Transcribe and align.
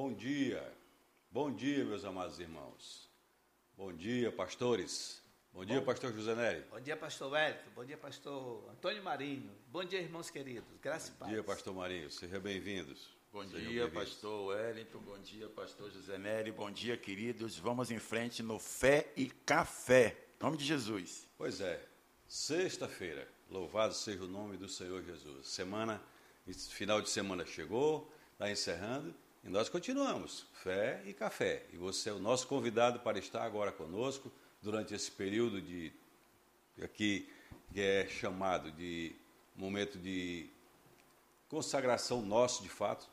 Bom 0.00 0.12
dia, 0.12 0.62
bom 1.28 1.52
dia, 1.52 1.84
meus 1.84 2.04
amados 2.04 2.38
irmãos. 2.38 3.10
Bom 3.76 3.92
dia, 3.92 4.30
pastores. 4.30 5.20
Bom 5.52 5.64
dia, 5.64 5.80
Bom- 5.80 5.86
pastor 5.86 6.12
José 6.12 6.36
Nery. 6.36 6.60
Bom 6.70 6.80
dia, 6.80 6.96
pastor 6.96 7.32
Wellington. 7.32 7.70
Bom 7.74 7.84
dia, 7.84 7.96
pastor 7.98 8.70
Antônio 8.70 9.02
Marinho. 9.02 9.50
Bom 9.66 9.82
dia, 9.84 10.00
irmãos 10.00 10.30
queridos. 10.30 10.70
Graça 10.80 11.08
e 11.08 11.10
Bom 11.14 11.18
paz. 11.18 11.30
dia, 11.32 11.42
pastor 11.42 11.74
Marinho. 11.74 12.08
Sejam 12.12 12.40
bem-vindos. 12.40 13.10
Bom 13.32 13.42
Sejam 13.42 13.58
dia, 13.58 13.88
bem-vindos. 13.88 14.10
pastor 14.10 14.46
Wellington. 14.46 14.98
Bom 15.00 15.18
dia, 15.18 15.48
pastor 15.48 15.90
José 15.90 16.16
Nery. 16.16 16.52
Bom 16.52 16.70
dia, 16.70 16.96
queridos. 16.96 17.58
Vamos 17.58 17.90
em 17.90 17.98
frente 17.98 18.40
no 18.40 18.60
Fé 18.60 19.12
e 19.16 19.26
Café. 19.26 20.16
Em 20.40 20.44
nome 20.44 20.56
de 20.58 20.64
Jesus. 20.64 21.26
Pois 21.36 21.60
é, 21.60 21.84
sexta-feira, 22.28 23.28
louvado 23.50 23.92
seja 23.94 24.22
o 24.22 24.28
nome 24.28 24.56
do 24.56 24.68
Senhor 24.68 25.02
Jesus. 25.02 25.48
Semana, 25.48 26.00
final 26.70 27.02
de 27.02 27.10
semana 27.10 27.44
chegou, 27.44 28.08
está 28.34 28.48
encerrando 28.48 29.12
e 29.44 29.48
nós 29.48 29.68
continuamos, 29.68 30.46
fé 30.52 31.02
e 31.06 31.12
café. 31.12 31.64
E 31.72 31.76
você 31.76 32.10
é 32.10 32.12
o 32.12 32.18
nosso 32.18 32.46
convidado 32.46 33.00
para 33.00 33.18
estar 33.18 33.42
agora 33.42 33.72
conosco 33.72 34.32
durante 34.60 34.94
esse 34.94 35.10
período 35.10 35.60
de 35.60 35.92
aqui 36.82 37.28
que 37.72 37.80
é 37.80 38.06
chamado 38.08 38.70
de 38.72 39.14
momento 39.54 39.98
de 39.98 40.48
consagração 41.48 42.20
nosso, 42.22 42.62
de 42.62 42.68
fato, 42.68 43.08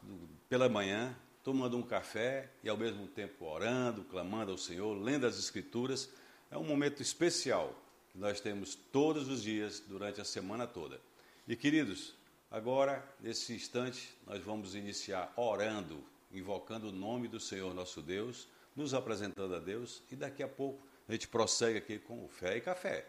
pela 0.50 0.70
manhã, 0.70 1.16
tomando 1.44 1.78
um 1.78 1.84
café 1.84 2.50
e 2.64 2.70
ao 2.70 2.78
mesmo 2.78 3.08
tempo 3.08 3.46
orando, 3.46 4.04
clamando 4.04 4.52
ao 4.52 4.58
Senhor, 4.58 4.94
lendo 4.96 5.26
as 5.26 5.38
Escrituras. 5.38 6.10
É 6.52 6.58
um 6.58 6.64
momento 6.64 7.02
especial 7.02 7.76
que 8.12 8.18
nós 8.18 8.40
temos 8.40 8.76
todos 8.76 9.28
os 9.28 9.42
dias 9.42 9.80
durante 9.80 10.22
a 10.22 10.26
semana 10.26 10.66
toda. 10.68 11.00
E 11.48 11.56
queridos, 11.56 12.16
agora, 12.50 13.04
nesse 13.20 13.54
instante, 13.54 14.16
nós 14.26 14.44
vamos 14.44 14.76
iniciar 14.76 15.32
orando, 15.36 16.04
invocando 16.40 16.90
o 16.90 16.92
nome 16.92 17.28
do 17.28 17.40
Senhor 17.40 17.74
nosso 17.74 18.02
Deus, 18.02 18.48
nos 18.76 18.94
apresentando 18.94 19.56
a 19.56 19.60
Deus 19.60 20.04
e 20.12 20.16
daqui 20.16 20.44
a 20.44 20.48
pouco 20.48 20.86
a 21.08 21.12
gente 21.12 21.28
prossegue 21.28 21.78
aqui 21.78 22.00
com 22.00 22.24
o 22.26 22.28
fé 22.28 22.58
e 22.58 22.62
café. 22.62 23.06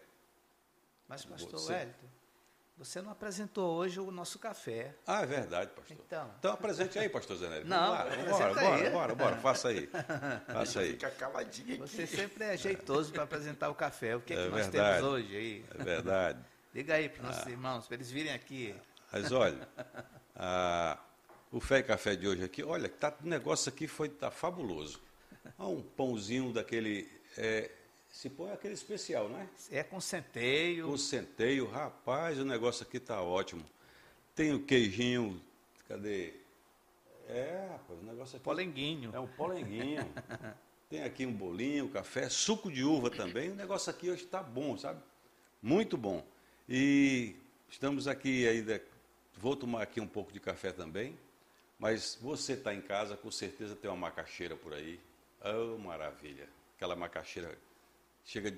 Mas, 1.07 1.25
pastor 1.25 1.51
Você- 1.51 1.73
Wellington, 1.73 2.07
você 2.77 3.01
não 3.01 3.11
apresentou 3.11 3.75
hoje 3.75 3.99
o 3.99 4.11
nosso 4.11 4.37
café. 4.37 4.93
Ah, 5.07 5.23
é 5.23 5.25
verdade, 5.25 5.71
pastor. 5.71 5.97
Então. 6.05 6.31
Então 6.37 6.53
apresente 6.53 6.99
aí, 6.99 7.09
pastor 7.09 7.37
Zé 7.37 7.49
Nery. 7.49 7.65
Não, 7.65 7.95
embora, 7.95 8.53
bora, 8.53 8.75
aí. 8.75 8.89
bora, 8.91 9.15
bora, 9.15 9.37
faça 9.37 9.69
aí. 9.69 9.87
Faça 10.51 10.81
aí. 10.81 10.91
Fica 10.91 11.09
caladinho 11.11 11.83
aqui. 11.83 11.91
Você 11.95 12.05
sempre 12.05 12.43
é 12.43 12.55
jeitoso 12.55 13.11
para 13.11 13.23
apresentar 13.23 13.69
o 13.69 13.75
café. 13.75 14.15
O 14.15 14.21
que, 14.21 14.33
é 14.33 14.35
É 14.37 14.43
que 14.45 14.49
nós 14.51 14.67
verdade. 14.67 14.97
temos 14.99 15.13
hoje 15.13 15.35
aí? 15.35 15.65
É 15.79 15.83
verdade. 15.83 16.39
Diga 16.73 16.93
aí 16.93 17.09
para 17.09 17.23
os 17.23 17.29
Ah. 17.29 17.31
nossos 17.31 17.47
irmãos, 17.51 17.87
para 17.87 17.95
eles 17.95 18.11
virem 18.11 18.33
aqui. 18.33 18.75
Mas 19.11 19.31
olha, 19.31 19.67
a- 20.35 20.99
o 21.51 21.59
Fé 21.59 21.79
e 21.79 21.83
Café 21.83 22.15
de 22.15 22.27
hoje 22.27 22.43
aqui, 22.43 22.63
olha, 22.63 22.89
tá, 22.89 23.13
o 23.23 23.27
negócio 23.27 23.69
aqui 23.69 23.87
foi 23.87 24.09
tá 24.09 24.29
fabuloso. 24.29 24.99
Há 25.57 25.67
um 25.67 25.81
pãozinho 25.81 26.51
daquele. 26.51 27.07
É, 27.37 27.71
esse 28.11 28.29
pão 28.29 28.49
é 28.49 28.53
aquele 28.53 28.73
especial, 28.73 29.29
não 29.29 29.39
é? 29.39 29.47
É 29.71 29.83
com 29.83 29.99
centeio. 30.01 30.89
O 30.89 30.97
centeio, 30.97 31.69
rapaz, 31.69 32.37
o 32.39 32.45
negócio 32.45 32.83
aqui 32.83 32.99
tá 32.99 33.21
ótimo. 33.21 33.63
Tem 34.35 34.53
o 34.53 34.59
queijinho, 34.59 35.41
cadê? 35.87 36.33
É, 37.29 37.67
rapaz, 37.71 37.99
o 37.99 38.03
negócio 38.03 38.35
aqui. 38.35 38.43
Polenguinho. 38.43 39.11
É 39.13 39.19
um 39.19 39.27
polenguinho. 39.27 40.05
Tem 40.89 41.03
aqui 41.03 41.25
um 41.25 41.33
bolinho, 41.33 41.89
café, 41.89 42.29
suco 42.29 42.71
de 42.71 42.81
uva 42.83 43.09
também. 43.09 43.51
O 43.51 43.55
negócio 43.55 43.89
aqui 43.89 44.09
hoje 44.09 44.23
está 44.23 44.41
bom, 44.41 44.77
sabe? 44.77 45.01
Muito 45.61 45.97
bom. 45.97 46.25
E 46.67 47.35
estamos 47.69 48.07
aqui 48.07 48.47
ainda. 48.47 48.81
Vou 49.35 49.55
tomar 49.55 49.81
aqui 49.83 49.99
um 49.99 50.07
pouco 50.07 50.31
de 50.31 50.39
café 50.39 50.71
também. 50.71 51.17
Mas 51.79 52.17
você 52.21 52.53
está 52.53 52.73
em 52.73 52.81
casa, 52.81 53.15
com 53.15 53.29
certeza 53.29 53.75
tem 53.75 53.89
uma 53.89 53.97
macaxeira 53.97 54.55
por 54.55 54.73
aí. 54.73 54.99
Oh, 55.43 55.77
maravilha. 55.77 56.49
Aquela 56.75 56.95
macaxeira 56.95 57.57
chega, 58.25 58.53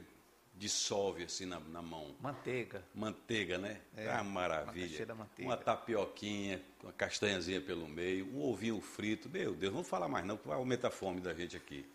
dissolve 0.56 1.24
assim 1.24 1.46
na, 1.46 1.60
na 1.60 1.82
mão. 1.82 2.16
Manteiga. 2.20 2.84
Manteiga, 2.96 3.58
né? 3.58 3.82
É, 3.96 4.10
ah, 4.10 4.24
maravilha. 4.24 5.08
Uma 5.40 5.58
tapioquinha, 5.58 6.62
uma 6.82 6.94
castanhazinha 6.94 7.62
pelo 7.62 7.88
meio, 7.88 8.26
um 8.28 8.42
ovinho 8.42 8.80
frito. 8.80 9.30
Meu 9.30 9.54
Deus, 9.54 9.74
vamos 9.74 9.88
falar 9.88 10.08
mais 10.08 10.26
não, 10.26 10.38
que 10.38 10.48
vai 10.48 10.58
aumentar 10.58 10.88
a 10.88 10.92
fome 10.92 11.20
da 11.20 11.34
gente 11.34 11.58
aqui. 11.58 11.86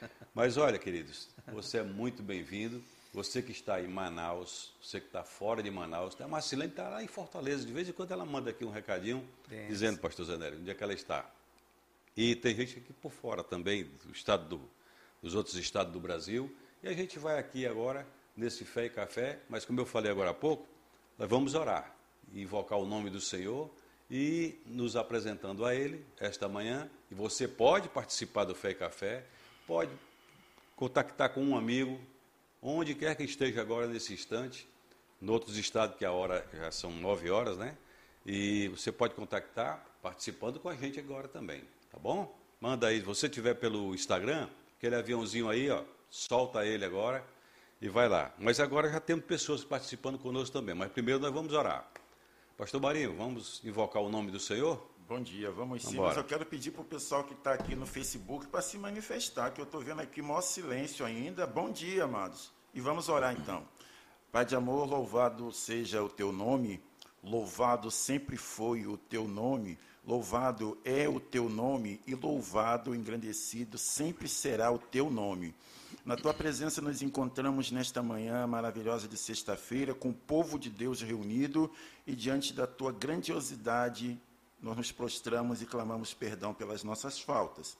Mas 0.34 0.56
olha, 0.56 0.78
queridos, 0.78 1.28
você 1.52 1.78
é 1.78 1.82
muito 1.82 2.22
bem-vindo. 2.22 2.82
Você 3.12 3.42
que 3.42 3.50
está 3.50 3.80
em 3.80 3.88
Manaus, 3.88 4.72
você 4.80 5.00
que 5.00 5.06
está 5.06 5.24
fora 5.24 5.62
de 5.62 5.70
Manaus, 5.70 6.18
a 6.20 6.28
Marcilene 6.28 6.70
está 6.70 6.88
lá 6.88 7.02
em 7.02 7.08
Fortaleza. 7.08 7.66
De 7.66 7.72
vez 7.72 7.88
em 7.88 7.92
quando 7.92 8.12
ela 8.12 8.24
manda 8.24 8.50
aqui 8.50 8.64
um 8.64 8.70
recadinho, 8.70 9.28
dizendo, 9.68 9.98
pastor 9.98 10.26
Zanério, 10.26 10.58
onde 10.60 10.70
é 10.70 10.74
que 10.74 10.82
ela 10.82 10.94
está. 10.94 11.28
E 12.16 12.36
tem 12.36 12.54
gente 12.54 12.78
aqui 12.78 12.92
por 12.92 13.10
fora 13.10 13.42
também, 13.42 13.84
do 13.84 14.12
estado 14.12 14.48
do, 14.48 14.70
dos 15.20 15.34
outros 15.34 15.56
estados 15.56 15.92
do 15.92 15.98
Brasil. 15.98 16.54
E 16.82 16.88
a 16.88 16.92
gente 16.92 17.18
vai 17.18 17.38
aqui 17.38 17.66
agora, 17.66 18.06
nesse 18.36 18.64
Fé 18.64 18.86
e 18.86 18.90
Café, 18.90 19.40
mas 19.48 19.64
como 19.64 19.80
eu 19.80 19.86
falei 19.86 20.10
agora 20.10 20.30
há 20.30 20.34
pouco, 20.34 20.66
nós 21.18 21.28
vamos 21.28 21.54
orar, 21.54 21.94
invocar 22.32 22.78
o 22.78 22.86
nome 22.86 23.10
do 23.10 23.20
Senhor 23.20 23.70
e 24.10 24.58
nos 24.66 24.96
apresentando 24.96 25.64
a 25.64 25.74
Ele 25.74 26.04
esta 26.18 26.48
manhã. 26.48 26.88
E 27.10 27.14
você 27.14 27.48
pode 27.48 27.88
participar 27.88 28.44
do 28.44 28.54
Fé 28.54 28.70
e 28.70 28.74
Café, 28.74 29.24
pode 29.66 29.90
contactar 30.76 31.30
com 31.34 31.42
um 31.42 31.56
amigo, 31.56 32.00
onde 32.62 32.94
quer 32.94 33.14
que 33.14 33.24
esteja 33.24 33.60
agora 33.60 33.86
nesse 33.86 34.12
instante, 34.12 34.68
em 35.20 35.28
outros 35.28 35.56
estados 35.56 35.96
que 35.96 36.04
a 36.04 36.12
hora 36.12 36.46
já 36.52 36.70
são 36.70 36.90
nove 36.90 37.30
horas, 37.30 37.56
né? 37.56 37.76
E 38.24 38.68
você 38.68 38.92
pode 38.92 39.14
contactar 39.14 39.84
participando 40.02 40.58
com 40.60 40.68
a 40.68 40.74
gente 40.74 40.98
agora 40.98 41.28
também, 41.28 41.62
tá 41.90 41.98
bom? 41.98 42.38
Manda 42.60 42.88
aí, 42.88 43.00
se 43.00 43.06
você 43.06 43.28
tiver 43.28 43.54
pelo 43.54 43.94
Instagram, 43.94 44.48
aquele 44.76 44.94
aviãozinho 44.94 45.48
aí, 45.48 45.70
ó, 45.70 45.82
solta 46.10 46.64
ele 46.66 46.84
agora 46.84 47.24
e 47.80 47.88
vai 47.88 48.08
lá. 48.08 48.32
Mas 48.38 48.60
agora 48.60 48.90
já 48.90 49.00
temos 49.00 49.24
pessoas 49.24 49.64
participando 49.64 50.18
conosco 50.18 50.52
também, 50.52 50.74
mas 50.74 50.92
primeiro 50.92 51.20
nós 51.20 51.32
vamos 51.32 51.52
orar. 51.52 51.90
Pastor 52.56 52.80
Marinho, 52.80 53.16
vamos 53.16 53.62
invocar 53.64 54.02
o 54.02 54.10
nome 54.10 54.30
do 54.30 54.38
Senhor? 54.38 54.86
Bom 55.10 55.20
dia, 55.20 55.50
vamos 55.50 55.82
sim. 55.82 55.96
Vambora. 55.96 56.10
Mas 56.10 56.16
eu 56.18 56.22
quero 56.22 56.46
pedir 56.46 56.70
para 56.70 56.82
o 56.82 56.84
pessoal 56.84 57.24
que 57.24 57.32
está 57.32 57.52
aqui 57.52 57.74
no 57.74 57.84
Facebook 57.84 58.46
para 58.46 58.62
se 58.62 58.78
manifestar, 58.78 59.50
que 59.50 59.60
eu 59.60 59.64
estou 59.64 59.80
vendo 59.80 60.00
aqui 60.00 60.22
maior 60.22 60.40
silêncio 60.40 61.04
ainda. 61.04 61.48
Bom 61.48 61.68
dia, 61.68 62.04
amados. 62.04 62.52
E 62.72 62.80
vamos 62.80 63.08
orar 63.08 63.34
então. 63.36 63.66
Pai 64.30 64.44
de 64.44 64.54
amor, 64.54 64.88
louvado 64.88 65.50
seja 65.50 66.00
o 66.00 66.08
teu 66.08 66.30
nome, 66.30 66.80
louvado 67.24 67.90
sempre 67.90 68.36
foi 68.36 68.86
o 68.86 68.96
teu 68.96 69.26
nome, 69.26 69.76
louvado 70.06 70.78
é 70.84 71.08
o 71.08 71.18
teu 71.18 71.48
nome 71.48 72.00
e 72.06 72.14
louvado, 72.14 72.94
engrandecido 72.94 73.76
sempre 73.76 74.28
será 74.28 74.70
o 74.70 74.78
teu 74.78 75.10
nome. 75.10 75.52
Na 76.04 76.14
tua 76.14 76.32
presença 76.32 76.80
nos 76.80 77.02
encontramos 77.02 77.72
nesta 77.72 78.00
manhã 78.00 78.46
maravilhosa 78.46 79.08
de 79.08 79.16
sexta-feira, 79.16 79.92
com 79.92 80.10
o 80.10 80.14
povo 80.14 80.56
de 80.56 80.70
Deus 80.70 81.02
reunido 81.02 81.68
e 82.06 82.14
diante 82.14 82.54
da 82.54 82.64
tua 82.64 82.92
grandiosidade 82.92 84.16
nós 84.62 84.76
nos 84.76 84.92
prostramos 84.92 85.62
e 85.62 85.66
clamamos 85.66 86.12
perdão 86.14 86.52
pelas 86.54 86.84
nossas 86.84 87.18
faltas. 87.20 87.76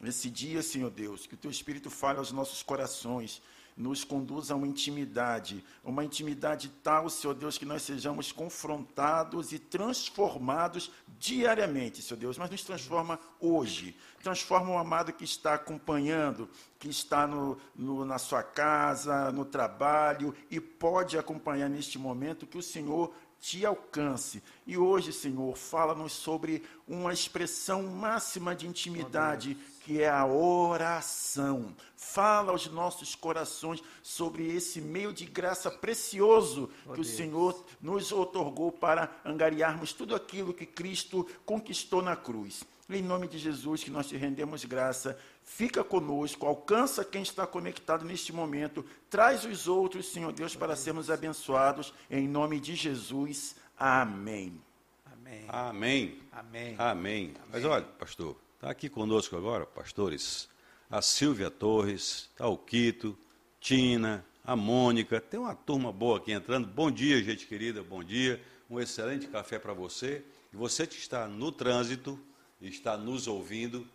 Nesse 0.00 0.28
dia, 0.28 0.62
Senhor 0.62 0.90
Deus, 0.90 1.26
que 1.26 1.34
o 1.34 1.38
teu 1.38 1.50
Espírito 1.50 1.88
fale 1.90 2.18
aos 2.18 2.32
nossos 2.32 2.62
corações, 2.62 3.40
nos 3.76 4.04
conduza 4.04 4.54
a 4.54 4.56
uma 4.56 4.68
intimidade, 4.68 5.64
uma 5.82 6.04
intimidade 6.04 6.68
tal, 6.82 7.10
Senhor 7.10 7.34
Deus, 7.34 7.58
que 7.58 7.64
nós 7.64 7.82
sejamos 7.82 8.30
confrontados 8.30 9.52
e 9.52 9.58
transformados 9.58 10.92
diariamente, 11.18 12.00
Senhor 12.02 12.18
Deus, 12.20 12.38
mas 12.38 12.50
nos 12.50 12.62
transforma 12.62 13.18
hoje. 13.40 13.96
Transforma 14.22 14.70
o 14.70 14.78
amado 14.78 15.12
que 15.12 15.24
está 15.24 15.54
acompanhando, 15.54 16.48
que 16.78 16.88
está 16.88 17.26
no, 17.26 17.58
no- 17.74 18.04
na 18.04 18.18
sua 18.18 18.42
casa, 18.44 19.32
no 19.32 19.44
trabalho 19.44 20.34
e 20.50 20.60
pode 20.60 21.18
acompanhar 21.18 21.68
neste 21.68 21.98
momento 21.98 22.46
que 22.46 22.58
o 22.58 22.62
Senhor 22.62 23.12
te 23.44 23.66
alcance. 23.66 24.42
E 24.66 24.78
hoje, 24.78 25.12
Senhor, 25.12 25.54
fala-nos 25.54 26.12
sobre 26.12 26.62
uma 26.88 27.12
expressão 27.12 27.82
máxima 27.82 28.54
de 28.54 28.66
intimidade, 28.66 29.54
que 29.82 30.00
é 30.00 30.08
a 30.08 30.24
oração. 30.24 31.76
Fala 31.94 32.52
aos 32.52 32.66
nossos 32.68 33.14
corações 33.14 33.82
sobre 34.02 34.50
esse 34.50 34.80
meio 34.80 35.12
de 35.12 35.26
graça 35.26 35.70
precioso 35.70 36.70
que 36.94 37.00
o 37.02 37.04
Senhor 37.04 37.62
nos 37.82 38.12
otorgou 38.12 38.72
para 38.72 39.14
angariarmos 39.22 39.92
tudo 39.92 40.14
aquilo 40.14 40.54
que 40.54 40.64
Cristo 40.64 41.28
conquistou 41.44 42.00
na 42.00 42.16
cruz. 42.16 42.64
Em 42.88 43.02
nome 43.02 43.28
de 43.28 43.38
Jesus, 43.38 43.84
que 43.84 43.90
nós 43.90 44.06
te 44.06 44.16
rendemos 44.16 44.64
graça, 44.64 45.18
fica 45.44 45.84
conosco, 45.84 46.46
alcança 46.46 47.04
quem 47.04 47.22
está 47.22 47.46
conectado 47.46 48.04
neste 48.04 48.32
momento, 48.32 48.84
traz 49.10 49.44
os 49.44 49.68
outros, 49.68 50.10
Senhor 50.10 50.32
Deus, 50.32 50.56
para 50.56 50.74
sermos 50.74 51.10
abençoados, 51.10 51.92
em 52.10 52.26
nome 52.26 52.58
de 52.58 52.74
Jesus. 52.74 53.54
Amém. 53.78 54.60
Amém. 55.04 55.44
Amém. 55.48 56.20
Amém. 56.32 56.74
Amém. 56.78 57.34
Mas 57.52 57.64
olha, 57.64 57.84
pastor, 57.84 58.36
está 58.54 58.70
aqui 58.70 58.88
conosco 58.88 59.36
agora, 59.36 59.66
pastores, 59.66 60.48
a 60.90 61.02
Silvia 61.02 61.50
Torres, 61.50 62.30
tá 62.36 62.48
o 62.48 62.56
Quito, 62.56 63.16
Tina, 63.60 64.24
a 64.44 64.56
Mônica, 64.56 65.20
tem 65.20 65.38
uma 65.38 65.54
turma 65.54 65.92
boa 65.92 66.18
aqui 66.18 66.32
entrando. 66.32 66.66
Bom 66.66 66.90
dia, 66.90 67.22
gente 67.22 67.46
querida, 67.46 67.82
bom 67.82 68.02
dia. 68.02 68.42
Um 68.68 68.80
excelente 68.80 69.26
café 69.26 69.58
para 69.58 69.72
você. 69.72 70.24
E 70.52 70.56
você 70.56 70.86
que 70.86 70.96
está 70.96 71.26
no 71.28 71.52
trânsito, 71.52 72.18
está 72.60 72.96
nos 72.96 73.26
ouvindo, 73.26 73.86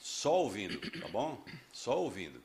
só 0.00 0.34
ouvindo, 0.34 0.80
tá 1.00 1.08
bom? 1.08 1.44
Só 1.72 1.98
ouvindo. 1.98 2.42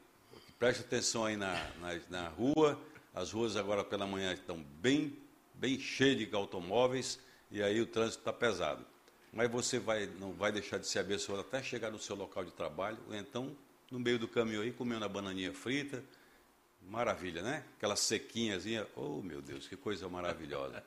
Preste 0.59 0.81
atenção 0.81 1.25
aí 1.25 1.35
na, 1.35 1.53
na, 1.79 1.99
na 2.09 2.27
rua. 2.29 2.79
As 3.13 3.31
ruas 3.31 3.55
agora 3.55 3.83
pela 3.83 4.05
manhã 4.07 4.33
estão 4.33 4.63
bem, 4.81 5.17
bem 5.55 5.79
cheias 5.79 6.17
de 6.17 6.35
automóveis 6.35 7.19
e 7.51 7.61
aí 7.61 7.81
o 7.81 7.85
trânsito 7.85 8.19
está 8.19 8.31
pesado. 8.31 8.85
Mas 9.33 9.49
você 9.49 9.79
vai, 9.79 10.07
não 10.19 10.33
vai 10.33 10.51
deixar 10.51 10.77
de 10.77 10.87
ser 10.87 10.99
abençoado 10.99 11.41
até 11.41 11.63
chegar 11.63 11.91
no 11.91 11.99
seu 11.99 12.15
local 12.15 12.43
de 12.43 12.51
trabalho, 12.51 12.97
ou 13.07 13.15
então 13.15 13.55
no 13.89 13.99
meio 13.99 14.17
do 14.17 14.27
caminho 14.27 14.61
aí, 14.61 14.71
comendo 14.71 15.03
a 15.03 15.09
bananinha 15.09 15.53
frita. 15.53 16.03
Maravilha, 16.81 17.41
né? 17.41 17.63
Aquela 17.77 17.95
sequinhazinha. 17.95 18.87
Oh, 18.95 19.21
meu 19.21 19.41
Deus, 19.41 19.67
que 19.67 19.75
coisa 19.75 20.07
maravilhosa. 20.09 20.83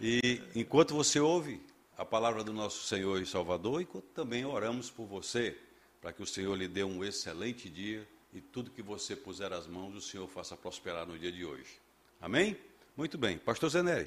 E 0.00 0.42
enquanto 0.54 0.94
você 0.94 1.18
ouve 1.18 1.60
a 1.96 2.04
palavra 2.04 2.44
do 2.44 2.52
nosso 2.52 2.86
Senhor 2.86 3.20
e 3.22 3.26
Salvador, 3.26 3.80
enquanto 3.80 4.06
também 4.06 4.44
oramos 4.44 4.90
por 4.90 5.06
você, 5.06 5.58
para 6.00 6.12
que 6.12 6.22
o 6.22 6.26
Senhor 6.26 6.54
lhe 6.54 6.68
dê 6.68 6.84
um 6.84 7.02
excelente 7.02 7.70
dia 7.70 8.06
e 8.32 8.40
tudo 8.40 8.70
que 8.70 8.82
você 8.82 9.16
puser 9.16 9.52
as 9.52 9.66
mãos, 9.66 9.94
o 9.94 10.00
Senhor 10.00 10.28
faça 10.28 10.56
prosperar 10.56 11.06
no 11.06 11.18
dia 11.18 11.32
de 11.32 11.44
hoje. 11.44 11.80
Amém? 12.20 12.56
Muito 12.96 13.16
bem. 13.16 13.38
Pastor 13.38 13.70
Zeneri, 13.70 14.04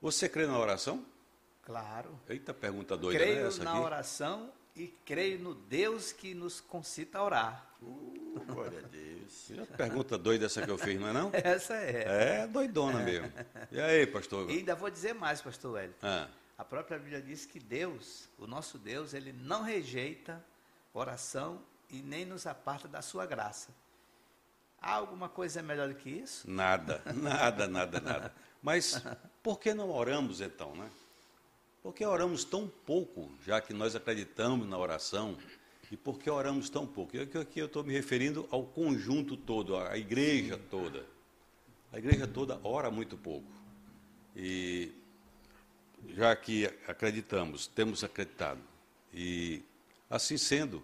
você 0.00 0.28
crê 0.28 0.46
na 0.46 0.58
oração? 0.58 1.04
Claro. 1.62 2.18
Eita, 2.28 2.52
pergunta 2.52 2.96
doida, 2.96 3.18
creio 3.18 3.42
né? 3.42 3.46
Essa 3.46 3.64
na 3.64 3.72
aqui? 3.72 3.80
oração 3.80 4.52
e 4.76 4.88
creio 5.04 5.38
no 5.38 5.54
Deus 5.54 6.12
que 6.12 6.34
nos 6.34 6.60
concita 6.60 7.18
a 7.18 7.24
orar. 7.24 7.71
Uh, 7.82 8.40
glória 8.46 8.78
a 8.78 8.82
Deus. 8.88 9.44
Que 9.46 9.76
Pergunta 9.76 10.16
doida 10.16 10.46
essa 10.46 10.62
que 10.62 10.70
eu 10.70 10.78
fiz, 10.78 10.98
não 11.00 11.08
é 11.08 11.12
não? 11.12 11.30
Essa 11.34 11.74
é. 11.74 12.42
É 12.42 12.46
doidona 12.46 13.00
mesmo. 13.00 13.30
E 13.70 13.80
aí, 13.80 14.06
pastor? 14.06 14.50
E 14.50 14.58
ainda 14.58 14.74
vou 14.74 14.88
dizer 14.90 15.14
mais, 15.14 15.40
pastor 15.40 15.78
Hélio. 15.78 15.94
Ah, 16.02 16.28
A 16.56 16.64
própria 16.64 16.98
Bíblia 16.98 17.20
diz 17.20 17.44
que 17.44 17.58
Deus, 17.58 18.28
o 18.38 18.46
nosso 18.46 18.78
Deus, 18.78 19.12
ele 19.14 19.32
não 19.32 19.62
rejeita 19.62 20.42
oração 20.94 21.60
e 21.90 22.00
nem 22.02 22.24
nos 22.24 22.46
aparta 22.46 22.88
da 22.88 23.02
sua 23.02 23.26
graça. 23.26 23.70
Há 24.80 24.92
alguma 24.94 25.28
coisa 25.28 25.62
melhor 25.62 25.88
do 25.88 25.94
que 25.94 26.10
isso? 26.10 26.50
nada, 26.50 27.02
nada, 27.14 27.68
nada, 27.68 28.00
nada. 28.00 28.34
Mas 28.62 29.02
por 29.42 29.58
que 29.60 29.74
não 29.74 29.90
oramos 29.90 30.40
então, 30.40 30.74
né? 30.74 30.90
Por 31.82 31.92
que 31.92 32.04
oramos 32.06 32.44
tão 32.44 32.68
pouco, 32.86 33.30
já 33.44 33.60
que 33.60 33.74
nós 33.74 33.94
acreditamos 33.96 34.66
na 34.68 34.78
oração? 34.78 35.36
E 35.92 35.96
por 35.98 36.18
que 36.18 36.30
oramos 36.30 36.70
tão 36.70 36.86
pouco? 36.86 37.12
Aqui 37.20 37.60
eu 37.60 37.66
estou 37.66 37.84
me 37.84 37.92
referindo 37.92 38.48
ao 38.50 38.64
conjunto 38.64 39.36
todo, 39.36 39.76
à 39.76 39.98
igreja 39.98 40.56
toda. 40.70 41.04
A 41.92 41.98
igreja 41.98 42.26
toda 42.26 42.58
ora 42.64 42.90
muito 42.90 43.14
pouco. 43.14 43.46
E 44.34 44.90
já 46.14 46.34
que 46.34 46.64
acreditamos, 46.88 47.66
temos 47.66 48.02
acreditado, 48.02 48.58
e 49.12 49.62
assim 50.08 50.38
sendo, 50.38 50.82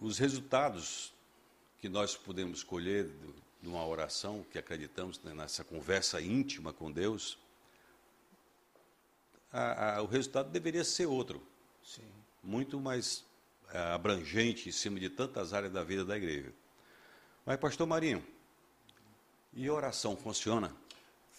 os 0.00 0.16
resultados 0.16 1.12
que 1.78 1.90
nós 1.90 2.16
podemos 2.16 2.62
colher 2.64 3.04
de 3.60 3.68
uma 3.68 3.86
oração 3.86 4.46
que 4.50 4.58
acreditamos 4.58 5.20
né, 5.22 5.34
nessa 5.34 5.62
conversa 5.62 6.22
íntima 6.22 6.72
com 6.72 6.90
Deus, 6.90 7.38
a- 9.52 9.96
a- 9.96 10.02
o 10.02 10.06
resultado 10.06 10.48
deveria 10.50 10.84
ser 10.84 11.04
outro, 11.04 11.42
Sim. 11.84 12.02
Muito 12.46 12.80
mais 12.80 13.24
ah, 13.72 13.94
abrangente 13.94 14.68
em 14.68 14.72
cima 14.72 15.00
de 15.00 15.10
tantas 15.10 15.52
áreas 15.52 15.72
da 15.72 15.82
vida 15.82 16.04
da 16.04 16.16
igreja. 16.16 16.52
Mas, 17.44 17.58
pastor 17.58 17.86
Marinho, 17.86 18.24
e 19.52 19.68
oração 19.68 20.16
funciona? 20.16 20.74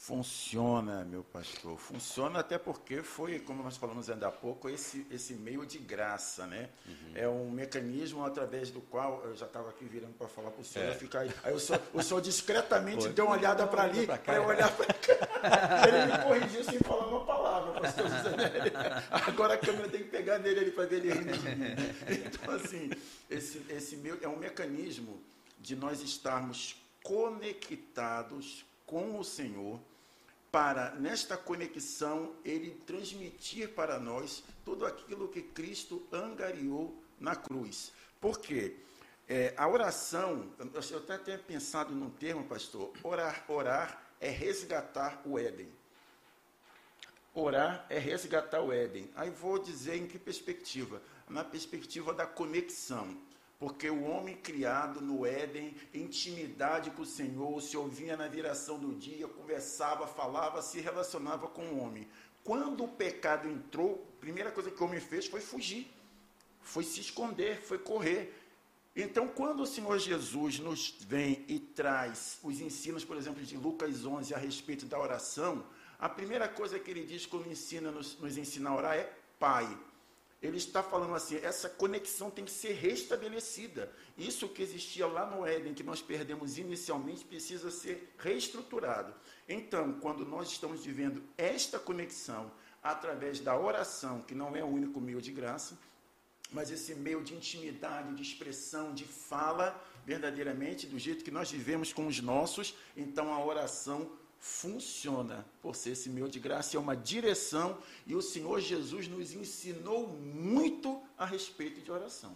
Funciona, 0.07 1.03
meu 1.03 1.21
pastor. 1.21 1.77
Funciona 1.77 2.39
até 2.39 2.57
porque 2.57 3.03
foi, 3.03 3.39
como 3.39 3.61
nós 3.61 3.75
falamos 3.75 4.09
ainda 4.09 4.29
há 4.29 4.31
pouco, 4.31 4.69
esse, 4.69 5.05
esse 5.11 5.33
meio 5.33 5.65
de 5.65 5.77
graça, 5.79 6.47
né? 6.47 6.69
É 7.13 7.27
um 7.27 7.51
mecanismo 7.51 8.23
através 8.23 8.71
do 8.71 8.79
qual 8.79 9.21
eu 9.25 9.35
já 9.35 9.45
estava 9.45 9.67
aqui 9.69 9.83
virando 9.83 10.13
para 10.13 10.29
falar 10.29 10.51
para 10.51 10.61
o 10.61 10.63
senhor 10.63 10.91
É. 10.91 10.95
ficar 10.95 11.19
aí. 11.19 11.31
Aí 11.43 11.53
o 11.53 11.59
senhor, 11.59 11.81
o 11.93 12.01
senhor 12.01 12.21
discretamente 12.21 13.01
Foi. 13.03 13.11
deu 13.11 13.25
uma 13.25 13.35
olhada 13.35 13.67
para 13.67 13.83
ali, 13.83 14.07
para 14.07 14.35
eu 14.35 14.45
olhar 14.45 14.71
para 14.77 14.93
cá. 14.93 15.87
Ele 15.89 16.13
me 16.13 16.23
corrigiu 16.23 16.63
sem 16.63 16.79
falar 16.79 17.07
uma 17.07 17.25
palavra, 17.25 17.81
pastor 17.81 18.07
José 18.07 18.29
Nery. 18.37 18.71
Agora 19.11 19.55
a 19.55 19.57
câmera 19.57 19.89
tem 19.89 20.03
que 20.03 20.09
pegar 20.09 20.39
nele 20.39 20.61
ali 20.61 20.71
para 20.71 20.85
ver 20.85 21.05
ele 21.05 21.11
rindo 21.11 21.37
de 21.37 21.49
mim. 21.53 21.65
Então, 22.25 22.55
assim, 22.55 22.89
esse, 23.29 23.61
esse 23.69 23.97
meu, 23.97 24.17
é 24.21 24.27
um 24.29 24.37
mecanismo 24.37 25.21
de 25.59 25.75
nós 25.75 26.01
estarmos 26.01 26.81
conectados 27.03 28.65
com 28.85 29.19
o 29.19 29.23
Senhor 29.25 29.81
para, 30.57 30.89
nesta 30.95 31.37
conexão, 31.37 32.33
ele 32.43 32.71
transmitir 32.87 33.69
para 33.75 33.99
nós 33.99 34.43
tudo 34.65 34.87
aquilo 34.87 35.27
que 35.27 35.43
Cristo 35.43 36.01
angariou 36.11 36.99
na 37.19 37.35
cruz. 37.35 37.93
Por 38.19 38.39
quê? 38.39 38.75
É, 39.29 39.53
a 39.55 39.67
oração, 39.67 40.51
eu 40.89 40.97
até 40.97 41.19
tenho 41.19 41.37
pensado 41.43 41.93
num 41.93 42.09
termo, 42.09 42.43
pastor, 42.45 42.91
orar, 43.03 43.45
orar 43.47 44.01
é 44.19 44.31
resgatar 44.31 45.21
o 45.25 45.37
Éden. 45.37 45.69
Orar 47.35 47.85
é 47.87 47.99
resgatar 47.99 48.59
o 48.59 48.73
Éden. 48.73 49.11
Aí 49.15 49.29
vou 49.29 49.59
dizer 49.59 49.97
em 49.97 50.07
que 50.07 50.17
perspectiva? 50.17 50.99
Na 51.29 51.43
perspectiva 51.43 52.15
da 52.15 52.25
conexão. 52.25 53.15
Porque 53.59 53.89
o 53.89 54.03
homem 54.03 54.35
criado 54.35 55.01
no 55.01 55.25
Éden, 55.25 55.75
intimidade 55.93 56.91
com 56.91 57.01
o 57.01 57.05
Senhor, 57.05 57.59
se 57.61 57.75
ouvia 57.75 58.15
na 58.15 58.27
viração 58.27 58.77
do 58.77 58.93
dia, 58.93 59.27
conversava, 59.27 60.05
falava, 60.05 60.61
se 60.61 60.79
relacionava 60.79 61.47
com 61.47 61.63
o 61.63 61.79
homem. 61.79 62.07
Quando 62.43 62.83
o 62.83 62.87
pecado 62.87 63.49
entrou, 63.49 64.07
a 64.17 64.21
primeira 64.21 64.51
coisa 64.51 64.69
que 64.69 64.81
o 64.81 64.85
homem 64.85 64.99
fez 64.99 65.25
foi 65.25 65.41
fugir, 65.41 65.91
foi 66.61 66.83
se 66.83 67.01
esconder, 67.01 67.59
foi 67.61 67.79
correr. 67.79 68.33
Então, 68.95 69.27
quando 69.27 69.61
o 69.61 69.67
Senhor 69.67 69.97
Jesus 69.97 70.59
nos 70.59 70.95
vem 71.01 71.43
e 71.47 71.59
traz 71.59 72.39
os 72.43 72.61
ensinos, 72.61 73.03
por 73.03 73.17
exemplo, 73.17 73.43
de 73.43 73.57
Lucas 73.57 74.05
11 74.05 74.33
a 74.33 74.37
respeito 74.37 74.85
da 74.85 74.99
oração, 74.99 75.65
a 75.99 76.07
primeira 76.07 76.47
coisa 76.47 76.77
que 76.77 76.91
ele 76.91 77.05
diz 77.05 77.25
quando 77.25 77.49
ensina, 77.49 77.89
nos, 77.89 78.19
nos 78.19 78.37
ensina 78.37 78.69
a 78.69 78.75
orar 78.75 78.95
é 78.95 79.11
Pai. 79.39 79.67
Ele 80.41 80.57
está 80.57 80.83
falando 80.83 81.15
assim, 81.15 81.37
essa 81.37 81.67
conexão 81.67 82.29
tem 82.29 82.45
que 82.45 82.51
ser 82.51 82.73
restabelecida. 82.73 83.91
Isso 84.15 84.47
que 84.47 84.61
existia 84.61 85.07
lá 85.07 85.25
no 85.25 85.45
Éden, 85.45 85.73
que 85.73 85.83
nós 85.83 86.01
perdemos 86.01 86.59
inicialmente, 86.59 87.25
precisa 87.25 87.71
ser 87.71 88.13
reestruturado. 88.19 89.13
Então, 89.49 89.93
quando 89.99 90.23
nós 90.25 90.49
estamos 90.49 90.85
vivendo 90.85 91.23
esta 91.37 91.79
conexão 91.79 92.51
através 92.83 93.39
da 93.39 93.57
oração, 93.57 94.21
que 94.21 94.35
não 94.35 94.55
é 94.55 94.63
o 94.63 94.67
único 94.67 95.01
meio 95.01 95.21
de 95.21 95.31
graça, 95.31 95.77
mas 96.51 96.71
esse 96.71 96.93
meio 96.93 97.23
de 97.23 97.33
intimidade, 97.33 98.13
de 98.13 98.21
expressão, 98.21 98.93
de 98.93 99.05
fala, 99.05 99.83
verdadeiramente, 100.05 100.87
do 100.87 100.97
jeito 100.97 101.23
que 101.23 101.31
nós 101.31 101.51
vivemos 101.51 101.91
com 101.91 102.07
os 102.07 102.21
nossos, 102.21 102.75
então 102.95 103.33
a 103.33 103.43
oração 103.43 104.09
funciona 104.39 105.45
por 105.61 105.75
ser 105.75 105.91
esse 105.91 106.09
meio 106.09 106.29
de 106.29 106.39
graça, 106.39 106.77
é 106.77 106.79
uma 106.79 106.95
direção, 106.95 107.77
e 108.05 108.15
o 108.15 108.21
Senhor 108.21 108.59
Jesus 108.59 109.07
nos 109.07 109.33
ensinou 109.33 110.07
muito 110.07 111.01
a 111.17 111.25
respeito 111.25 111.81
de 111.81 111.91
oração. 111.91 112.35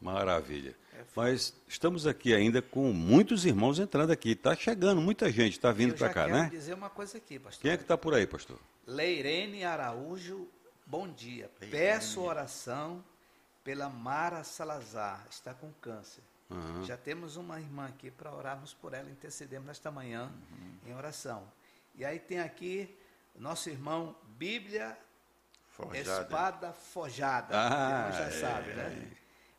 Maravilha. 0.00 0.76
É 0.94 1.04
Mas 1.14 1.54
estamos 1.68 2.06
aqui 2.06 2.34
ainda 2.34 2.60
com 2.60 2.92
muitos 2.92 3.46
irmãos 3.46 3.78
entrando 3.78 4.10
aqui. 4.10 4.30
Está 4.32 4.54
chegando 4.56 5.00
muita 5.00 5.30
gente, 5.30 5.52
está 5.52 5.70
vindo 5.70 5.94
para 5.94 6.08
cá, 6.08 6.24
quero 6.24 6.36
né? 6.36 6.48
dizer 6.50 6.74
uma 6.74 6.90
coisa 6.90 7.18
aqui, 7.18 7.38
pastor. 7.38 7.62
Quem 7.62 7.70
é 7.70 7.76
que 7.76 7.84
está 7.84 7.96
por 7.96 8.12
aí, 8.12 8.26
pastor? 8.26 8.58
Leirene 8.86 9.64
Araújo, 9.64 10.48
bom 10.84 11.08
dia. 11.08 11.48
Peço 11.70 12.20
oração 12.20 13.02
pela 13.62 13.88
Mara 13.88 14.42
Salazar, 14.42 15.24
está 15.30 15.54
com 15.54 15.70
câncer. 15.80 16.22
Aham. 16.50 16.84
Já 16.84 16.96
temos 16.96 17.36
uma 17.36 17.60
irmã 17.60 17.86
aqui 17.86 18.10
para 18.10 18.32
orarmos 18.32 18.74
por 18.74 18.92
ela, 18.92 19.10
intercedemos 19.10 19.66
nesta 19.66 19.90
manhã 19.90 20.32
em 20.86 20.94
oração. 20.94 21.50
E 21.94 22.04
aí 22.04 22.18
tem 22.18 22.40
aqui 22.40 22.96
nosso 23.34 23.70
irmão 23.70 24.16
Bíblia 24.36 24.96
Forjada. 25.68 26.22
Espada 26.22 26.72
Forjada. 26.72 27.54
Ah, 27.54 28.10
já 28.10 28.24
é, 28.24 28.30
sabe, 28.30 28.74
né? 28.74 29.10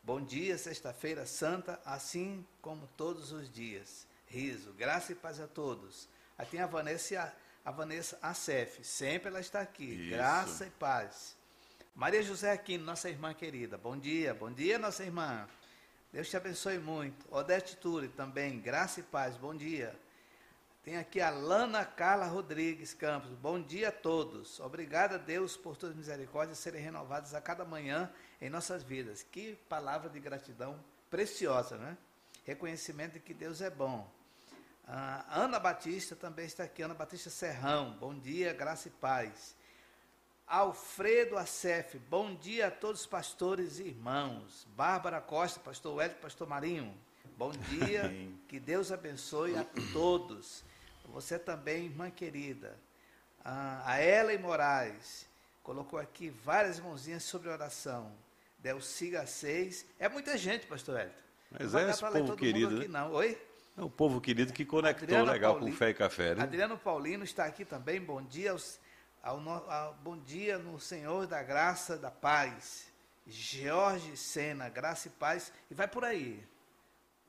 Bom 0.03 0.21
dia, 0.21 0.57
sexta-feira 0.57 1.25
santa, 1.25 1.79
assim 1.85 2.45
como 2.61 2.87
todos 2.97 3.31
os 3.31 3.49
dias. 3.49 4.05
Riso, 4.27 4.73
graça 4.73 5.11
e 5.11 5.15
paz 5.15 5.39
a 5.39 5.47
todos. 5.47 6.09
Aí 6.37 6.45
tem 6.45 6.59
a 6.59 6.67
Vanessa, 6.67 7.33
a 7.63 7.71
Vanessa 7.71 8.19
Acef, 8.21 8.83
sempre 8.83 9.29
ela 9.29 9.39
está 9.39 9.61
aqui. 9.61 9.85
Isso. 9.85 10.09
Graça 10.09 10.65
e 10.65 10.69
paz. 10.71 11.37
Maria 11.95 12.23
José 12.23 12.51
Aquino, 12.51 12.83
nossa 12.83 13.09
irmã 13.09 13.33
querida. 13.33 13.77
Bom 13.77 13.97
dia, 13.97 14.33
bom 14.33 14.51
dia, 14.51 14.79
nossa 14.79 15.03
irmã. 15.03 15.47
Deus 16.13 16.29
te 16.29 16.37
abençoe 16.37 16.77
muito. 16.77 17.25
Odete 17.31 17.75
Ture 17.75 18.07
também, 18.07 18.59
graça 18.59 18.99
e 18.99 19.03
paz, 19.03 19.35
bom 19.35 19.55
dia. 19.55 19.99
Tem 20.83 20.95
aqui 20.95 21.19
a 21.19 21.31
Lana 21.31 21.83
Carla 21.83 22.27
Rodrigues 22.27 22.93
Campos. 22.93 23.31
Bom 23.31 23.59
dia 23.59 23.89
a 23.89 23.91
todos. 23.91 24.59
Obrigada 24.59 25.15
a 25.15 25.17
Deus 25.17 25.57
por 25.57 25.75
suas 25.75 25.95
misericórdias 25.95 26.59
serem 26.59 26.83
renovadas 26.83 27.33
a 27.33 27.41
cada 27.41 27.65
manhã 27.65 28.13
em 28.39 28.47
nossas 28.47 28.83
vidas. 28.83 29.23
Que 29.23 29.55
palavra 29.67 30.07
de 30.07 30.19
gratidão 30.19 30.79
preciosa, 31.09 31.77
né? 31.77 31.97
Reconhecimento 32.45 33.13
de 33.13 33.19
que 33.19 33.33
Deus 33.33 33.59
é 33.59 33.71
bom. 33.71 34.07
A 34.87 35.41
Ana 35.41 35.57
Batista 35.57 36.15
também 36.15 36.45
está 36.45 36.65
aqui. 36.65 36.83
Ana 36.83 36.93
Batista 36.93 37.31
Serrão. 37.31 37.97
Bom 37.99 38.13
dia, 38.13 38.53
graça 38.53 38.87
e 38.87 38.91
paz. 38.91 39.55
Alfredo 40.53 41.35
Acef, 41.35 41.97
bom 42.11 42.35
dia 42.35 42.67
a 42.67 42.71
todos 42.71 43.01
os 43.01 43.07
pastores 43.07 43.79
e 43.79 43.85
irmãos. 43.87 44.67
Bárbara 44.77 45.19
Costa, 45.19 45.59
pastor 45.59 45.99
Hélio, 45.99 46.15
pastor 46.17 46.47
Marinho, 46.47 46.93
bom 47.35 47.49
dia. 47.73 48.13
que 48.47 48.59
Deus 48.59 48.91
abençoe 48.91 49.57
a 49.57 49.65
todos. 49.91 50.63
Você 51.05 51.39
também, 51.39 51.85
irmã 51.85 52.11
querida. 52.11 52.77
a 53.43 53.99
Ellen 53.99 54.37
Moraes 54.37 55.27
colocou 55.63 55.97
aqui 55.97 56.29
várias 56.29 56.79
mãozinhas 56.79 57.23
sobre 57.23 57.49
oração. 57.49 58.11
Delciga 58.59 59.25
6. 59.25 59.87
É 59.97 60.07
muita 60.07 60.37
gente, 60.37 60.67
pastor 60.67 60.99
Hélio. 60.99 61.13
Mas 61.49 61.73
é 61.73 61.89
esse 61.89 61.99
povo 61.99 62.35
querido, 62.35 62.77
aqui, 62.77 62.87
né? 62.87 62.99
não. 62.99 63.11
Oi? 63.13 63.41
É 63.75 63.81
o 63.81 63.89
povo 63.89 64.21
querido 64.21 64.53
que 64.53 64.65
conectou 64.65 65.23
legal 65.23 65.53
Paulino, 65.53 65.71
com 65.71 65.77
fé 65.79 65.89
e 65.89 65.93
café, 65.95 66.35
né? 66.35 66.43
Adriano 66.43 66.77
Paulino 66.77 67.23
está 67.23 67.45
aqui 67.45 67.65
também. 67.65 67.99
Bom 67.99 68.21
dia 68.21 68.51
aos, 68.51 68.79
ao, 69.23 69.39
ao, 69.71 69.93
bom 70.03 70.17
dia 70.17 70.57
no 70.57 70.77
Senhor 70.79 71.25
da 71.25 71.41
graça, 71.41 71.97
da 71.97 72.11
paz. 72.11 72.91
Jorge 73.25 74.17
Sena, 74.17 74.67
graça 74.67 75.07
e 75.07 75.11
paz. 75.11 75.53
E 75.71 75.73
vai 75.73 75.87
por 75.87 76.03
aí. 76.03 76.45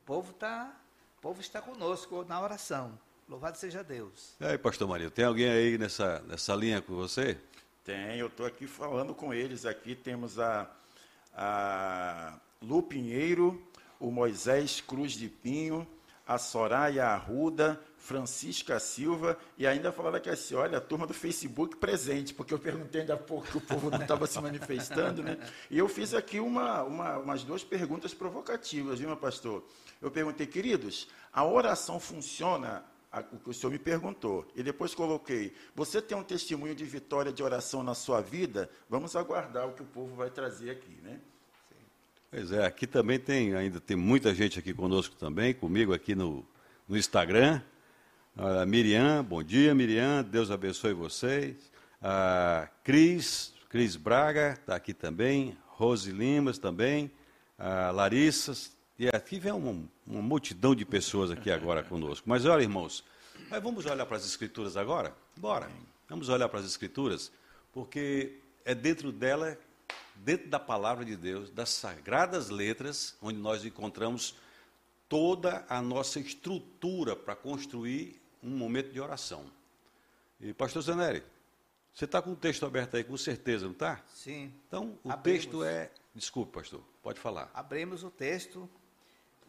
O 0.02 0.04
povo 0.04 0.32
está, 0.32 0.74
o 1.18 1.20
povo 1.20 1.40
está 1.40 1.62
conosco 1.62 2.24
na 2.24 2.42
oração. 2.42 2.98
Louvado 3.28 3.56
seja 3.56 3.84
Deus. 3.84 4.34
E 4.40 4.44
aí, 4.44 4.58
pastor 4.58 4.88
Maria, 4.88 5.08
tem 5.08 5.24
alguém 5.24 5.48
aí 5.48 5.78
nessa, 5.78 6.18
nessa 6.22 6.54
linha 6.56 6.82
com 6.82 6.96
você? 6.96 7.38
Tem, 7.84 8.18
eu 8.18 8.26
estou 8.26 8.44
aqui 8.44 8.66
falando 8.66 9.14
com 9.14 9.32
eles. 9.32 9.64
Aqui 9.64 9.94
temos 9.94 10.38
a, 10.40 10.68
a 11.32 12.38
Lu 12.60 12.82
Pinheiro, 12.82 13.62
o 14.00 14.10
Moisés 14.10 14.80
Cruz 14.80 15.12
de 15.12 15.28
Pinho, 15.28 15.86
a 16.26 16.38
Soraya 16.38 17.06
Arruda, 17.06 17.80
Francisca 18.04 18.78
Silva, 18.78 19.38
e 19.56 19.66
ainda 19.66 19.90
falaram 19.90 20.20
que 20.20 20.28
assim, 20.28 20.54
olha, 20.54 20.76
a 20.76 20.80
turma 20.80 21.06
do 21.06 21.14
Facebook 21.14 21.78
presente, 21.78 22.34
porque 22.34 22.52
eu 22.52 22.58
perguntei 22.58 23.00
ainda 23.00 23.14
há 23.14 23.16
pouco 23.16 23.46
que 23.46 23.56
o 23.56 23.60
povo 23.62 23.90
não 23.90 23.98
estava 23.98 24.26
se 24.26 24.38
manifestando, 24.38 25.22
né? 25.22 25.38
E 25.70 25.78
eu 25.78 25.88
fiz 25.88 26.12
aqui 26.12 26.38
uma, 26.38 26.82
uma, 26.82 27.16
umas 27.16 27.44
duas 27.44 27.64
perguntas 27.64 28.12
provocativas, 28.12 28.98
viu, 28.98 29.08
meu 29.08 29.16
pastor? 29.16 29.64
Eu 30.02 30.10
perguntei, 30.10 30.46
queridos, 30.46 31.08
a 31.32 31.46
oração 31.46 31.98
funciona 31.98 32.84
o 33.32 33.38
que 33.38 33.48
o 33.48 33.54
senhor 33.54 33.72
me 33.72 33.78
perguntou. 33.78 34.46
E 34.54 34.62
depois 34.62 34.94
coloquei: 34.94 35.54
você 35.74 36.02
tem 36.02 36.14
um 36.14 36.22
testemunho 36.22 36.74
de 36.74 36.84
vitória 36.84 37.32
de 37.32 37.42
oração 37.42 37.82
na 37.82 37.94
sua 37.94 38.20
vida? 38.20 38.68
Vamos 38.86 39.16
aguardar 39.16 39.66
o 39.66 39.72
que 39.72 39.82
o 39.82 39.86
povo 39.86 40.14
vai 40.14 40.28
trazer 40.28 40.68
aqui, 40.68 40.94
né? 41.02 41.18
Pois 42.30 42.52
é, 42.52 42.66
aqui 42.66 42.86
também 42.86 43.18
tem, 43.18 43.54
ainda 43.54 43.80
tem 43.80 43.96
muita 43.96 44.34
gente 44.34 44.58
aqui 44.58 44.74
conosco 44.74 45.16
também, 45.16 45.54
comigo 45.54 45.94
aqui 45.94 46.14
no, 46.14 46.44
no 46.86 46.98
Instagram. 46.98 47.62
A 48.36 48.66
Miriam, 48.66 49.22
bom 49.22 49.44
dia, 49.44 49.72
Miriam, 49.76 50.24
Deus 50.24 50.50
abençoe 50.50 50.92
vocês. 50.92 51.70
A 52.02 52.68
Cris, 52.82 53.54
Cris 53.68 53.94
Braga 53.94 54.54
está 54.60 54.74
aqui 54.74 54.92
também, 54.92 55.56
Rose 55.68 56.10
Limas 56.10 56.58
também, 56.58 57.12
a 57.56 57.92
Larissa, 57.92 58.52
e 58.98 59.06
aqui 59.06 59.38
vem 59.38 59.52
uma, 59.52 59.88
uma 60.04 60.20
multidão 60.20 60.74
de 60.74 60.84
pessoas 60.84 61.30
aqui 61.30 61.48
agora 61.48 61.84
conosco. 61.84 62.28
Mas 62.28 62.44
olha, 62.44 62.62
irmãos, 62.62 63.04
mas 63.48 63.62
vamos 63.62 63.86
olhar 63.86 64.04
para 64.04 64.16
as 64.16 64.26
Escrituras 64.26 64.76
agora? 64.76 65.14
Bora, 65.36 65.70
vamos 66.08 66.28
olhar 66.28 66.48
para 66.48 66.58
as 66.58 66.66
Escrituras, 66.66 67.30
porque 67.72 68.40
é 68.64 68.74
dentro 68.74 69.12
dela 69.12 69.56
dentro 70.16 70.48
da 70.48 70.58
palavra 70.58 71.04
de 71.04 71.14
Deus, 71.16 71.50
das 71.50 71.68
sagradas 71.68 72.50
letras, 72.50 73.16
onde 73.22 73.38
nós 73.38 73.64
encontramos 73.64 74.34
toda 75.08 75.64
a 75.68 75.80
nossa 75.80 76.18
estrutura 76.18 77.14
para 77.14 77.36
construir 77.36 78.23
um 78.44 78.56
momento 78.56 78.92
de 78.92 79.00
oração. 79.00 79.50
E, 80.40 80.52
pastor 80.52 80.82
Zaneri, 80.82 81.22
você 81.92 82.04
está 82.04 82.20
com 82.20 82.32
o 82.32 82.36
texto 82.36 82.66
aberto 82.66 82.96
aí, 82.96 83.04
com 83.04 83.16
certeza, 83.16 83.64
não 83.64 83.72
está? 83.72 84.02
Sim. 84.14 84.52
Então, 84.68 84.98
o 85.02 85.10
Abrimos. 85.10 85.42
texto 85.42 85.64
é. 85.64 85.90
Desculpe, 86.14 86.52
pastor, 86.52 86.80
pode 87.02 87.18
falar. 87.18 87.50
Abrimos 87.54 88.04
o 88.04 88.10
texto 88.10 88.68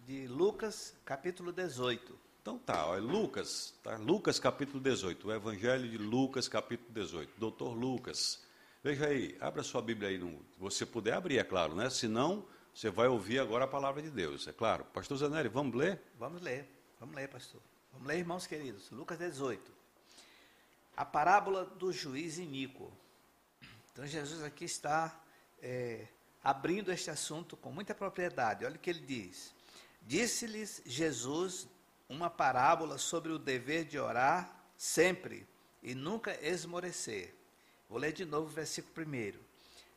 de 0.06 0.28
Lucas, 0.28 0.96
capítulo 1.06 1.52
18. 1.52 2.18
Então 2.42 2.60
tá, 2.60 2.88
ó, 2.88 2.96
é 2.96 3.00
Lucas, 3.00 3.74
tá? 3.84 3.98
Lucas 3.98 4.40
capítulo 4.40 4.80
18, 4.80 5.28
o 5.28 5.34
Evangelho 5.34 5.90
de 5.90 5.98
Lucas 5.98 6.48
capítulo 6.48 6.92
18. 6.94 7.34
Doutor 7.38 7.74
Lucas, 7.74 8.46
Veja 8.86 9.08
aí, 9.08 9.36
abra 9.42 9.64
sua 9.64 9.82
Bíblia 9.82 10.10
aí, 10.10 10.18
no, 10.20 10.30
se 10.30 10.60
você 10.60 10.86
puder 10.86 11.14
abrir, 11.14 11.40
é 11.40 11.44
claro, 11.44 11.74
né? 11.74 11.90
Senão, 11.90 12.46
você 12.72 12.88
vai 12.88 13.08
ouvir 13.08 13.40
agora 13.40 13.66
a 13.66 13.68
palavra 13.68 14.00
de 14.00 14.12
Deus, 14.12 14.48
é 14.48 14.54
claro. 14.54 14.86
Pastor 14.94 15.18
Zanelli, 15.18 15.50
vamos 15.50 15.74
ler? 15.74 16.00
Vamos 16.20 16.40
ler, 16.40 16.70
vamos 17.00 17.16
ler, 17.16 17.28
pastor. 17.28 17.60
Vamos 17.96 18.08
ler, 18.10 18.20
irmãos 18.20 18.46
queridos. 18.46 18.92
Lucas 18.92 19.18
18. 19.18 19.72
A 20.96 21.04
parábola 21.04 21.66
do 21.66 21.92
juiz 21.92 22.38
iníquo. 22.38 22.92
Então, 23.92 24.06
Jesus 24.06 24.44
aqui 24.44 24.66
está 24.66 25.18
é, 25.62 26.08
abrindo 26.44 26.92
este 26.92 27.10
assunto 27.10 27.56
com 27.58 27.72
muita 27.72 27.96
propriedade. 27.96 28.66
Olha 28.66 28.76
o 28.76 28.80
que 28.80 28.90
ele 28.90 29.00
diz. 29.00 29.54
Disse-lhes 30.02 30.82
Jesus 30.86 31.68
uma 32.08 32.30
parábola 32.30 32.98
sobre 32.98 33.32
o 33.32 33.40
dever 33.40 33.86
de 33.86 33.98
orar 33.98 34.64
sempre 34.78 35.48
e 35.82 35.96
nunca 35.96 36.38
esmorecer 36.46 37.34
Vou 37.90 38.00
ler 38.00 38.12
de 38.12 38.26
novo 38.26 38.48
o 38.48 38.52
versículo 38.52 39.08
1. 39.08 39.40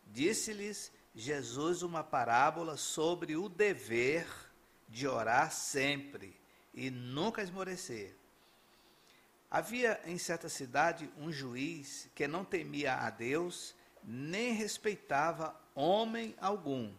Disse-lhes 0.06 0.92
Jesus 1.14 1.82
uma 1.82 2.04
parábola 2.04 2.76
sobre 2.76 3.36
o 3.36 3.48
dever 3.48 4.26
de 4.88 5.08
orar 5.08 5.50
sempre 5.50 6.37
e 6.74 6.90
nunca 6.90 7.42
esmorecer. 7.42 8.14
Havia 9.50 10.00
em 10.04 10.18
certa 10.18 10.48
cidade 10.48 11.10
um 11.16 11.32
juiz 11.32 12.08
que 12.14 12.28
não 12.28 12.44
temia 12.44 12.94
a 12.94 13.10
Deus, 13.10 13.74
nem 14.04 14.52
respeitava 14.52 15.58
homem 15.74 16.34
algum. 16.38 16.92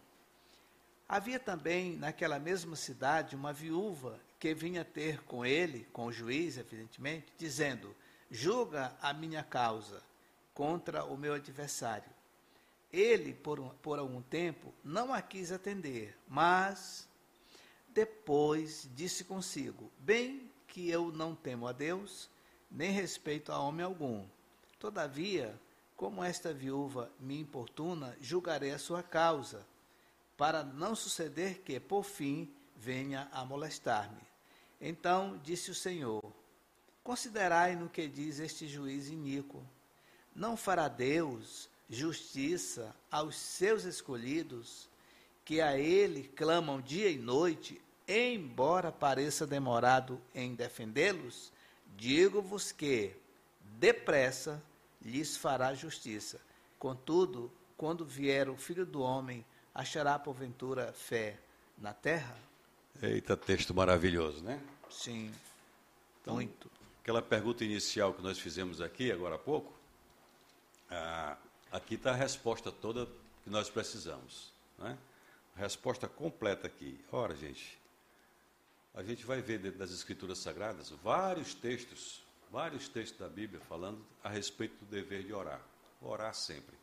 Havia 1.08 1.38
também 1.38 1.96
naquela 1.96 2.38
mesma 2.38 2.76
cidade 2.76 3.36
uma 3.36 3.52
viúva 3.52 4.20
que 4.38 4.54
vinha 4.54 4.84
ter 4.84 5.22
com 5.24 5.44
ele, 5.44 5.86
com 5.92 6.06
o 6.06 6.12
juiz, 6.12 6.56
evidentemente, 6.56 7.32
dizendo: 7.36 7.94
Julga 8.30 8.96
a 9.02 9.12
minha 9.12 9.42
causa 9.42 10.02
contra 10.54 11.04
o 11.04 11.16
meu 11.16 11.34
adversário. 11.34 12.10
Ele, 12.92 13.34
por, 13.34 13.60
um, 13.60 13.68
por 13.68 13.98
algum 13.98 14.22
tempo, 14.22 14.74
não 14.82 15.12
a 15.12 15.22
quis 15.22 15.52
atender, 15.52 16.16
mas 16.28 17.08
depois 17.92 18.88
disse 18.94 19.24
consigo: 19.24 19.90
Bem 19.98 20.50
que 20.66 20.88
eu 20.88 21.10
não 21.10 21.34
temo 21.34 21.66
a 21.66 21.72
Deus, 21.72 22.28
nem 22.70 22.90
respeito 22.90 23.52
a 23.52 23.58
homem 23.58 23.84
algum. 23.84 24.24
Todavia, 24.78 25.58
como 25.96 26.24
esta 26.24 26.52
viúva 26.52 27.10
me 27.18 27.38
importuna, 27.38 28.16
julgarei 28.20 28.70
a 28.70 28.78
sua 28.78 29.02
causa, 29.02 29.66
para 30.36 30.64
não 30.64 30.94
suceder 30.94 31.60
que, 31.60 31.78
por 31.78 32.04
fim, 32.04 32.50
venha 32.76 33.28
a 33.32 33.44
molestar-me. 33.44 34.22
Então 34.80 35.38
disse 35.42 35.70
o 35.70 35.74
Senhor: 35.74 36.22
Considerai 37.02 37.76
no 37.76 37.88
que 37.88 38.08
diz 38.08 38.38
este 38.38 38.66
juiz 38.68 39.08
iníquo 39.08 39.62
não 40.34 40.56
fará 40.56 40.88
Deus 40.88 41.68
justiça 41.88 42.94
aos 43.10 43.36
seus 43.36 43.84
escolhidos, 43.84 44.88
que 45.50 45.60
a 45.60 45.76
Ele 45.76 46.30
clamam 46.36 46.80
dia 46.80 47.10
e 47.10 47.18
noite, 47.18 47.82
embora 48.06 48.92
pareça 48.92 49.44
demorado 49.44 50.22
em 50.32 50.54
defendê-los? 50.54 51.50
Digo-vos 51.96 52.70
que, 52.70 53.16
depressa, 53.60 54.62
lhes 55.02 55.36
fará 55.36 55.74
justiça. 55.74 56.40
Contudo, 56.78 57.50
quando 57.76 58.04
vier 58.04 58.48
o 58.48 58.56
Filho 58.56 58.86
do 58.86 59.02
Homem, 59.02 59.44
achará 59.74 60.16
porventura 60.20 60.92
fé 60.92 61.36
na 61.76 61.92
terra? 61.92 62.36
Eita, 63.02 63.36
texto 63.36 63.74
maravilhoso, 63.74 64.44
né? 64.44 64.62
Sim, 64.88 65.34
então, 66.22 66.34
muito. 66.34 66.70
Aquela 67.02 67.20
pergunta 67.20 67.64
inicial 67.64 68.14
que 68.14 68.22
nós 68.22 68.38
fizemos 68.38 68.80
aqui, 68.80 69.10
agora 69.10 69.34
há 69.34 69.38
pouco, 69.38 69.72
ah, 70.88 71.36
aqui 71.72 71.96
está 71.96 72.12
a 72.12 72.14
resposta 72.14 72.70
toda 72.70 73.08
que 73.42 73.50
nós 73.50 73.68
precisamos. 73.68 74.52
Né? 74.78 74.96
Resposta 75.60 76.08
completa 76.08 76.66
aqui. 76.66 76.98
Ora, 77.12 77.36
gente, 77.36 77.78
a 78.94 79.02
gente 79.02 79.26
vai 79.26 79.42
ver 79.42 79.58
dentro 79.58 79.78
das 79.78 79.92
Escrituras 79.92 80.38
Sagradas 80.38 80.88
vários 81.04 81.52
textos, 81.52 82.22
vários 82.50 82.88
textos 82.88 83.20
da 83.20 83.28
Bíblia 83.28 83.60
falando 83.68 84.02
a 84.24 84.30
respeito 84.30 84.74
do 84.82 84.90
dever 84.90 85.22
de 85.22 85.34
orar. 85.34 85.60
Orar 86.00 86.32
sempre. 86.32 86.74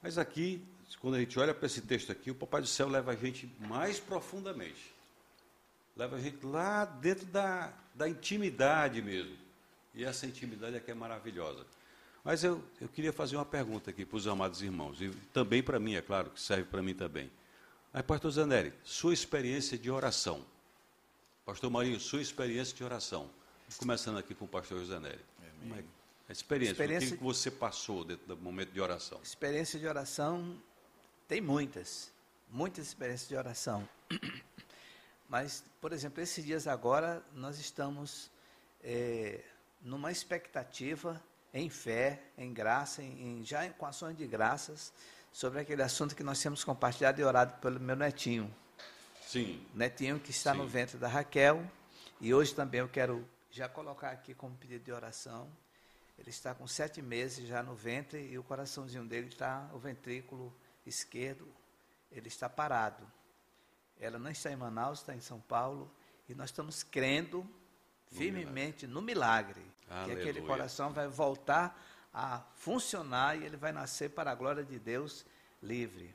Mas 0.00 0.16
aqui, 0.16 0.66
quando 0.98 1.16
a 1.16 1.20
gente 1.20 1.38
olha 1.38 1.52
para 1.52 1.66
esse 1.66 1.82
texto 1.82 2.10
aqui, 2.10 2.30
o 2.30 2.34
Papai 2.34 2.62
do 2.62 2.66
Céu 2.66 2.88
leva 2.88 3.12
a 3.12 3.14
gente 3.14 3.50
mais 3.60 4.00
profundamente. 4.00 4.94
Leva 5.94 6.16
a 6.16 6.18
gente 6.18 6.44
lá 6.46 6.86
dentro 6.86 7.26
da, 7.26 7.70
da 7.94 8.08
intimidade 8.08 9.02
mesmo. 9.02 9.36
E 9.94 10.04
essa 10.04 10.26
intimidade 10.26 10.74
aqui 10.74 10.90
é 10.90 10.94
maravilhosa. 10.94 11.66
Mas 12.24 12.42
eu, 12.42 12.64
eu 12.80 12.88
queria 12.88 13.12
fazer 13.12 13.36
uma 13.36 13.44
pergunta 13.44 13.90
aqui 13.90 14.06
para 14.06 14.16
os 14.16 14.26
amados 14.26 14.62
irmãos, 14.62 15.02
e 15.02 15.10
também 15.34 15.62
para 15.62 15.78
mim, 15.78 15.96
é 15.96 16.00
claro, 16.00 16.30
que 16.30 16.40
serve 16.40 16.64
para 16.64 16.80
mim 16.80 16.94
também. 16.94 17.30
Aí, 17.96 18.02
pastor 18.02 18.30
Zanelli, 18.30 18.74
sua 18.84 19.14
experiência 19.14 19.78
de 19.78 19.90
oração. 19.90 20.44
Sobre 45.36 45.60
aquele 45.60 45.82
assunto 45.82 46.16
que 46.16 46.24
nós 46.24 46.40
temos 46.40 46.64
compartilhado 46.64 47.20
e 47.20 47.22
orado 47.22 47.60
pelo 47.60 47.78
meu 47.78 47.94
netinho. 47.94 48.50
Sim. 49.20 49.62
Netinho 49.74 50.18
que 50.18 50.30
está 50.30 50.54
no 50.54 50.64
Sim. 50.64 50.70
ventre 50.70 50.96
da 50.96 51.08
Raquel. 51.08 51.62
E 52.18 52.32
hoje 52.32 52.54
também 52.54 52.80
eu 52.80 52.88
quero 52.88 53.22
já 53.50 53.68
colocar 53.68 54.12
aqui 54.12 54.32
como 54.32 54.56
pedido 54.56 54.82
de 54.82 54.92
oração. 54.92 55.46
Ele 56.18 56.30
está 56.30 56.54
com 56.54 56.66
sete 56.66 57.02
meses 57.02 57.46
já 57.46 57.62
no 57.62 57.74
ventre 57.74 58.18
e 58.18 58.38
o 58.38 58.42
coraçãozinho 58.42 59.04
dele 59.04 59.28
está, 59.28 59.68
o 59.74 59.78
ventrículo 59.78 60.56
esquerdo, 60.86 61.46
ele 62.10 62.28
está 62.28 62.48
parado. 62.48 63.06
Ela 64.00 64.18
não 64.18 64.30
está 64.30 64.50
em 64.50 64.56
Manaus, 64.56 65.00
está 65.00 65.14
em 65.14 65.20
São 65.20 65.38
Paulo. 65.38 65.94
E 66.30 66.34
nós 66.34 66.48
estamos 66.48 66.82
crendo 66.82 67.46
firmemente 68.10 68.86
no 68.86 69.02
milagre. 69.02 69.60
Que 69.86 70.12
aquele 70.12 70.30
Aleluia. 70.30 70.46
coração 70.46 70.94
vai 70.94 71.08
voltar 71.08 71.78
a 72.18 72.42
funcionar 72.54 73.38
e 73.38 73.44
ele 73.44 73.58
vai 73.58 73.72
nascer 73.72 74.08
para 74.08 74.30
a 74.30 74.34
glória 74.34 74.64
de 74.64 74.78
Deus 74.78 75.26
livre. 75.62 76.14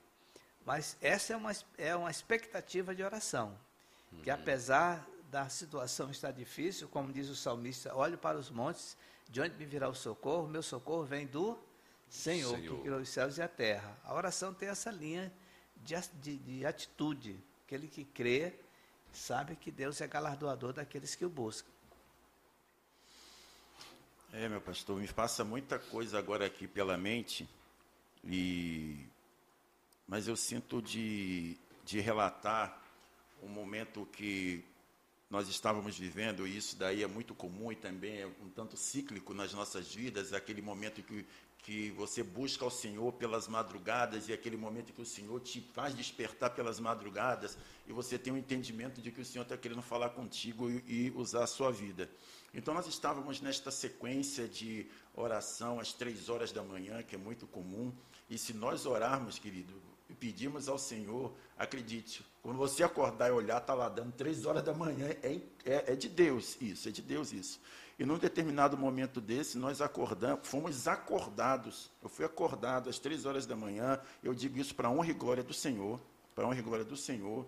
Mas 0.65 0.97
essa 0.99 1.33
é 1.33 1.37
uma, 1.37 1.51
é 1.77 1.95
uma 1.95 2.09
expectativa 2.09 2.95
de 2.95 3.03
oração. 3.03 3.55
Que 4.23 4.31
apesar 4.31 5.07
da 5.29 5.47
situação 5.47 6.09
estar 6.09 6.31
difícil, 6.31 6.89
como 6.89 7.13
diz 7.13 7.29
o 7.29 7.35
salmista, 7.35 7.95
olhe 7.95 8.17
para 8.17 8.35
os 8.35 8.49
montes, 8.49 8.97
de 9.29 9.41
onde 9.41 9.55
me 9.55 9.63
virá 9.63 9.87
o 9.87 9.93
socorro? 9.93 10.47
Meu 10.47 10.63
socorro 10.63 11.03
vem 11.03 11.27
do 11.27 11.57
Senhor, 12.09 12.55
Senhor. 12.55 12.75
que 12.75 12.81
criou 12.81 12.99
os 12.99 13.07
céus 13.07 13.37
e 13.37 13.41
a 13.43 13.47
terra. 13.47 13.95
A 14.03 14.15
oração 14.15 14.55
tem 14.55 14.69
essa 14.69 14.89
linha 14.89 15.31
de, 15.77 15.95
de, 16.19 16.37
de 16.37 16.65
atitude. 16.65 17.39
Aquele 17.63 17.87
que 17.87 18.03
crê 18.03 18.55
sabe 19.13 19.55
que 19.55 19.71
Deus 19.71 20.01
é 20.01 20.07
galardoador 20.07 20.73
daqueles 20.73 21.13
que 21.13 21.23
o 21.23 21.29
buscam. 21.29 21.69
É, 24.33 24.47
meu 24.47 24.61
pastor, 24.61 24.97
me 24.97 25.07
passa 25.09 25.43
muita 25.43 25.77
coisa 25.77 26.17
agora 26.17 26.45
aqui 26.45 26.65
pela 26.65 26.97
mente, 26.97 27.45
e 28.23 29.05
mas 30.07 30.25
eu 30.25 30.37
sinto 30.37 30.81
de, 30.81 31.57
de 31.83 31.99
relatar 31.99 32.81
um 33.43 33.49
momento 33.49 34.07
que 34.13 34.63
nós 35.29 35.49
estávamos 35.49 35.99
vivendo, 35.99 36.47
e 36.47 36.55
isso 36.55 36.77
daí 36.77 37.03
é 37.03 37.07
muito 37.07 37.35
comum 37.35 37.73
e 37.73 37.75
também 37.75 38.21
é 38.21 38.25
um 38.25 38.49
tanto 38.49 38.77
cíclico 38.77 39.33
nas 39.33 39.53
nossas 39.53 39.93
vidas, 39.93 40.31
é 40.31 40.37
aquele 40.37 40.61
momento 40.61 41.03
que, 41.03 41.25
que 41.63 41.91
você 41.91 42.23
busca 42.23 42.65
ao 42.65 42.71
Senhor 42.71 43.13
pelas 43.13 43.47
madrugadas 43.47 44.27
e 44.27 44.33
aquele 44.33 44.57
momento 44.57 44.93
que 44.93 45.01
o 45.01 45.05
Senhor 45.05 45.39
te 45.39 45.61
faz 45.73 45.93
despertar 45.93 46.49
pelas 46.51 46.79
madrugadas 46.79 47.57
e 47.87 47.93
você 47.93 48.17
tem 48.17 48.33
um 48.33 48.37
entendimento 48.37 49.01
de 49.01 49.11
que 49.11 49.21
o 49.21 49.25
Senhor 49.25 49.43
está 49.43 49.55
querendo 49.55 49.81
falar 49.81 50.09
contigo 50.09 50.69
e, 50.69 50.83
e 50.87 51.11
usar 51.11 51.43
a 51.43 51.47
sua 51.47 51.71
vida. 51.71 52.09
Então 52.53 52.73
nós 52.73 52.87
estávamos 52.87 53.41
nesta 53.41 53.69
sequência 53.69 54.47
de 54.47 54.87
oração 55.13 55.79
às 55.79 55.93
três 55.93 56.29
horas 56.29 56.51
da 56.51 56.63
manhã, 56.63 57.03
que 57.03 57.15
é 57.15 57.17
muito 57.17 57.45
comum, 57.45 57.93
e 58.29 58.37
se 58.37 58.53
nós 58.53 58.85
orarmos, 58.85 59.37
querido, 59.37 59.73
e 60.09 60.13
pedirmos 60.13 60.67
ao 60.67 60.77
Senhor, 60.77 61.33
acredite, 61.57 62.25
quando 62.41 62.57
você 62.57 62.83
acordar 62.83 63.29
e 63.29 63.31
olhar, 63.31 63.61
está 63.61 63.73
lá 63.73 63.87
dando 63.87 64.11
três 64.11 64.45
horas 64.45 64.63
da 64.63 64.73
manhã, 64.73 65.07
é, 65.23 65.39
é, 65.63 65.93
é 65.93 65.95
de 65.95 66.09
Deus 66.09 66.57
isso, 66.59 66.89
é 66.89 66.91
de 66.91 67.01
Deus 67.01 67.31
isso. 67.31 67.59
E 68.01 68.03
num 68.03 68.17
determinado 68.17 68.75
momento 68.75 69.21
desse, 69.21 69.59
nós 69.59 69.79
acordamos, 69.79 70.47
fomos 70.47 70.87
acordados, 70.87 71.91
eu 72.01 72.09
fui 72.09 72.25
acordado 72.25 72.89
às 72.89 72.97
três 72.97 73.27
horas 73.27 73.45
da 73.45 73.55
manhã, 73.55 73.99
eu 74.23 74.33
digo 74.33 74.57
isso 74.57 74.73
para 74.73 74.89
honra 74.89 75.11
e 75.11 75.13
glória 75.13 75.43
do 75.43 75.53
Senhor, 75.53 76.01
para 76.33 76.47
honra 76.47 76.57
e 76.57 76.63
glória 76.63 76.83
do 76.83 76.97
Senhor, 76.97 77.45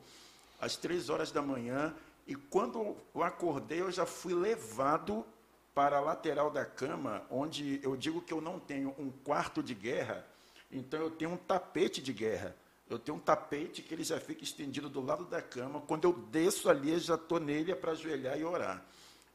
às 0.62 0.76
três 0.78 1.10
horas 1.10 1.32
da 1.32 1.42
manhã, 1.42 1.92
e 2.28 2.36
quando 2.36 2.96
eu 3.16 3.24
acordei, 3.24 3.82
eu 3.82 3.92
já 3.92 4.06
fui 4.06 4.36
levado 4.36 5.26
para 5.74 5.98
a 5.98 6.02
lateral 6.02 6.52
da 6.52 6.64
cama, 6.64 7.24
onde 7.32 7.80
eu 7.82 7.98
digo 7.98 8.22
que 8.22 8.32
eu 8.32 8.40
não 8.40 8.60
tenho 8.60 8.94
um 9.00 9.10
quarto 9.10 9.64
de 9.64 9.74
guerra, 9.74 10.24
então 10.72 11.00
eu 11.00 11.10
tenho 11.10 11.32
um 11.32 11.38
tapete 11.38 12.00
de 12.00 12.14
guerra. 12.14 12.56
Eu 12.88 13.00
tenho 13.00 13.18
um 13.18 13.20
tapete 13.20 13.82
que 13.82 13.92
ele 13.92 14.04
já 14.04 14.20
fica 14.20 14.44
estendido 14.44 14.88
do 14.88 15.02
lado 15.02 15.26
da 15.26 15.42
cama. 15.42 15.82
Quando 15.82 16.04
eu 16.04 16.14
desço 16.14 16.70
ali, 16.70 16.92
eu 16.92 17.00
já 17.00 17.16
estou 17.16 17.40
nele 17.40 17.74
para 17.74 17.94
ajoelhar 17.94 18.38
e 18.38 18.44
orar. 18.44 18.86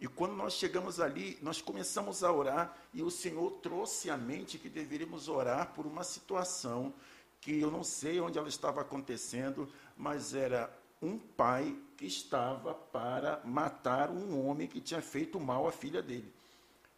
E 0.01 0.07
quando 0.07 0.35
nós 0.35 0.55
chegamos 0.55 1.01
ali, 1.01 1.37
nós 1.43 1.61
começamos 1.61 2.23
a 2.23 2.33
orar 2.33 2.77
e 2.95 3.03
o 3.03 3.11
Senhor 3.11 3.51
trouxe 3.61 4.11
à 4.11 4.17
mente 4.17 4.59
que 4.59 4.69
deveríamos 4.69 5.29
orar 5.29 5.73
por 5.75 5.87
uma 5.87 6.05
situação 6.05 6.95
que 7.41 7.61
eu 7.61 7.71
não 7.71 7.83
sei 7.83 8.21
onde 8.21 8.39
ela 8.39 8.49
estava 8.49 8.81
acontecendo, 8.81 9.69
mas 9.97 10.35
era 10.35 10.73
um 11.01 11.19
pai 11.19 11.77
que 11.97 12.07
estava 12.07 12.75
para 12.75 13.41
matar 13.45 14.11
um 14.11 14.47
homem 14.47 14.67
que 14.69 14.81
tinha 14.81 15.03
feito 15.03 15.39
mal 15.39 15.67
à 15.67 15.73
filha 15.73 16.03
dele. 16.03 16.33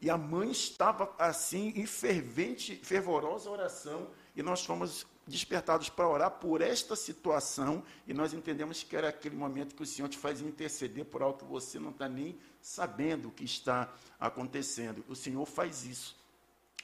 E 0.00 0.08
a 0.08 0.16
mãe 0.16 0.50
estava 0.50 1.14
assim 1.18 1.72
em 1.76 1.84
fervente, 1.84 2.76
fervorosa 2.76 3.50
oração, 3.50 4.08
e 4.34 4.42
nós 4.42 4.64
fomos 4.64 5.06
despertados 5.26 5.90
para 5.90 6.08
orar 6.08 6.30
por 6.32 6.62
esta 6.62 6.96
situação, 6.96 7.84
e 8.06 8.14
nós 8.14 8.32
entendemos 8.32 8.82
que 8.82 8.96
era 8.96 9.10
aquele 9.10 9.36
momento 9.36 9.74
que 9.74 9.82
o 9.82 9.86
Senhor 9.86 10.08
te 10.08 10.16
faz 10.16 10.40
interceder 10.40 11.04
por 11.04 11.22
algo 11.22 11.38
que 11.38 11.44
você 11.44 11.78
não 11.78 11.90
está 11.90 12.08
nem 12.08 12.38
sabendo 12.60 13.28
o 13.28 13.32
que 13.32 13.44
está 13.44 13.92
acontecendo. 14.18 15.04
O 15.08 15.16
Senhor 15.16 15.44
faz 15.46 15.84
isso. 15.84 16.16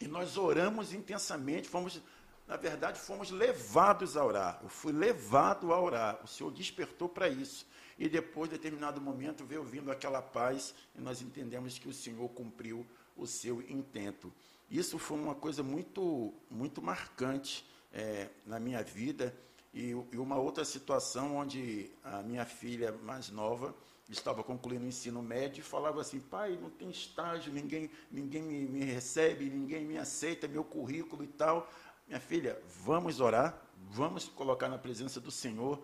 E 0.01 0.07
nós 0.07 0.37
oramos 0.37 0.93
intensamente, 0.93 1.69
fomos, 1.69 2.01
na 2.47 2.57
verdade, 2.57 2.99
fomos 2.99 3.31
levados 3.31 4.17
a 4.17 4.25
orar. 4.25 4.61
Eu 4.63 4.69
fui 4.69 4.93
levado 4.93 5.73
a 5.73 5.81
orar. 5.81 6.21
O 6.23 6.27
Senhor 6.27 6.51
despertou 6.51 7.09
para 7.09 7.29
isso. 7.29 7.67
E 7.99 8.09
depois, 8.09 8.51
de 8.51 8.57
determinado 8.57 9.01
momento, 9.01 9.45
veio 9.45 9.65
vindo 9.65 9.91
aquela 9.91 10.21
paz 10.21 10.75
e 10.95 11.01
nós 11.01 11.23
entendemos 11.23 11.79
que 11.79 11.89
o 11.89 11.93
Senhor 11.93 12.29
cumpriu 12.31 12.87
o 13.17 13.27
seu 13.27 13.63
intento. 13.63 14.33
Isso 14.71 14.99
foi 14.99 15.19
uma 15.19 15.35
coisa 15.35 15.63
muito, 15.63 16.35
muito 16.51 16.83
marcante 16.83 17.65
eh, 17.93 18.29
na 18.45 18.61
minha 18.61 18.83
vida. 18.83 19.35
E, 19.73 19.91
e 19.91 20.19
uma 20.19 20.37
outra 20.37 20.65
situação 20.65 21.37
onde 21.37 21.91
a 22.05 22.23
minha 22.23 22.45
filha 22.45 22.93
mais 22.93 23.31
nova 23.31 23.75
estava 24.09 24.43
concluindo 24.45 24.85
o 24.85 24.89
ensino 24.89 25.23
médio 25.23 25.61
e 25.61 25.65
falava 25.65 26.01
assim, 26.01 26.21
pai, 26.21 26.59
não 26.61 26.71
tem 26.71 26.91
estágio, 26.91 27.53
ninguém, 27.53 27.91
ninguém 28.11 28.43
me, 28.43 28.67
me 28.67 28.85
recebe, 28.85 29.51
ninguém 29.51 29.85
me 29.85 29.99
aceita, 29.99 30.47
meu 30.47 30.63
currículo 30.63 31.25
e 31.25 31.29
tal. 31.29 31.69
Minha 32.07 32.21
filha, 32.21 32.61
vamos 32.85 33.21
orar, 33.21 33.61
vamos 33.91 34.27
colocar 34.29 34.69
na 34.69 34.79
presença 34.79 35.21
do 35.21 35.31
Senhor. 35.31 35.83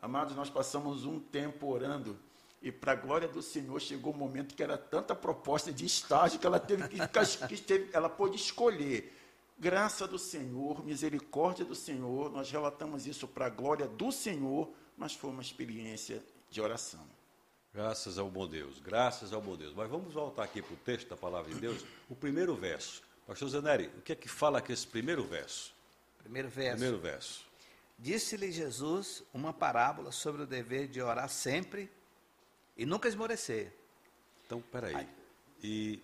Amados, 0.00 0.36
nós 0.36 0.48
passamos 0.48 1.04
um 1.04 1.18
tempo 1.18 1.66
orando 1.66 2.16
e 2.64 2.72
para 2.72 2.92
a 2.92 2.96
glória 2.96 3.28
do 3.28 3.42
Senhor 3.42 3.78
chegou 3.78 4.14
um 4.14 4.16
momento 4.16 4.54
que 4.54 4.62
era 4.62 4.78
tanta 4.78 5.14
proposta 5.14 5.70
de 5.70 5.84
estágio 5.84 6.38
que 6.38 6.46
ela 6.46 6.58
teve 6.58 6.88
que, 6.88 6.98
que 7.46 7.60
teve, 7.60 7.90
ela 7.92 8.08
pôde 8.08 8.36
escolher. 8.36 9.14
Graça 9.58 10.06
do 10.06 10.18
Senhor, 10.18 10.84
misericórdia 10.84 11.64
do 11.64 11.74
Senhor, 11.74 12.30
nós 12.30 12.50
relatamos 12.50 13.06
isso 13.06 13.28
para 13.28 13.46
a 13.46 13.50
glória 13.50 13.86
do 13.86 14.10
Senhor, 14.10 14.72
mas 14.96 15.12
foi 15.12 15.30
uma 15.30 15.42
experiência 15.42 16.24
de 16.48 16.60
oração. 16.60 17.06
Graças 17.74 18.18
ao 18.18 18.30
bom 18.30 18.46
Deus, 18.46 18.78
graças 18.78 19.32
ao 19.32 19.42
bom 19.42 19.56
Deus. 19.56 19.74
Mas 19.74 19.90
vamos 19.90 20.14
voltar 20.14 20.44
aqui 20.44 20.62
para 20.62 20.74
o 20.74 20.76
texto 20.76 21.08
da 21.08 21.16
palavra 21.16 21.52
de 21.52 21.58
Deus, 21.58 21.84
o 22.08 22.14
primeiro 22.14 22.54
verso. 22.54 23.02
Pastor 23.26 23.48
Zaneri, 23.48 23.90
o 23.98 24.00
que 24.00 24.12
é 24.12 24.14
que 24.14 24.28
fala 24.28 24.58
aqui 24.60 24.72
esse 24.72 24.86
primeiro 24.86 25.24
verso? 25.24 25.74
Primeiro 26.18 26.48
verso. 26.48 26.76
Primeiro 26.76 26.98
verso. 27.00 27.44
Disse-lhe 27.98 28.52
Jesus 28.52 29.24
uma 29.32 29.52
parábola 29.52 30.12
sobre 30.12 30.42
o 30.42 30.46
dever 30.46 30.86
de 30.86 31.02
orar 31.02 31.28
sempre 31.28 31.90
e 32.76 32.86
nunca 32.86 33.08
esmorecer. 33.08 33.72
Então, 34.46 34.60
peraí. 34.60 35.08
E 35.60 36.00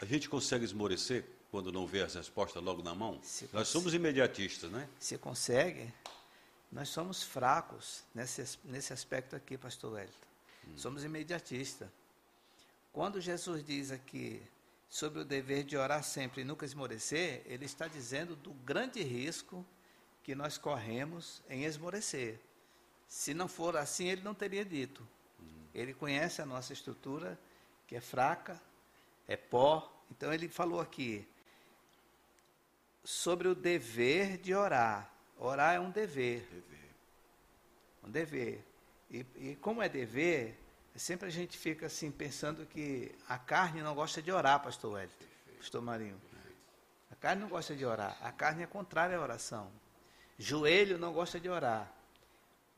a 0.00 0.04
gente 0.04 0.28
consegue 0.28 0.64
esmorecer 0.64 1.24
quando 1.52 1.70
não 1.70 1.86
vê 1.86 2.02
as 2.02 2.14
respostas 2.14 2.60
logo 2.60 2.82
na 2.82 2.96
mão? 2.96 3.20
Se 3.22 3.48
Nós 3.52 3.68
somos 3.68 3.94
imediatistas, 3.94 4.72
né? 4.72 4.88
Se 4.98 5.16
consegue, 5.18 5.92
nós 6.72 6.88
somos 6.88 7.22
fracos 7.22 8.02
nesse, 8.12 8.58
nesse 8.64 8.92
aspecto 8.92 9.36
aqui, 9.36 9.56
pastor 9.56 9.92
Wellington. 9.92 10.31
Somos 10.76 11.04
imediatistas. 11.04 11.88
Quando 12.92 13.20
Jesus 13.20 13.64
diz 13.64 13.90
aqui 13.90 14.42
sobre 14.88 15.20
o 15.20 15.24
dever 15.24 15.64
de 15.64 15.76
orar 15.76 16.04
sempre 16.04 16.42
e 16.42 16.44
nunca 16.44 16.66
esmorecer, 16.66 17.42
ele 17.46 17.64
está 17.64 17.88
dizendo 17.88 18.36
do 18.36 18.52
grande 18.52 19.02
risco 19.02 19.64
que 20.22 20.34
nós 20.34 20.58
corremos 20.58 21.42
em 21.48 21.64
esmorecer. 21.64 22.38
Se 23.08 23.34
não 23.34 23.48
for 23.48 23.76
assim, 23.76 24.08
ele 24.08 24.22
não 24.22 24.34
teria 24.34 24.64
dito. 24.64 25.06
Ele 25.74 25.94
conhece 25.94 26.42
a 26.42 26.46
nossa 26.46 26.72
estrutura, 26.72 27.38
que 27.86 27.96
é 27.96 28.00
fraca, 28.00 28.60
é 29.26 29.36
pó. 29.36 29.90
Então 30.10 30.32
ele 30.32 30.48
falou 30.48 30.80
aqui 30.80 31.26
sobre 33.02 33.48
o 33.48 33.54
dever 33.54 34.38
de 34.38 34.54
orar. 34.54 35.10
Orar 35.38 35.74
é 35.74 35.80
um 35.80 35.90
dever. 35.90 36.46
Um 38.04 38.10
dever. 38.10 38.64
E, 39.12 39.26
e 39.36 39.56
como 39.56 39.82
é 39.82 39.88
dever, 39.90 40.58
sempre 40.96 41.28
a 41.28 41.30
gente 41.30 41.58
fica 41.58 41.86
assim 41.86 42.10
pensando 42.10 42.64
que 42.64 43.14
a 43.28 43.38
carne 43.38 43.82
não 43.82 43.94
gosta 43.94 44.22
de 44.22 44.32
orar, 44.32 44.62
pastor 44.62 44.94
Wellington, 44.94 45.24
pastor 45.58 45.82
Marinho. 45.82 46.18
carne 47.20 47.42
não 47.42 47.48
gosta 47.48 47.76
de 47.76 47.84
orar. 47.84 48.16
A 48.22 48.32
carne 48.32 48.62
é 48.62 48.66
contrária 48.66 49.16
à 49.16 49.20
oração. 49.20 49.70
Joelho 50.38 50.98
não 50.98 51.12
gosta 51.12 51.38
de 51.38 51.48
orar. 51.48 51.92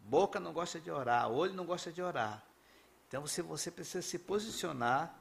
Boca 0.01 0.41
não 0.41 0.53
gosta 0.53 0.81
de 0.81 0.91
orar. 0.91 1.31
Olho 1.31 1.55
não 1.55 1.65
gosta 1.65 1.93
de 1.93 2.03
orar. 2.03 2.45
Então 3.09 3.23
você, 3.23 3.41
você 3.41 3.71
precisa 3.71 4.03
se 4.03 4.19
posicionar 4.19 5.17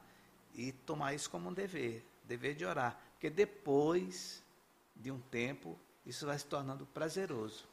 e 0.54 0.72
tomar 0.72 1.14
isso 1.14 1.30
como 1.30 1.50
um 1.50 1.54
dever. 1.54 2.04
Dever 2.26 2.56
de 2.56 2.66
orar. 2.66 3.00
Porque 3.14 3.30
depois 3.30 4.44
de 4.96 5.12
um 5.12 5.20
tempo, 5.20 5.80
isso 6.06 6.26
vai 6.26 6.38
se 6.38 6.46
tornando 6.46 6.86
prazeroso. 6.88 7.66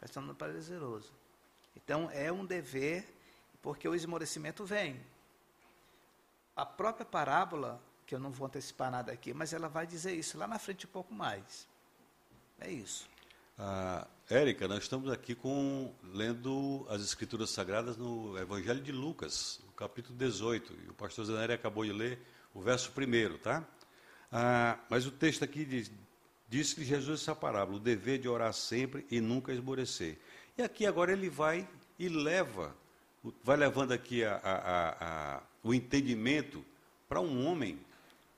Vai 0.00 0.08
se 0.08 0.14
tornando 0.14 0.34
prazeroso. 0.34 1.19
Então 1.76 2.10
é 2.12 2.30
um 2.30 2.44
dever, 2.44 3.06
porque 3.62 3.88
o 3.88 3.94
esmorecimento 3.94 4.64
vem. 4.64 5.00
A 6.56 6.66
própria 6.66 7.06
parábola, 7.06 7.80
que 8.06 8.14
eu 8.14 8.18
não 8.18 8.30
vou 8.30 8.46
antecipar 8.46 8.90
nada 8.90 9.12
aqui, 9.12 9.32
mas 9.32 9.52
ela 9.52 9.68
vai 9.68 9.86
dizer 9.86 10.14
isso 10.14 10.36
lá 10.36 10.46
na 10.46 10.58
frente 10.58 10.86
um 10.86 10.90
pouco 10.90 11.14
mais. 11.14 11.66
É 12.58 12.70
isso. 12.70 13.08
Ah, 13.58 14.06
Érica, 14.28 14.66
nós 14.68 14.84
estamos 14.84 15.10
aqui 15.10 15.34
com 15.34 15.92
lendo 16.02 16.86
as 16.88 17.02
Escrituras 17.02 17.50
Sagradas 17.50 17.96
no 17.96 18.38
Evangelho 18.38 18.80
de 18.80 18.92
Lucas, 18.92 19.60
capítulo 19.80 20.16
18. 20.16 20.72
E 20.84 20.90
o 20.90 20.94
pastor 20.94 21.24
Zaneri 21.24 21.54
acabou 21.54 21.84
de 21.84 21.92
ler 21.92 22.18
o 22.54 22.60
verso 22.60 22.92
primeiro, 22.92 23.38
tá? 23.38 23.66
Ah, 24.30 24.78
mas 24.90 25.06
o 25.06 25.10
texto 25.10 25.42
aqui 25.42 25.64
diz, 25.64 25.90
diz 26.48 26.74
que 26.74 26.84
Jesus 26.84 27.22
essa 27.22 27.34
parábola, 27.34 27.78
o 27.78 27.80
dever 27.80 28.18
de 28.18 28.28
orar 28.28 28.52
sempre 28.52 29.06
e 29.10 29.20
nunca 29.20 29.52
esmorecer. 29.52 30.18
E 30.56 30.62
aqui 30.62 30.86
agora 30.86 31.12
ele 31.12 31.28
vai 31.28 31.68
e 31.98 32.08
leva, 32.08 32.74
vai 33.42 33.56
levando 33.56 33.92
aqui 33.92 34.24
a, 34.24 34.36
a, 34.36 35.36
a, 35.36 35.42
o 35.62 35.74
entendimento 35.74 36.64
para 37.08 37.20
um 37.20 37.46
homem 37.46 37.78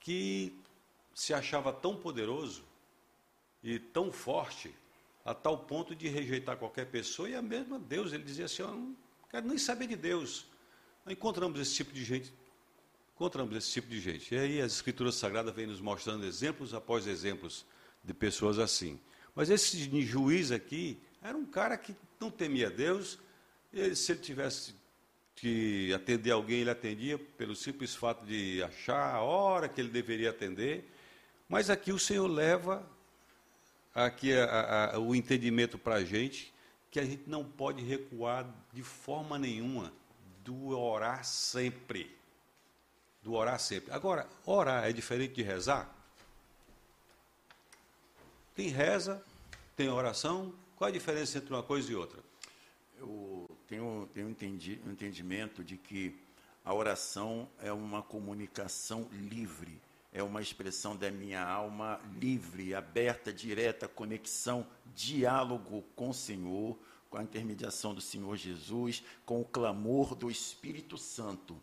que 0.00 0.56
se 1.14 1.32
achava 1.34 1.72
tão 1.72 1.96
poderoso 1.96 2.64
e 3.62 3.78
tão 3.78 4.10
forte 4.10 4.74
a 5.24 5.32
tal 5.32 5.58
ponto 5.58 5.94
de 5.94 6.08
rejeitar 6.08 6.56
qualquer 6.56 6.86
pessoa 6.86 7.28
e 7.28 7.34
a 7.34 7.42
mesma 7.42 7.78
Deus. 7.78 8.12
Ele 8.12 8.24
dizia 8.24 8.46
assim: 8.46 8.62
Eu 8.62 8.68
não 8.68 8.96
quero 9.30 9.46
nem 9.46 9.58
saber 9.58 9.86
de 9.86 9.96
Deus. 9.96 10.46
Encontramos 11.06 11.60
esse 11.60 11.74
tipo 11.74 11.92
de 11.92 12.04
gente, 12.04 12.32
encontramos 13.14 13.56
esse 13.56 13.70
tipo 13.70 13.88
de 13.88 14.00
gente. 14.00 14.34
E 14.34 14.38
aí 14.38 14.60
as 14.60 14.72
Escrituras 14.72 15.14
Sagradas 15.14 15.54
vêm 15.54 15.66
nos 15.66 15.80
mostrando 15.80 16.24
exemplos 16.24 16.74
após 16.74 17.06
exemplos 17.06 17.64
de 18.02 18.14
pessoas 18.14 18.58
assim. 18.58 18.98
Mas 19.34 19.50
esse 19.50 19.78
juiz 20.02 20.50
aqui 20.50 21.00
era 21.22 21.36
um 21.36 21.46
cara 21.46 21.76
que 21.76 21.94
não 22.20 22.30
temia 22.30 22.68
Deus. 22.68 23.18
E 23.72 23.94
se 23.94 24.12
ele 24.12 24.20
tivesse 24.20 24.74
que 25.36 25.92
atender 25.94 26.30
alguém, 26.30 26.60
ele 26.60 26.70
atendia 26.70 27.18
pelo 27.18 27.54
simples 27.54 27.94
fato 27.94 28.24
de 28.26 28.62
achar 28.62 29.14
a 29.14 29.20
hora 29.20 29.68
que 29.68 29.80
ele 29.80 29.90
deveria 29.90 30.30
atender. 30.30 30.90
Mas 31.48 31.70
aqui 31.70 31.92
o 31.92 31.98
Senhor 31.98 32.26
leva 32.26 32.84
aqui 33.94 34.32
a, 34.34 34.94
a, 34.94 34.98
o 34.98 35.14
entendimento 35.14 35.78
para 35.78 35.96
a 35.96 36.04
gente 36.04 36.52
que 36.90 37.00
a 37.00 37.04
gente 37.04 37.22
não 37.26 37.42
pode 37.42 37.82
recuar 37.82 38.46
de 38.72 38.82
forma 38.82 39.38
nenhuma 39.38 39.92
do 40.44 40.76
orar 40.76 41.24
sempre. 41.24 42.14
Do 43.22 43.32
orar 43.32 43.58
sempre. 43.58 43.92
Agora, 43.92 44.28
orar 44.44 44.84
é 44.84 44.92
diferente 44.92 45.34
de 45.34 45.42
rezar? 45.42 45.90
Tem 48.54 48.68
reza, 48.68 49.24
tem 49.74 49.88
oração. 49.88 50.52
Qual 50.82 50.88
a 50.88 50.92
diferença 50.92 51.38
entre 51.38 51.54
uma 51.54 51.62
coisa 51.62 51.92
e 51.92 51.94
outra? 51.94 52.18
Eu 52.98 53.48
tenho, 53.68 54.08
tenho 54.12 54.28
entendi, 54.28 54.80
um 54.84 54.90
entendimento 54.90 55.62
de 55.62 55.76
que 55.76 56.12
a 56.64 56.74
oração 56.74 57.48
é 57.60 57.72
uma 57.72 58.02
comunicação 58.02 59.08
livre 59.12 59.80
é 60.12 60.24
uma 60.24 60.42
expressão 60.42 60.96
da 60.96 61.08
minha 61.08 61.40
alma 61.40 62.00
livre, 62.20 62.74
aberta, 62.74 63.32
direta, 63.32 63.86
conexão, 63.86 64.66
diálogo 64.92 65.84
com 65.94 66.10
o 66.10 66.14
Senhor, 66.14 66.76
com 67.08 67.16
a 67.16 67.22
intermediação 67.22 67.94
do 67.94 68.00
Senhor 68.00 68.36
Jesus, 68.36 69.04
com 69.24 69.40
o 69.40 69.44
clamor 69.44 70.16
do 70.16 70.28
Espírito 70.32 70.98
Santo. 70.98 71.56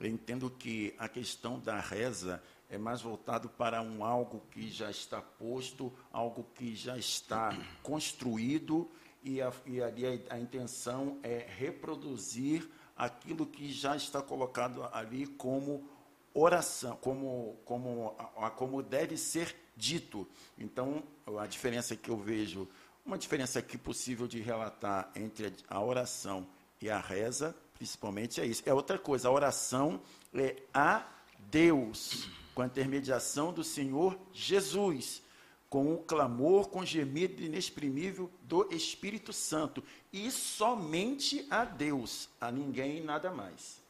Eu 0.00 0.08
entendo 0.08 0.50
que 0.50 0.92
a 0.98 1.08
questão 1.08 1.60
da 1.60 1.78
reza 1.78 2.42
é 2.68 2.78
mais 2.78 3.02
voltado 3.02 3.48
para 3.48 3.82
um 3.82 4.04
algo 4.04 4.42
que 4.50 4.70
já 4.70 4.90
está 4.90 5.20
posto, 5.20 5.92
algo 6.12 6.46
que 6.54 6.74
já 6.74 6.96
está 6.96 7.56
construído, 7.82 8.90
e, 9.22 9.40
a, 9.40 9.52
e 9.66 9.82
ali 9.82 10.06
a, 10.06 10.34
a 10.34 10.38
intenção 10.38 11.18
é 11.22 11.46
reproduzir 11.56 12.68
aquilo 12.96 13.46
que 13.46 13.72
já 13.72 13.96
está 13.96 14.22
colocado 14.22 14.84
ali 14.92 15.26
como 15.26 15.88
oração, 16.32 16.96
como, 16.96 17.56
como, 17.64 18.14
como 18.56 18.82
deve 18.82 19.16
ser 19.16 19.54
dito. 19.76 20.26
Então, 20.58 21.02
a 21.38 21.46
diferença 21.46 21.96
que 21.96 22.10
eu 22.10 22.16
vejo, 22.16 22.68
uma 23.04 23.18
diferença 23.18 23.58
aqui 23.58 23.78
possível 23.78 24.26
de 24.26 24.40
relatar 24.40 25.10
entre 25.14 25.52
a 25.68 25.80
oração 25.80 26.46
e 26.80 26.90
a 26.90 26.98
reza, 26.98 27.54
principalmente 27.74 28.40
é 28.40 28.46
isso. 28.46 28.62
É 28.66 28.74
outra 28.74 28.98
coisa, 28.98 29.28
a 29.28 29.32
oração 29.32 30.00
é 30.34 30.56
a 30.72 31.06
Deus, 31.38 32.28
com 32.54 32.62
a 32.62 32.66
intermediação 32.66 33.52
do 33.52 33.64
Senhor 33.64 34.18
Jesus, 34.32 35.22
com 35.68 35.92
o 35.92 35.98
clamor, 35.98 36.68
com 36.68 36.80
o 36.80 36.86
gemido 36.86 37.42
inexprimível 37.42 38.30
do 38.42 38.72
Espírito 38.72 39.32
Santo, 39.32 39.82
e 40.12 40.30
somente 40.30 41.46
a 41.50 41.64
Deus, 41.64 42.28
a 42.40 42.52
ninguém 42.52 42.98
e 42.98 43.00
nada 43.00 43.32
mais. 43.32 43.82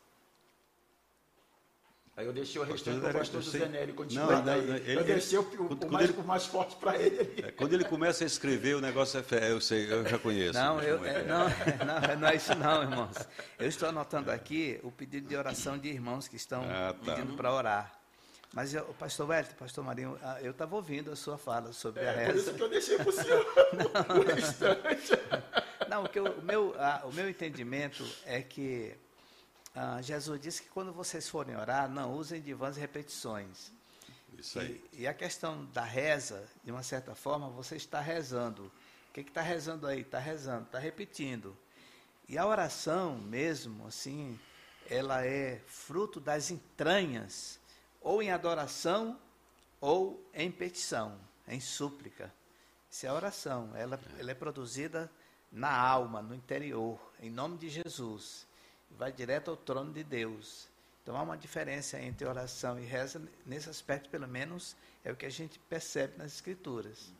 Aí 2.16 2.26
eu 2.26 2.32
deixei 2.32 2.60
o 2.60 2.64
restante 2.64 3.00
para 3.00 3.10
o 3.10 3.12
pastor 3.12 3.42
José 3.42 3.66
Nery 3.66 3.92
continuar. 3.92 4.44
Não, 4.44 4.56
não, 4.56 4.62
não, 4.62 4.76
ele, 4.76 5.00
eu 5.00 5.04
deixei 5.04 5.36
o, 5.36 5.42
o, 5.42 5.90
mais, 5.90 6.08
ele, 6.08 6.20
o 6.20 6.24
mais 6.24 6.46
forte 6.46 6.76
para 6.76 6.96
ele. 6.96 7.42
É, 7.42 7.50
quando 7.50 7.72
ele 7.72 7.82
começa 7.82 8.22
a 8.22 8.26
escrever, 8.26 8.76
o 8.76 8.80
negócio 8.80 9.18
é 9.18 9.22
fé, 9.24 9.50
eu 9.50 9.60
sei, 9.60 9.92
eu 9.92 10.06
já 10.06 10.16
conheço. 10.16 10.56
Não, 10.56 10.80
eu, 10.80 11.04
é, 11.04 11.24
não, 11.24 11.48
não, 11.84 12.20
não 12.20 12.28
é 12.28 12.36
isso 12.36 12.54
não, 12.54 12.82
irmãos. 12.82 13.16
Eu 13.58 13.66
estou 13.66 13.88
anotando 13.88 14.30
aqui 14.30 14.78
o 14.84 14.92
pedido 14.92 15.26
de 15.26 15.34
oração 15.34 15.76
de 15.76 15.88
irmãos 15.88 16.28
que 16.28 16.36
estão 16.36 16.62
ah, 16.62 16.94
tá. 17.04 17.16
pedindo 17.16 17.34
para 17.34 17.52
orar. 17.52 18.03
Mas 18.54 18.72
o 18.72 18.94
pastor 18.94 19.28
Wellington, 19.28 19.56
pastor 19.56 19.84
Marinho, 19.84 20.16
ah, 20.22 20.40
eu 20.40 20.52
estava 20.52 20.76
ouvindo 20.76 21.10
a 21.10 21.16
sua 21.16 21.36
fala 21.36 21.72
sobre 21.72 22.04
é, 22.04 22.08
a 22.08 22.12
reza. 22.12 22.32
Por 22.32 22.38
isso 22.38 22.54
que 22.54 22.62
eu 22.62 22.68
deixei 22.68 22.96
para 22.96 23.08
o 23.08 23.12
senhor 23.12 23.46
não, 24.08 24.16
o 24.16 24.22
restante. 24.22 25.12
Não, 25.88 26.04
o, 26.04 26.08
que 26.08 26.20
eu, 26.20 26.26
o, 26.26 26.42
meu, 26.42 26.72
a, 26.78 27.02
o 27.04 27.12
meu 27.12 27.28
entendimento 27.28 28.06
é 28.24 28.40
que 28.42 28.96
ah, 29.74 30.00
Jesus 30.00 30.40
disse 30.40 30.62
que 30.62 30.68
quando 30.68 30.92
vocês 30.92 31.28
forem 31.28 31.56
orar, 31.56 31.90
não 31.90 32.14
usem 32.14 32.40
de 32.40 32.54
vãs 32.54 32.76
repetições. 32.76 33.72
Isso 34.38 34.60
aí. 34.60 34.84
E, 34.92 35.02
e, 35.02 35.06
a 35.08 35.12
questão 35.12 35.64
da 35.72 35.82
reza, 35.82 36.46
de 36.62 36.70
uma 36.70 36.84
certa 36.84 37.12
forma, 37.12 37.48
você 37.50 37.74
está 37.74 38.00
rezando. 38.00 38.70
O 39.10 39.12
que 39.12 39.20
está 39.22 39.42
rezando 39.42 39.88
aí? 39.88 40.02
Está 40.02 40.20
rezando, 40.20 40.62
está 40.62 40.78
repetindo. 40.78 41.56
E 42.28 42.38
a 42.38 42.46
oração 42.46 43.18
mesmo, 43.18 43.88
assim, 43.88 44.38
ela 44.88 45.26
é 45.26 45.60
fruto 45.66 46.20
das 46.20 46.52
entranhas, 46.52 47.58
ou 48.04 48.22
em 48.22 48.30
adoração, 48.30 49.18
ou 49.80 50.24
em 50.32 50.52
petição, 50.52 51.18
em 51.48 51.58
súplica. 51.58 52.32
Isso 52.88 53.06
é 53.06 53.08
a 53.08 53.14
oração. 53.14 53.74
Ela, 53.74 53.98
ela 54.16 54.30
é 54.30 54.34
produzida 54.34 55.10
na 55.50 55.76
alma, 55.76 56.22
no 56.22 56.34
interior, 56.34 57.00
em 57.20 57.30
nome 57.30 57.58
de 57.58 57.68
Jesus 57.68 58.46
vai 58.98 59.12
direto 59.12 59.50
ao 59.50 59.56
trono 59.56 59.92
de 59.92 60.02
Deus. 60.02 60.68
Então 61.02 61.16
há 61.16 61.22
uma 61.22 61.36
diferença 61.36 62.00
entre 62.00 62.26
oração 62.26 62.78
e 62.78 62.84
reza, 62.84 63.20
nesse 63.44 63.68
aspecto, 63.68 64.08
pelo 64.08 64.26
menos, 64.26 64.74
é 65.04 65.12
o 65.12 65.16
que 65.16 65.26
a 65.26 65.30
gente 65.30 65.58
percebe 65.58 66.16
nas 66.16 66.34
Escrituras. 66.34 67.12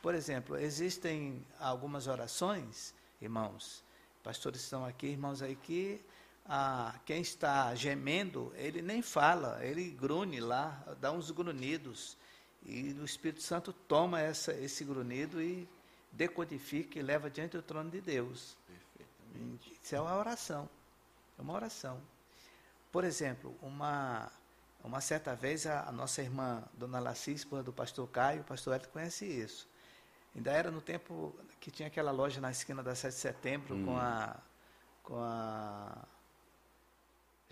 Por 0.00 0.14
exemplo, 0.14 0.56
existem 0.58 1.44
algumas 1.60 2.08
orações, 2.08 2.92
irmãos, 3.20 3.84
pastores 4.24 4.62
estão 4.62 4.84
aqui, 4.84 5.06
irmãos 5.06 5.40
aí, 5.40 5.54
que 5.54 6.00
ah, 6.46 6.94
quem 7.06 7.20
está 7.20 7.74
gemendo, 7.74 8.52
ele 8.56 8.82
nem 8.82 9.00
fala, 9.00 9.64
ele 9.64 9.90
grune 9.90 10.40
lá, 10.40 10.82
dá 11.00 11.12
uns 11.12 11.30
grunhidos, 11.30 12.16
e 12.64 12.92
o 12.94 13.04
Espírito 13.04 13.42
Santo 13.42 13.72
toma 13.72 14.20
essa, 14.20 14.52
esse 14.52 14.84
grunhido 14.84 15.42
e 15.42 15.68
decodifica 16.12 16.98
e 16.98 17.02
leva 17.02 17.30
diante 17.30 17.56
do 17.56 17.62
trono 17.62 17.90
de 17.90 18.00
Deus. 18.00 18.56
Isso 19.82 19.94
é 19.94 20.00
uma 20.00 20.16
oração. 20.16 20.68
É 21.38 21.42
uma 21.42 21.54
oração. 21.54 22.00
Por 22.92 23.04
exemplo, 23.04 23.56
uma, 23.62 24.30
uma 24.84 25.00
certa 25.00 25.34
vez 25.34 25.66
a, 25.66 25.88
a 25.88 25.92
nossa 25.92 26.22
irmã, 26.22 26.62
Dona 26.74 27.00
Laci, 27.00 27.32
esposa 27.32 27.62
do 27.62 27.72
pastor 27.72 28.06
Caio, 28.08 28.42
o 28.42 28.44
pastor 28.44 28.74
Hélio 28.74 28.88
conhece 28.90 29.24
isso. 29.24 29.66
Ainda 30.36 30.52
era 30.52 30.70
no 30.70 30.80
tempo 30.80 31.34
que 31.60 31.70
tinha 31.70 31.88
aquela 31.88 32.10
loja 32.10 32.40
na 32.40 32.50
esquina 32.50 32.82
da 32.82 32.94
7 32.94 33.12
de 33.12 33.20
setembro 33.20 33.74
hum. 33.74 33.84
com 33.86 33.96
a 33.96 34.36
com 35.02 35.16
a 35.16 35.98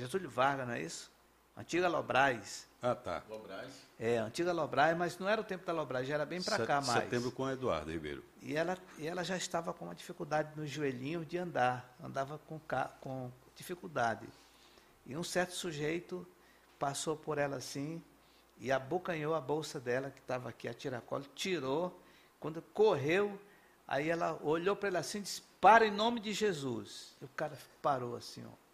Getúlio 0.01 0.31
Vargas, 0.31 0.67
não 0.67 0.75
é 0.75 0.83
isso? 0.83 1.11
Antiga 1.57 1.89
Lobrais. 1.89 2.67
Ah, 2.83 2.95
tá. 2.95 3.23
Lobrais. 3.29 3.71
É, 3.99 4.17
antiga 4.17 4.51
Lobrais, 4.51 4.97
mas 4.97 5.19
não 5.19 5.29
era 5.29 5.41
o 5.41 5.45
tempo 5.45 5.67
da 5.67 5.73
Lobrais, 5.73 6.09
já 6.09 6.15
era 6.15 6.25
bem 6.25 6.43
para 6.43 6.65
cá 6.65 6.81
mais. 6.81 7.05
Setembro 7.05 7.31
com 7.31 7.49
Eduardo 7.51 7.91
Ribeiro. 7.91 8.25
E 8.41 8.57
ela, 8.57 8.79
e 8.97 9.07
ela 9.07 9.23
já 9.23 9.37
estava 9.37 9.75
com 9.75 9.85
uma 9.85 9.95
dificuldade 9.95 10.53
no 10.57 10.67
joelhinho 10.67 11.23
de 11.25 11.37
andar, 11.37 11.95
andava 12.03 12.39
com, 12.47 12.59
com 13.01 13.31
dificuldade. 13.55 14.27
E 15.05 15.15
um 15.15 15.23
certo 15.23 15.53
sujeito 15.53 16.27
passou 16.79 17.15
por 17.15 17.37
ela 17.37 17.57
assim 17.57 18.03
e 18.59 18.73
abocanhou 18.73 19.35
a 19.35 19.41
bolsa 19.41 19.79
dela, 19.79 20.11
que 20.11 20.21
estava 20.21 20.49
aqui 20.49 20.67
a 20.67 20.73
tiracolo, 20.73 21.25
tirou, 21.35 22.01
quando 22.39 22.63
correu, 22.73 23.39
aí 23.87 24.09
ela 24.09 24.39
olhou 24.43 24.75
para 24.75 24.89
ele 24.89 24.97
assim 24.97 25.19
e 25.19 25.23
disse, 25.23 25.43
para 25.61 25.87
em 25.87 25.91
nome 25.91 26.21
de 26.21 26.33
Jesus. 26.33 27.15
E 27.21 27.25
o 27.27 27.29
cara 27.37 27.59
parou 27.83 28.17
assim, 28.17 28.43
ó. 28.47 28.70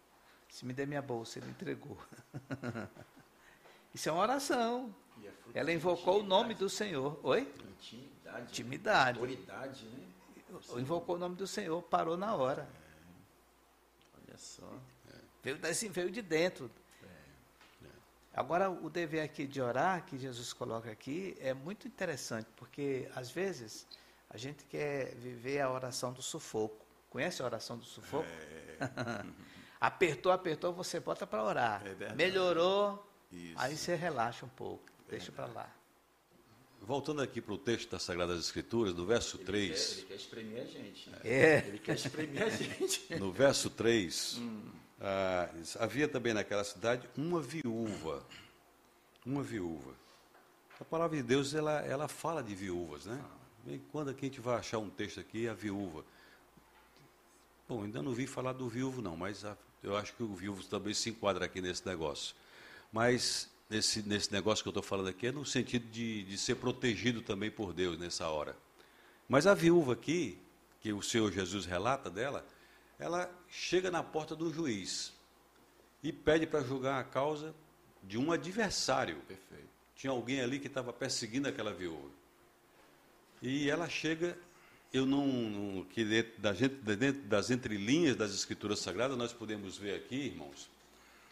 Se 0.57 0.65
me 0.65 0.73
der 0.73 0.87
minha 0.87 1.03
bolsa, 1.03 1.37
ele 1.37 1.51
entregou. 1.51 1.95
Isso 3.93 4.09
é 4.09 4.11
uma 4.11 4.23
oração. 4.23 4.91
É 5.23 5.59
ela 5.59 5.71
invocou 5.71 6.21
o 6.21 6.23
nome 6.23 6.55
do 6.55 6.67
Senhor. 6.67 7.19
Oi? 7.21 7.41
Intimidade. 7.69 8.41
Intimidade. 8.41 9.19
Autoridade, 9.19 9.85
né? 9.85 10.07
Invocou 10.75 11.15
o 11.15 11.19
nome 11.19 11.35
do 11.35 11.45
Senhor, 11.45 11.79
parou 11.83 12.17
na 12.17 12.33
hora. 12.33 12.67
Olha 14.15 14.35
só. 14.35 14.67
Veio, 15.43 15.59
assim, 15.63 15.89
veio 15.89 16.09
de 16.09 16.23
dentro. 16.23 16.71
Agora, 18.33 18.67
o 18.67 18.89
dever 18.89 19.21
aqui 19.21 19.45
de 19.45 19.61
orar, 19.61 20.07
que 20.07 20.17
Jesus 20.17 20.53
coloca 20.53 20.89
aqui, 20.89 21.37
é 21.39 21.53
muito 21.53 21.87
interessante, 21.87 22.47
porque 22.55 23.07
às 23.13 23.29
vezes 23.29 23.85
a 24.27 24.37
gente 24.37 24.65
quer 24.65 25.13
viver 25.17 25.61
a 25.61 25.71
oração 25.71 26.11
do 26.11 26.23
sufoco. 26.23 26.83
Conhece 27.11 27.43
a 27.43 27.45
oração 27.45 27.77
do 27.77 27.85
sufoco? 27.85 28.25
É. 28.25 29.47
apertou, 29.79 30.31
apertou, 30.31 30.73
você 30.73 30.99
bota 30.99 31.25
para 31.27 31.43
orar. 31.43 31.83
É. 31.85 32.13
Melhorou, 32.13 33.05
Isso. 33.31 33.53
aí 33.57 33.75
você 33.77 33.95
relaxa 33.95 34.45
um 34.45 34.49
pouco, 34.49 34.83
deixa 35.09 35.31
para 35.31 35.45
lá. 35.47 35.69
Voltando 36.81 37.21
aqui 37.21 37.41
para 37.41 37.53
o 37.53 37.57
texto 37.57 37.89
das 37.89 38.03
Sagradas 38.03 38.39
Escrituras, 38.39 38.93
no 38.93 39.05
verso 39.05 39.37
Ele 39.37 39.45
3. 39.45 39.71
quer, 39.89 39.91
ele 39.97 40.05
quer 40.07 40.15
espremer 40.15 40.61
a 40.61 40.65
gente. 40.65 41.09
né? 41.09 41.17
É. 41.23 41.57
Ele 41.67 41.79
quer 41.79 41.95
espremer 41.95 42.43
a 42.43 42.49
gente. 42.49 43.13
No 43.19 43.31
verso 43.31 43.69
3, 43.69 44.39
ah, 45.01 45.49
havia 45.79 46.07
também 46.07 46.33
naquela 46.33 46.63
cidade 46.63 47.09
uma 47.17 47.41
viúva. 47.41 48.23
Uma 49.25 49.41
viúva. 49.43 49.91
A 50.79 50.85
palavra 50.85 51.17
de 51.17 51.23
Deus, 51.23 51.53
ela, 51.55 51.81
ela 51.81 52.07
fala 52.07 52.41
de 52.43 52.53
viúvas, 52.53 53.05
né? 53.07 53.19
Bem, 53.65 53.81
quando 53.91 54.09
aqui 54.11 54.27
a 54.27 54.29
gente 54.29 54.39
vai 54.39 54.55
achar 54.55 54.77
um 54.77 54.89
texto 54.89 55.19
aqui, 55.19 55.47
a 55.49 55.53
viúva. 55.53 56.05
Bom, 57.67 57.83
ainda 57.83 58.01
não 58.01 58.13
vi 58.13 58.25
falar 58.27 58.53
do 58.53 58.69
viúvo, 58.69 59.01
não, 59.01 59.17
mas 59.17 59.43
a- 59.43 59.57
eu 59.83 59.95
acho 59.95 60.13
que 60.13 60.23
o 60.23 60.33
viúvo 60.33 60.63
também 60.63 60.93
se 60.93 61.09
enquadra 61.09 61.45
aqui 61.45 61.61
nesse 61.61 61.85
negócio. 61.85 62.35
Mas 62.91 63.49
nesse, 63.69 64.01
nesse 64.01 64.31
negócio 64.31 64.63
que 64.63 64.67
eu 64.67 64.71
estou 64.71 64.83
falando 64.83 65.09
aqui 65.09 65.27
é 65.27 65.31
no 65.31 65.45
sentido 65.45 65.87
de, 65.89 66.23
de 66.23 66.37
ser 66.37 66.55
protegido 66.55 67.21
também 67.21 67.51
por 67.51 67.73
Deus 67.73 67.97
nessa 67.97 68.27
hora. 68.27 68.55
Mas 69.27 69.45
a 69.45 69.53
viúva 69.53 69.93
aqui, 69.93 70.39
que 70.81 70.93
o 70.93 71.01
Senhor 71.01 71.31
Jesus 71.31 71.65
relata 71.65 72.09
dela, 72.09 72.45
ela 72.97 73.29
chega 73.49 73.91
na 73.91 74.01
porta 74.01 74.35
do 74.35 74.51
juiz 74.51 75.13
e 76.01 76.11
pede 76.11 76.47
para 76.47 76.61
julgar 76.63 76.99
a 76.99 77.03
causa 77.03 77.53
de 78.03 78.17
um 78.17 78.31
adversário. 78.31 79.17
Perfeito. 79.27 79.67
Tinha 79.95 80.11
alguém 80.11 80.41
ali 80.41 80.59
que 80.59 80.67
estava 80.67 80.93
perseguindo 80.93 81.47
aquela 81.47 81.73
viúva. 81.73 82.09
E 83.41 83.69
ela 83.69 83.89
chega, 83.89 84.37
eu 84.93 85.05
não, 85.05 85.27
não 85.27 85.83
que 85.85 86.03
dentro, 86.03 86.39
da 86.39 86.53
gente, 86.53 86.75
dentro 86.75 87.21
das 87.23 87.49
entrelinhas 87.49 88.15
das 88.15 88.33
escrituras 88.33 88.79
sagradas 88.79 89.17
nós 89.17 89.33
podemos 89.33 89.77
ver 89.77 89.95
aqui, 89.95 90.15
irmãos, 90.15 90.69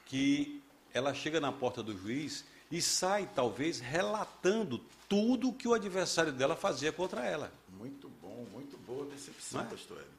que 0.05 0.61
ela 0.93 1.13
chega 1.13 1.39
na 1.39 1.51
porta 1.51 1.81
do 1.81 1.97
juiz 1.97 2.45
e 2.71 2.81
sai 2.81 3.29
talvez 3.33 3.79
relatando 3.79 4.79
tudo 5.07 5.53
que 5.53 5.67
o 5.67 5.73
adversário 5.73 6.31
dela 6.31 6.55
fazia 6.55 6.91
contra 6.91 7.25
ela. 7.25 7.51
Muito 7.77 8.09
bom, 8.21 8.45
muito 8.51 8.77
boa 8.79 9.05
decepção, 9.05 9.61
é? 9.61 9.65
pastor 9.65 9.97
Hélio. 9.97 10.15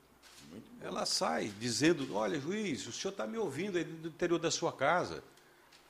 Ela 0.80 1.04
sai 1.04 1.52
dizendo: 1.58 2.14
Olha, 2.14 2.40
juiz, 2.40 2.86
o 2.86 2.92
senhor 2.92 3.10
está 3.12 3.26
me 3.26 3.36
ouvindo 3.36 3.76
aí 3.76 3.84
do 3.84 4.08
interior 4.08 4.38
da 4.38 4.50
sua 4.50 4.72
casa. 4.72 5.22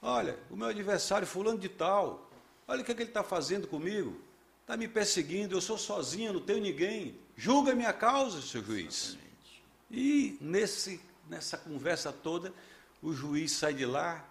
Olha, 0.01 0.39
o 0.51 0.57
meu 0.57 0.69
adversário, 0.69 1.27
fulano 1.27 1.59
de 1.59 1.69
tal, 1.69 2.31
olha 2.67 2.83
o 2.83 2.85
que, 2.85 2.93
é 2.93 2.95
que 2.95 3.03
ele 3.03 3.11
está 3.11 3.23
fazendo 3.23 3.67
comigo. 3.67 4.19
Está 4.67 4.77
me 4.77 4.89
perseguindo, 4.89 5.55
eu 5.55 5.61
sou 5.61 5.79
sozinho, 5.79 6.33
não 6.33 6.41
tenho 6.41 6.61
ninguém. 6.61 7.15
Julga 7.37 7.71
a 7.71 7.75
minha 7.77 7.93
causa, 7.93 8.43
seu 8.43 8.65
juiz. 8.65 9.11
Exatamente. 9.11 9.63
E 9.89 10.39
nesse, 10.41 11.01
nessa 11.31 11.57
conversa 11.57 12.13
toda, 12.13 12.53
o 13.01 13.13
juiz 13.13 13.53
sai 13.53 13.75
de 13.75 13.87
lá, 13.87 14.29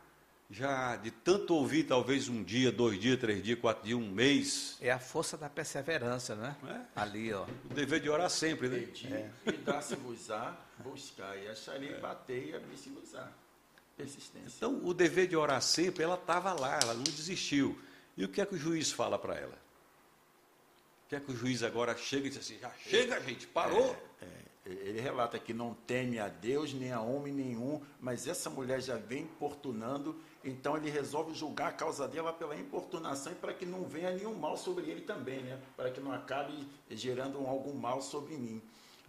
já 0.51 0.97
de 0.97 1.09
tanto 1.09 1.55
ouvir, 1.55 1.85
talvez 1.85 2.27
um 2.27 2.43
dia, 2.43 2.69
dois 2.69 2.99
dias, 2.99 3.17
três 3.17 3.41
dias, 3.41 3.57
quatro 3.57 3.85
dias, 3.85 3.97
um 3.97 4.11
mês. 4.11 4.75
É 4.81 4.91
a 4.91 4.99
força 4.99 5.37
da 5.37 5.49
perseverança, 5.49 6.35
né? 6.35 6.53
É. 6.67 6.99
Ali, 6.99 7.31
ó. 7.31 7.45
O 7.71 7.73
dever 7.73 8.01
de 8.01 8.09
orar 8.09 8.29
sempre, 8.29 8.67
né? 8.67 8.79
Pedi 8.79 9.07
e 9.45 9.51
dá-se-vos-á, 9.53 10.53
buscar 10.79 11.41
e 11.41 11.47
acharei, 11.47 11.97
batei 12.01 12.49
e 12.49 12.55
abri-se-vos-á. 12.57 13.31
Persistência. 13.95 14.57
Então, 14.57 14.85
o 14.85 14.93
dever 14.93 15.27
de 15.29 15.37
orar 15.37 15.61
sempre, 15.61 16.03
ela 16.03 16.15
estava 16.15 16.51
lá, 16.51 16.77
ela 16.81 16.93
não 16.93 17.03
desistiu. 17.03 17.79
E 18.17 18.25
o 18.25 18.27
que 18.27 18.41
é 18.41 18.45
que 18.45 18.55
o 18.55 18.57
juiz 18.57 18.91
fala 18.91 19.17
para 19.17 19.35
ela? 19.35 19.64
O 21.17 21.21
que 21.21 21.31
é 21.31 21.35
o 21.35 21.37
juiz 21.37 21.63
agora 21.63 21.95
chega 21.97 22.27
e 22.27 22.29
diz 22.29 22.39
assim, 22.39 22.57
já 22.59 22.71
chega, 22.79 23.19
gente, 23.21 23.47
parou? 23.47 23.95
É, 24.21 24.27
ele 24.65 24.99
relata 24.99 25.37
que 25.37 25.53
não 25.53 25.73
teme 25.85 26.17
a 26.19 26.27
Deus 26.27 26.73
nem 26.73 26.91
a 26.91 26.99
homem 26.99 27.31
nenhum, 27.31 27.81
mas 27.99 28.27
essa 28.27 28.49
mulher 28.49 28.81
já 28.81 28.97
vem 28.97 29.21
importunando, 29.23 30.19
então 30.43 30.75
ele 30.75 30.89
resolve 30.89 31.35
julgar 31.35 31.69
a 31.69 31.71
causa 31.73 32.07
dela 32.07 32.33
pela 32.33 32.55
importunação 32.55 33.31
e 33.31 33.35
para 33.35 33.53
que 33.53 33.65
não 33.65 33.83
venha 33.85 34.11
nenhum 34.11 34.33
mal 34.33 34.57
sobre 34.57 34.89
ele 34.89 35.01
também, 35.01 35.41
né? 35.43 35.61
Para 35.77 35.91
que 35.91 35.99
não 36.01 36.11
acabe 36.11 36.67
gerando 36.89 37.39
um- 37.39 37.47
algum 37.47 37.73
mal 37.73 38.01
sobre 38.01 38.35
mim, 38.37 38.61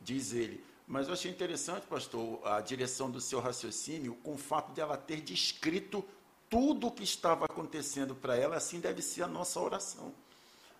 diz 0.02 0.32
ele. 0.34 0.62
Mas 0.86 1.08
eu 1.08 1.14
achei 1.14 1.30
interessante, 1.30 1.86
pastor, 1.86 2.46
a 2.46 2.60
direção 2.60 3.10
do 3.10 3.20
seu 3.20 3.40
raciocínio 3.40 4.14
com 4.22 4.34
o 4.34 4.38
fato 4.38 4.72
dela 4.72 4.96
ter 4.96 5.20
descrito 5.22 6.04
tudo 6.48 6.86
o 6.88 6.92
que 6.92 7.02
estava 7.02 7.46
acontecendo 7.46 8.14
para 8.14 8.36
ela, 8.36 8.56
assim 8.56 8.78
deve 8.78 9.02
ser 9.02 9.22
a 9.22 9.26
nossa 9.26 9.58
oração. 9.58 10.14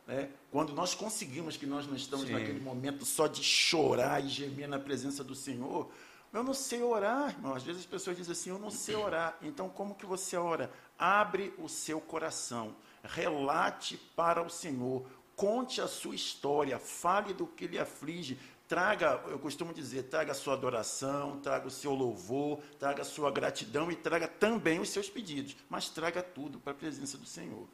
Né? 0.07 0.31
Quando 0.51 0.73
nós 0.73 0.95
conseguimos 0.95 1.57
que 1.57 1.67
nós 1.67 1.87
não 1.87 1.97
estamos 1.97 2.27
Sim. 2.27 2.33
naquele 2.33 2.61
momento 2.61 3.05
só 3.05 3.27
de 3.27 3.43
chorar 3.43 4.25
e 4.25 4.29
gemer 4.29 4.69
na 4.69 4.79
presença 4.79 5.25
do 5.25 5.35
Senhor, 5.35 5.91
eu 6.33 6.45
não 6.45 6.55
sei 6.55 6.83
orar, 6.83 7.31
irmão. 7.31 7.55
Às 7.55 7.63
vezes 7.63 7.83
as 7.83 7.87
pessoas 7.87 8.17
dizem 8.17 8.33
assim, 8.33 8.51
eu 8.51 8.59
não 8.59 8.71
sei 8.71 8.95
orar. 8.95 9.37
Então, 9.43 9.69
como 9.69 9.95
que 9.95 10.07
você 10.07 10.37
ora? 10.37 10.71
Abre 10.99 11.53
o 11.59 11.69
seu 11.69 12.01
coração, 12.01 12.77
relate 13.03 13.97
para 14.15 14.43
o 14.43 14.51
Senhor, 14.51 15.07
conte 15.35 15.81
a 15.81 15.89
sua 15.89 16.15
história, 16.15 16.79
fale 16.79 17.35
do 17.35 17.47
que 17.47 17.67
lhe 17.67 17.79
aflige, 17.79 18.39
traga, 18.69 19.23
eu 19.29 19.39
costumo 19.39 19.73
dizer, 19.73 20.05
traga 20.05 20.33
a 20.33 20.35
sua 20.35 20.55
adoração, 20.55 21.41
traga 21.41 21.67
o 21.67 21.71
seu 21.71 21.95
louvor, 21.95 22.61
traga 22.79 23.03
a 23.03 23.05
sua 23.05 23.31
gratidão 23.31 23.91
e 23.91 23.97
traga 23.97 24.27
também 24.29 24.81
os 24.81 24.89
seus 24.91 25.09
pedidos, 25.09 25.57
mas 25.69 25.89
traga 25.89 26.23
tudo 26.23 26.59
para 26.59 26.73
a 26.73 26.77
presença 26.77 27.17
do 27.19 27.27
Senhor. 27.27 27.67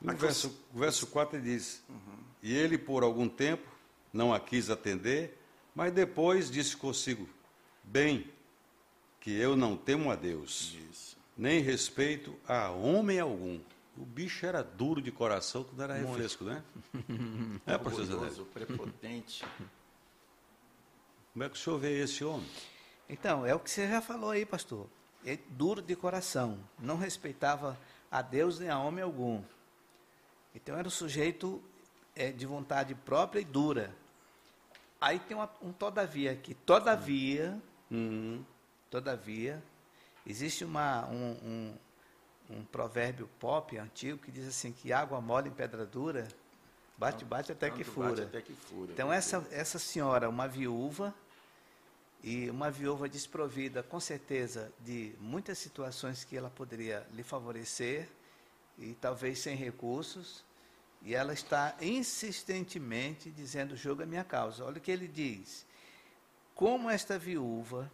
No 0.00 0.12
Aqui 0.12 0.20
verso, 0.20 0.56
o 0.72 0.78
verso 0.78 1.06
4 1.08 1.38
ele 1.38 1.50
diz: 1.54 1.82
E 2.42 2.54
ele 2.54 2.78
por 2.78 3.02
algum 3.02 3.28
tempo 3.28 3.68
não 4.12 4.32
a 4.32 4.40
quis 4.40 4.70
atender, 4.70 5.38
mas 5.74 5.92
depois 5.92 6.50
disse 6.50 6.76
consigo: 6.76 7.28
Bem, 7.82 8.30
que 9.20 9.32
eu 9.32 9.56
não 9.56 9.76
temo 9.76 10.10
a 10.10 10.16
Deus, 10.16 10.76
Isso. 10.90 11.16
nem 11.36 11.60
respeito 11.60 12.34
a 12.46 12.70
homem 12.70 13.18
algum. 13.18 13.60
O 13.96 14.04
bicho 14.04 14.46
era 14.46 14.62
duro 14.62 15.02
de 15.02 15.10
coração, 15.10 15.64
que 15.64 15.74
não 15.74 15.82
era 15.82 15.94
refresco, 15.94 16.44
né? 16.44 16.62
é, 17.66 17.76
pastor 17.76 18.04
Zé 18.04 18.12
Orgulhoso, 18.12 18.44
prepotente. 18.46 19.44
Como 21.32 21.44
é 21.44 21.48
que 21.48 21.56
o 21.56 21.58
senhor 21.58 21.78
vê 21.78 22.00
esse 22.00 22.24
homem? 22.24 22.46
Então, 23.08 23.44
é 23.44 23.54
o 23.54 23.58
que 23.58 23.70
você 23.70 23.88
já 23.88 24.00
falou 24.00 24.30
aí, 24.30 24.46
pastor. 24.46 24.86
É 25.26 25.36
duro 25.50 25.82
de 25.82 25.96
coração, 25.96 26.58
não 26.78 26.96
respeitava 26.96 27.78
a 28.10 28.22
Deus 28.22 28.60
nem 28.60 28.68
a 28.68 28.78
homem 28.78 29.02
algum. 29.02 29.42
Então 30.54 30.76
era 30.76 30.86
um 30.86 30.90
sujeito 30.90 31.62
é, 32.16 32.32
de 32.32 32.46
vontade 32.46 32.94
própria 32.94 33.40
e 33.40 33.44
dura. 33.44 33.94
Aí 35.00 35.18
tem 35.20 35.36
uma- 35.36 35.50
um 35.62 35.72
todavia 35.72 36.32
aqui. 36.32 36.54
Todavia, 36.54 37.56
Hum, 37.90 38.42
todavia, 38.90 39.62
existe 40.26 40.62
uma, 40.64 41.06
um, 41.06 41.30
um, 42.50 42.56
um 42.58 42.64
provérbio 42.64 43.28
pop 43.40 43.78
antigo 43.78 44.18
que 44.18 44.30
diz 44.30 44.46
assim 44.46 44.72
que 44.72 44.92
água 44.92 45.20
mole 45.20 45.48
em 45.48 45.52
pedra 45.52 45.86
dura, 45.86 46.28
bate, 46.98 47.24
bate 47.24 47.52
até 47.52 47.70
que 47.70 47.84
fura. 47.84 48.24
Até 48.24 48.42
que 48.42 48.52
fura. 48.52 48.92
Então, 48.92 49.10
essa, 49.12 49.46
essa 49.50 49.78
senhora, 49.78 50.28
uma 50.28 50.46
viúva, 50.48 51.14
e 52.22 52.50
uma 52.50 52.70
viúva 52.70 53.08
desprovida, 53.08 53.82
com 53.82 54.00
certeza, 54.00 54.72
de 54.80 55.14
muitas 55.20 55.56
situações 55.56 56.24
que 56.24 56.36
ela 56.36 56.50
poderia 56.50 57.06
lhe 57.14 57.22
favorecer, 57.22 58.08
e 58.78 58.94
talvez 58.94 59.40
sem 59.40 59.56
recursos, 59.56 60.44
e 61.02 61.14
ela 61.14 61.32
está 61.32 61.76
insistentemente 61.80 63.30
dizendo: 63.30 63.76
joga 63.76 64.06
minha 64.06 64.24
causa. 64.24 64.64
Olha 64.64 64.78
o 64.78 64.80
que 64.80 64.90
ele 64.90 65.08
diz. 65.08 65.66
Como 66.54 66.90
esta 66.90 67.18
viúva 67.18 67.90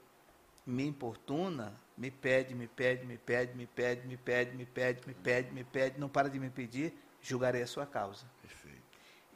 me 0.67 0.87
importuna, 0.87 1.79
me 1.97 2.11
pede, 2.11 2.55
me 2.55 2.67
pede, 2.67 3.05
me 3.05 3.19
pede, 3.19 3.55
me 3.55 3.67
pede, 3.67 4.07
me 4.07 4.17
pede, 4.17 4.57
me 4.57 4.65
pede, 4.67 5.07
me 5.07 5.15
pede, 5.15 5.53
me 5.53 5.65
pede, 5.65 6.01
não 6.01 6.09
para 6.09 6.29
de 6.29 6.41
me 6.41 6.51
pedir, 6.51 6.95
julgarei 7.21 7.63
a 7.63 7.67
sua 7.67 7.87
causa. 7.87 8.25
Perfeito. 8.41 8.83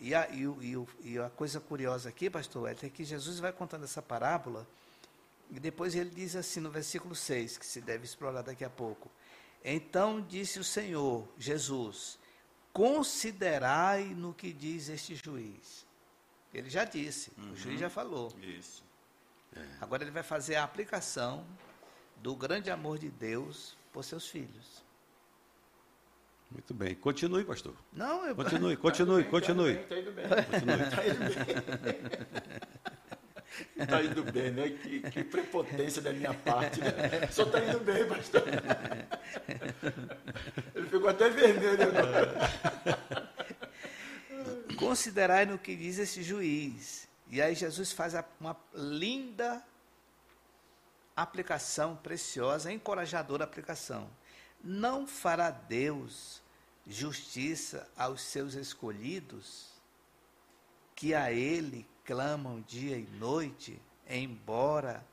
E 0.00 0.14
a, 0.14 0.28
e, 0.30 0.44
e 0.44 0.86
e 1.02 1.18
a 1.18 1.28
coisa 1.28 1.60
curiosa 1.60 2.08
aqui, 2.08 2.30
pastor, 2.30 2.70
é 2.70 2.74
que 2.74 3.04
Jesus 3.04 3.38
vai 3.38 3.52
contando 3.52 3.84
essa 3.84 4.00
parábola, 4.00 4.66
e 5.50 5.60
depois 5.60 5.94
ele 5.94 6.10
diz 6.10 6.36
assim 6.36 6.60
no 6.60 6.70
versículo 6.70 7.14
6, 7.14 7.58
que 7.58 7.66
se 7.66 7.80
deve 7.80 8.04
explorar 8.04 8.42
daqui 8.42 8.64
a 8.64 8.70
pouco: 8.70 9.10
Então 9.64 10.20
disse 10.20 10.58
o 10.58 10.64
Senhor, 10.64 11.28
Jesus, 11.38 12.18
considerai 12.72 14.04
no 14.04 14.32
que 14.32 14.52
diz 14.52 14.88
este 14.88 15.14
juiz. 15.14 15.86
Ele 16.52 16.70
já 16.70 16.84
disse, 16.84 17.32
uhum. 17.36 17.52
o 17.52 17.56
juiz 17.56 17.78
já 17.78 17.90
falou. 17.90 18.32
Isso. 18.40 18.82
É. 19.54 19.64
Agora 19.80 20.02
ele 20.02 20.10
vai 20.10 20.22
fazer 20.22 20.56
a 20.56 20.64
aplicação 20.64 21.46
do 22.16 22.34
grande 22.34 22.70
amor 22.70 22.98
de 22.98 23.10
Deus 23.10 23.76
por 23.92 24.04
seus 24.04 24.28
filhos. 24.28 24.82
Muito 26.50 26.72
bem. 26.72 26.94
Continue, 26.94 27.44
pastor. 27.44 27.74
Não, 27.92 28.24
eu... 28.24 28.34
Continue, 28.34 28.76
continue, 28.78 29.24
tá 29.24 29.30
continue. 29.30 29.72
Está 29.74 29.98
indo 29.98 30.12
bem, 30.12 30.24
está 30.24 31.06
indo 31.06 31.18
bem. 31.82 32.88
Está 33.76 34.02
indo 34.02 34.24
bem, 34.24 34.50
né? 34.50 34.68
Que, 34.68 35.00
que, 35.10 35.24
prepotência 35.24 36.02
da 36.02 36.12
minha 36.12 36.34
parte, 36.34 36.80
né? 36.80 37.28
Só 37.30 37.44
está 37.44 37.64
indo 37.64 37.80
bem, 37.80 38.06
pastor. 38.06 38.42
Ele 40.74 40.88
ficou 40.88 41.08
até 41.08 41.28
vermelho 41.28 41.82
agora. 41.82 42.50
Considerai 44.76 45.46
no 45.46 45.58
que 45.58 45.74
diz 45.74 45.98
esse 45.98 46.22
juiz. 46.22 47.08
E 47.30 47.42
aí 47.42 47.54
Jesus 47.54 47.92
faz 47.92 48.14
uma 48.40 48.56
linda 48.74 49.62
aplicação 51.14 51.96
preciosa, 51.96 52.72
encorajadora 52.72 53.44
aplicação. 53.44 54.08
Não 54.62 55.06
fará 55.06 55.50
Deus 55.50 56.42
justiça 56.86 57.88
aos 57.96 58.22
seus 58.22 58.54
escolhidos, 58.54 59.68
que 60.94 61.14
a 61.14 61.30
Ele 61.30 61.86
clamam 62.08 62.62
dia 62.62 62.96
e 62.96 63.06
noite, 63.18 63.78
embora 64.08 65.06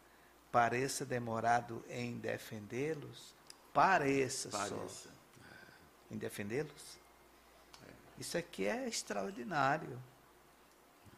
pareça 0.49 1.05
demorado 1.05 1.84
em 1.89 2.17
defendê-los? 2.17 3.36
Pareça, 3.73 4.47
pareça. 4.47 5.10
só 5.10 5.10
em 6.10 6.17
defendê-los? 6.17 6.97
É. 7.86 7.91
Isso 8.17 8.38
aqui 8.38 8.65
é 8.65 8.88
extraordinário. 8.88 10.01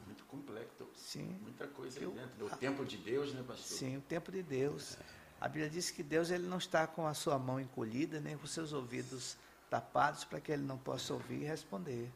Muito 0.04 0.24
complexo. 0.26 0.90
Sim. 0.96 1.38
Muita 1.44 1.68
coisa 1.68 2.00
Eu, 2.00 2.10
dentro. 2.10 2.48
O 2.48 2.50
tempo 2.58 2.84
de 2.84 2.98
Deus, 2.98 3.32
né, 3.36 3.44
pastor? 3.48 3.78
Sim, 3.78 3.98
o 3.98 4.02
tempo 4.02 4.32
de 4.32 4.42
Deus. 4.42 4.98
É. 5.00 5.04
A 5.40 5.48
Bíblia 5.48 5.70
diz 5.70 5.92
que 5.92 6.02
Deus 6.02 6.32
ele 6.32 6.48
não 6.48 6.58
está 6.58 6.88
com 6.88 7.06
a 7.06 7.13
sua 7.13 7.38
mão 7.38 7.60
encolhida, 7.60 8.20
nem 8.20 8.36
com 8.36 8.48
seus 8.48 8.74
ouvidos 8.74 9.38
tapados 9.70 10.24
para 10.24 10.42
que 10.42 10.52
ele 10.52 10.63
não 10.63 10.80
possa 10.80 11.13
ouvir 11.13 11.44
e 11.44 11.46
responder. 11.46 12.12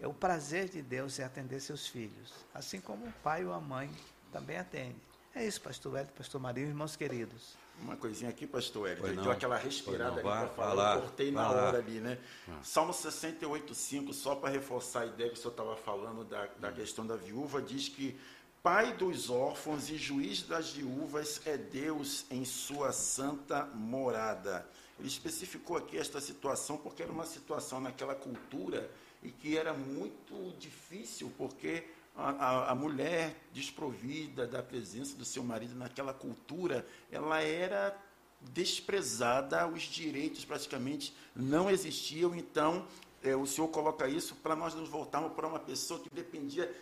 É 0.00 0.06
o 0.06 0.12
prazer 0.12 0.68
de 0.68 0.82
Deus 0.82 1.18
é 1.18 1.24
atender 1.24 1.60
seus 1.60 1.86
filhos, 1.86 2.32
assim 2.52 2.80
como 2.80 3.06
o 3.06 3.12
pai 3.22 3.44
ou 3.44 3.52
a 3.52 3.60
mãe 3.60 3.90
também 4.32 4.58
atende. 4.58 4.96
É 5.34 5.44
isso, 5.44 5.60
pastor 5.60 5.96
Hélio, 5.96 6.12
pastor 6.12 6.40
Marinho, 6.40 6.68
irmãos 6.68 6.94
queridos. 6.96 7.56
Uma 7.80 7.96
coisinha 7.96 8.30
aqui, 8.30 8.46
pastor 8.46 8.88
Hélio, 8.88 9.06
ele 9.06 9.20
deu 9.20 9.30
aquela 9.30 9.56
respirada 9.56 10.20
ali 10.20 10.22
para 10.22 10.48
falar, 10.48 10.96
eu 10.96 11.02
cortei 11.02 11.32
na 11.32 11.50
lá. 11.50 11.66
hora 11.66 11.78
ali, 11.78 12.00
né? 12.00 12.18
Ah. 12.48 12.60
Salmo 12.62 12.92
68, 12.92 13.74
5, 13.74 14.12
só 14.12 14.36
para 14.36 14.50
reforçar 14.50 15.00
a 15.00 15.06
ideia 15.06 15.30
que 15.30 15.36
o 15.36 15.40
senhor 15.40 15.50
estava 15.50 15.76
falando 15.76 16.24
da, 16.24 16.46
da 16.58 16.70
questão 16.70 17.04
da 17.06 17.16
viúva, 17.16 17.60
diz 17.60 17.88
que 17.88 18.16
Pai 18.64 18.94
dos 18.94 19.28
órfãos 19.28 19.90
e 19.90 19.98
juiz 19.98 20.42
das 20.42 20.70
viúvas 20.70 21.38
é 21.44 21.54
Deus 21.54 22.24
em 22.30 22.46
sua 22.46 22.92
santa 22.92 23.66
morada. 23.74 24.66
Ele 24.98 25.06
especificou 25.06 25.76
aqui 25.76 25.98
esta 25.98 26.18
situação 26.18 26.78
porque 26.78 27.02
era 27.02 27.12
uma 27.12 27.26
situação 27.26 27.78
naquela 27.78 28.14
cultura 28.14 28.90
e 29.24 29.30
que 29.30 29.56
era 29.56 29.72
muito 29.72 30.54
difícil, 30.58 31.32
porque 31.38 31.84
a, 32.14 32.30
a, 32.30 32.70
a, 32.72 32.74
mulher 32.74 33.34
desprovida 33.52 34.46
da 34.46 34.62
presença 34.62 35.16
do 35.16 35.24
seu 35.24 35.42
marido 35.42 35.74
naquela 35.74 36.12
cultura, 36.12 36.86
ela 37.10 37.40
era 37.40 37.98
desprezada, 38.40 39.66
os 39.66 39.82
direitos 39.82 40.44
praticamente 40.44 41.14
não 41.34 41.70
existiam. 41.70 42.34
Então, 42.34 42.86
é, 43.22 43.34
o 43.34 43.46
Senhor 43.46 43.68
coloca 43.68 44.06
isso 44.06 44.36
para 44.36 44.54
nós 44.54 44.74
nos 44.74 44.88
voltarmos 44.88 45.32
para 45.32 45.48
uma 45.48 45.58
pessoa 45.58 45.98
que 45.98 46.10
dependia 46.10 46.72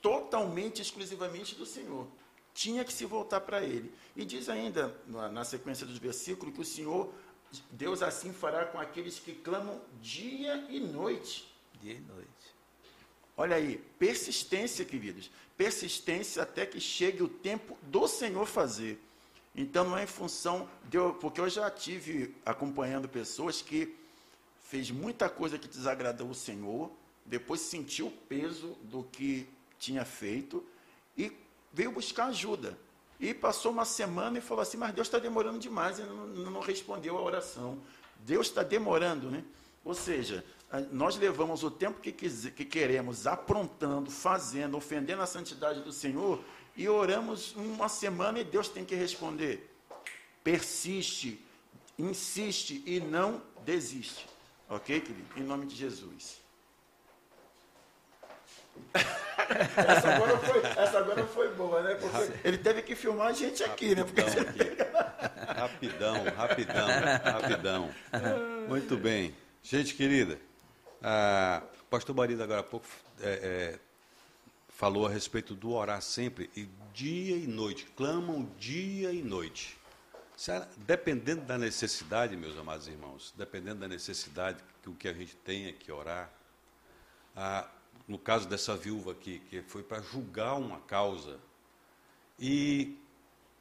totalmente, 0.00 0.80
exclusivamente 0.80 1.54
do 1.54 1.66
Senhor. 1.66 2.06
Tinha 2.54 2.84
que 2.84 2.92
se 2.92 3.04
voltar 3.04 3.42
para 3.42 3.62
Ele. 3.62 3.92
E 4.16 4.24
diz 4.24 4.48
ainda, 4.48 4.96
na, 5.06 5.28
na 5.28 5.44
sequência 5.44 5.86
dos 5.86 5.98
versículos, 5.98 6.54
que 6.54 6.60
o 6.62 6.64
Senhor, 6.64 7.12
Deus 7.70 8.02
assim 8.02 8.32
fará 8.32 8.64
com 8.64 8.78
aqueles 8.80 9.18
que 9.18 9.34
clamam 9.34 9.80
dia 10.00 10.66
e 10.70 10.80
noite. 10.80 11.49
Dia 11.80 11.94
e 11.94 12.00
noite. 12.00 12.28
Olha 13.36 13.56
aí, 13.56 13.78
persistência, 13.98 14.84
queridos. 14.84 15.30
Persistência 15.56 16.42
até 16.42 16.66
que 16.66 16.78
chegue 16.78 17.22
o 17.22 17.28
tempo 17.28 17.76
do 17.82 18.06
Senhor 18.06 18.46
fazer. 18.46 19.00
Então 19.54 19.84
não 19.84 19.96
é 19.96 20.04
em 20.04 20.06
função 20.06 20.68
de 20.88 20.96
eu, 20.96 21.14
porque 21.14 21.40
eu 21.40 21.48
já 21.48 21.70
tive 21.70 22.34
acompanhando 22.44 23.08
pessoas 23.08 23.62
que 23.62 23.96
fez 24.60 24.90
muita 24.90 25.28
coisa 25.28 25.58
que 25.58 25.66
desagradou 25.66 26.28
o 26.28 26.34
Senhor, 26.34 26.90
depois 27.26 27.60
sentiu 27.60 28.06
o 28.08 28.10
peso 28.10 28.76
do 28.82 29.02
que 29.04 29.48
tinha 29.78 30.04
feito 30.04 30.64
e 31.16 31.32
veio 31.72 31.92
buscar 31.92 32.26
ajuda. 32.26 32.78
E 33.18 33.34
passou 33.34 33.72
uma 33.72 33.84
semana 33.84 34.38
e 34.38 34.40
falou 34.40 34.62
assim: 34.62 34.76
Mas 34.76 34.94
Deus 34.94 35.08
está 35.08 35.18
demorando 35.18 35.58
demais 35.58 35.98
e 35.98 36.02
não, 36.02 36.26
não 36.26 36.60
respondeu 36.60 37.18
a 37.18 37.22
oração. 37.22 37.78
Deus 38.20 38.46
está 38.46 38.62
demorando, 38.62 39.30
né? 39.30 39.44
Ou 39.84 39.94
seja, 39.94 40.44
nós 40.92 41.16
levamos 41.16 41.64
o 41.64 41.70
tempo 41.70 42.00
que, 42.00 42.12
que 42.12 42.64
queremos 42.64 43.26
aprontando, 43.26 44.10
fazendo, 44.10 44.76
ofendendo 44.76 45.22
a 45.22 45.26
santidade 45.26 45.80
do 45.80 45.92
Senhor 45.92 46.42
e 46.76 46.88
oramos 46.88 47.54
uma 47.56 47.88
semana 47.88 48.38
e 48.38 48.44
Deus 48.44 48.68
tem 48.68 48.84
que 48.84 48.94
responder. 48.94 49.74
Persiste, 50.44 51.44
insiste 51.98 52.82
e 52.86 53.00
não 53.00 53.42
desiste. 53.64 54.26
Ok, 54.68 55.00
querido? 55.00 55.26
Em 55.36 55.42
nome 55.42 55.66
de 55.66 55.74
Jesus. 55.74 56.38
essa, 59.76 60.14
agora 60.14 60.38
foi, 60.38 60.62
essa 60.62 60.98
agora 60.98 61.26
foi 61.26 61.48
boa, 61.54 61.82
né? 61.82 61.94
Porque 61.96 62.48
ele 62.48 62.58
teve 62.58 62.82
que 62.82 62.94
filmar 62.94 63.28
a 63.28 63.32
gente 63.32 63.62
aqui, 63.64 63.94
né? 63.94 64.04
Porque 64.04 64.22
rapidão, 65.54 66.24
rapidão, 66.36 66.88
rapidão. 67.24 67.90
Muito 68.68 68.96
bem. 68.96 69.34
Gente 69.62 69.94
querida, 69.94 70.38
a 71.02 71.62
pastor 71.88 72.14
Marido 72.14 72.42
agora 72.42 72.60
há 72.60 72.64
pouco 72.64 72.86
é, 73.20 73.28
é, 73.28 73.78
falou 74.68 75.06
a 75.06 75.10
respeito 75.10 75.54
do 75.54 75.72
orar 75.72 76.00
sempre, 76.00 76.50
e 76.56 76.68
dia 76.92 77.36
e 77.36 77.46
noite, 77.46 77.86
clamam 77.96 78.48
dia 78.58 79.12
e 79.12 79.22
noite. 79.22 79.78
Dependendo 80.78 81.42
da 81.42 81.58
necessidade, 81.58 82.34
meus 82.34 82.56
amados 82.56 82.88
irmãos, 82.88 83.34
dependendo 83.36 83.80
da 83.80 83.88
necessidade 83.88 84.62
que 84.82 84.88
o 84.88 84.94
que 84.94 85.06
a 85.06 85.12
gente 85.12 85.36
tem 85.36 85.66
é 85.66 85.72
que 85.72 85.92
orar, 85.92 86.32
a, 87.36 87.68
no 88.08 88.18
caso 88.18 88.48
dessa 88.48 88.74
viúva 88.74 89.12
aqui, 89.12 89.40
que 89.50 89.60
foi 89.62 89.82
para 89.82 90.00
julgar 90.00 90.54
uma 90.54 90.80
causa. 90.80 91.38
E 92.38 92.96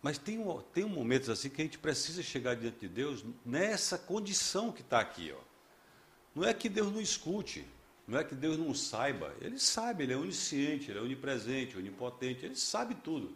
mas 0.02 0.18
tem, 0.18 0.40
tem 0.74 0.86
momentos 0.86 1.30
assim 1.30 1.50
que 1.50 1.62
a 1.62 1.66
gente 1.66 1.78
precisa 1.78 2.24
chegar 2.24 2.56
diante 2.56 2.80
de 2.80 2.88
Deus 2.88 3.26
nessa 3.46 3.98
condição 3.98 4.72
que 4.72 4.82
está 4.82 5.00
aqui. 5.00 5.34
Ó. 5.38 5.49
Não 6.36 6.46
é 6.46 6.54
que 6.54 6.70
Deus 6.70 6.92
não 6.92 7.02
escute, 7.02 7.66
não 8.08 8.20
é 8.20 8.24
que 8.24 8.36
Deus 8.36 8.58
não 8.58 8.74
saiba. 8.74 9.34
Ele 9.42 9.60
sabe, 9.60 10.04
ele 10.04 10.14
é 10.14 10.18
onisciente, 10.18 10.90
ele 10.90 11.00
é 11.00 11.02
onipresente, 11.02 11.78
onipotente, 11.78 12.46
ele 12.46 12.56
sabe 12.56 12.96
tudo. 12.96 13.36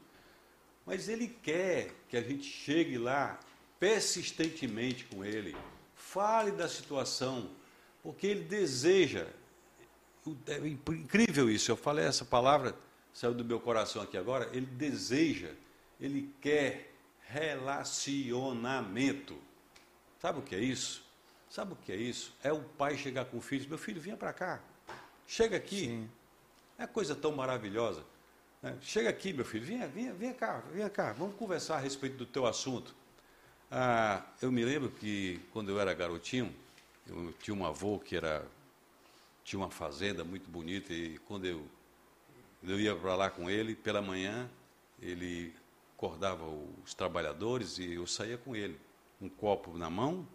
Mas 0.86 1.08
ele 1.08 1.28
quer 1.28 1.94
que 2.10 2.18
a 2.18 2.22
gente 2.22 2.44
chegue 2.44 2.98
lá 2.98 3.40
persistentemente 3.80 5.06
com 5.06 5.26
ele, 5.26 5.56
fale 5.96 6.52
da 6.52 6.70
situação, 6.70 7.50
porque 8.02 8.28
ele 8.28 8.44
deseja 8.44 9.28
é 10.48 10.58
incrível 10.68 11.50
isso. 11.50 11.70
Eu 11.70 11.76
falei 11.76 12.06
essa 12.06 12.24
palavra, 12.24 12.74
saiu 13.14 13.34
do 13.34 13.44
meu 13.44 13.60
coração 13.60 14.02
aqui 14.02 14.18
agora. 14.18 14.50
Ele 14.54 14.66
deseja, 14.66 15.50
ele 16.00 16.34
quer 16.40 16.94
relacionamento. 17.28 19.38
Sabe 20.22 20.40
o 20.40 20.42
que 20.42 20.56
é 20.56 20.60
isso? 20.60 21.03
Sabe 21.54 21.74
o 21.74 21.76
que 21.76 21.92
é 21.92 21.96
isso? 21.96 22.34
É 22.44 22.52
o 22.52 22.62
pai 22.64 22.98
chegar 22.98 23.26
com 23.26 23.38
o 23.38 23.40
filho, 23.40 23.70
meu 23.70 23.78
filho, 23.78 24.02
vinha 24.02 24.18
para 24.18 24.34
cá. 24.34 24.60
Chega 25.28 25.56
aqui. 25.56 25.86
Sim. 25.86 26.10
É 26.80 26.88
coisa 26.88 27.16
tão 27.16 27.32
maravilhosa. 27.32 28.04
Né? 28.60 28.76
Chega 28.82 29.08
aqui, 29.12 29.32
meu 29.32 29.46
filho, 29.46 29.64
vinha, 29.64 29.88
vinha, 29.88 30.12
vinha 30.16 30.34
cá, 30.34 30.64
vinha 30.74 30.90
cá, 30.90 31.14
vamos 31.14 31.36
conversar 31.36 31.76
a 31.76 31.80
respeito 31.80 32.18
do 32.18 32.26
teu 32.26 32.48
assunto. 32.48 32.96
Ah, 33.70 34.26
eu 34.42 34.52
me 34.52 34.66
lembro 34.66 34.90
que 34.90 35.40
quando 35.52 35.70
eu 35.70 35.80
era 35.80 35.94
garotinho, 35.94 36.52
eu 37.06 37.32
tinha 37.34 37.56
um 37.56 37.64
avô 37.64 38.00
que 38.00 38.16
era 38.16 38.44
tinha 39.44 39.60
uma 39.60 39.70
fazenda 39.70 40.24
muito 40.24 40.50
bonita 40.50 40.92
e 40.92 41.20
quando 41.20 41.46
eu, 41.46 41.64
eu 42.64 42.80
ia 42.80 42.96
para 42.96 43.16
lá 43.16 43.30
com 43.30 43.48
ele, 43.48 43.76
pela 43.76 44.02
manhã, 44.02 44.50
ele 45.00 45.54
acordava 45.96 46.46
os 46.84 46.96
trabalhadores 46.96 47.78
e 47.78 47.94
eu 47.94 48.08
saía 48.08 48.40
com 48.40 48.56
ele, 48.56 48.76
um 49.22 49.30
copo 49.30 49.78
na 49.78 49.88
mão, 49.88 50.28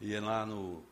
ia 0.00 0.20
lá 0.20 0.44
no, 0.44 0.82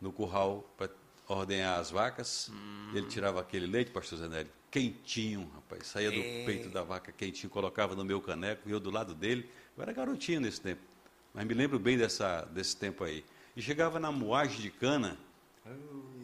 no 0.00 0.12
curral 0.12 0.68
para 0.76 0.90
ordenhar 1.28 1.78
as 1.78 1.90
vacas, 1.90 2.50
hum. 2.52 2.92
ele 2.94 3.06
tirava 3.06 3.40
aquele 3.40 3.66
leite, 3.66 3.90
pastor 3.90 4.18
Zanelli, 4.18 4.50
quentinho, 4.70 5.50
rapaz, 5.54 5.86
saía 5.86 6.10
do 6.10 6.16
Ei. 6.16 6.44
peito 6.44 6.68
da 6.68 6.82
vaca 6.82 7.12
quentinho, 7.12 7.50
colocava 7.50 7.94
no 7.94 8.04
meu 8.04 8.20
caneco 8.20 8.68
e 8.68 8.72
eu 8.72 8.80
do 8.80 8.90
lado 8.90 9.14
dele, 9.14 9.48
eu 9.76 9.82
era 9.82 9.92
garotinho 9.92 10.40
nesse 10.40 10.60
tempo, 10.60 10.82
mas 11.32 11.46
me 11.46 11.54
lembro 11.54 11.78
bem 11.78 11.96
dessa, 11.96 12.42
desse 12.46 12.76
tempo 12.76 13.04
aí. 13.04 13.24
E 13.56 13.62
chegava 13.62 14.00
na 14.00 14.10
moagem 14.10 14.60
de 14.60 14.70
cana, 14.70 15.16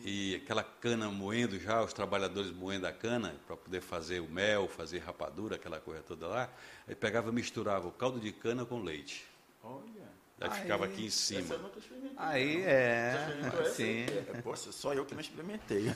e 0.04 0.34
aquela 0.34 0.62
cana 0.62 1.10
moendo 1.10 1.58
já, 1.58 1.82
os 1.82 1.92
trabalhadores 1.92 2.50
moendo 2.50 2.86
a 2.86 2.92
cana 2.92 3.36
para 3.46 3.56
poder 3.56 3.80
fazer 3.80 4.20
o 4.20 4.28
mel, 4.28 4.68
fazer 4.68 4.98
rapadura, 4.98 5.56
aquela 5.56 5.80
coisa 5.80 6.02
toda 6.02 6.26
lá. 6.26 6.50
Aí 6.86 6.94
pegava, 6.94 7.30
misturava 7.32 7.88
o 7.88 7.92
caldo 7.92 8.20
de 8.20 8.32
cana 8.32 8.64
com 8.64 8.82
leite. 8.82 9.24
Olha. 9.62 10.19
Aí, 10.40 10.48
Aí, 10.50 10.62
ficava 10.62 10.84
aqui 10.86 11.02
em 11.04 11.06
Essa 11.08 11.16
cima. 11.18 11.54
eu 11.54 11.58
nunca 11.60 11.78
experimentei. 11.78 12.16
Aí 12.16 12.58
não. 12.60 12.68
é, 12.68 13.64
sim. 13.74 14.04
É, 14.34 14.40
Poxa, 14.42 14.72
só 14.72 14.94
eu 14.94 15.04
que 15.04 15.14
não 15.14 15.20
experimentei. 15.20 15.84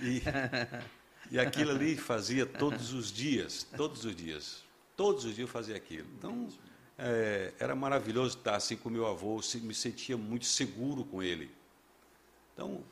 E, 0.00 0.20
e 1.30 1.38
aquilo 1.38 1.70
ali 1.70 1.96
fazia 1.96 2.44
todos 2.44 2.92
os 2.92 3.12
dias, 3.12 3.62
todos 3.76 4.04
os 4.04 4.16
dias. 4.16 4.64
Todos 4.96 5.24
os 5.24 5.34
dias 5.36 5.48
eu 5.48 5.52
fazia 5.52 5.76
aquilo. 5.76 6.08
Então, 6.18 6.48
é, 6.98 7.52
era 7.60 7.74
maravilhoso 7.76 8.36
estar 8.38 8.56
assim 8.56 8.76
com 8.76 8.90
meu 8.90 9.06
avô, 9.06 9.40
se- 9.40 9.60
me 9.60 9.72
sentia 9.74 10.16
muito 10.16 10.44
seguro 10.46 11.04
com 11.04 11.22
ele. 11.22 11.50
Então, 12.52 12.82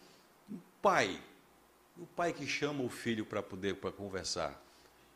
um 0.51 0.59
pai, 0.81 1.21
o 1.99 2.07
pai 2.07 2.33
que 2.33 2.47
chama 2.47 2.85
o 2.85 2.89
filho 2.89 3.25
para 3.27 3.43
poder 3.43 3.75
para 3.77 3.91
conversar, 3.91 4.63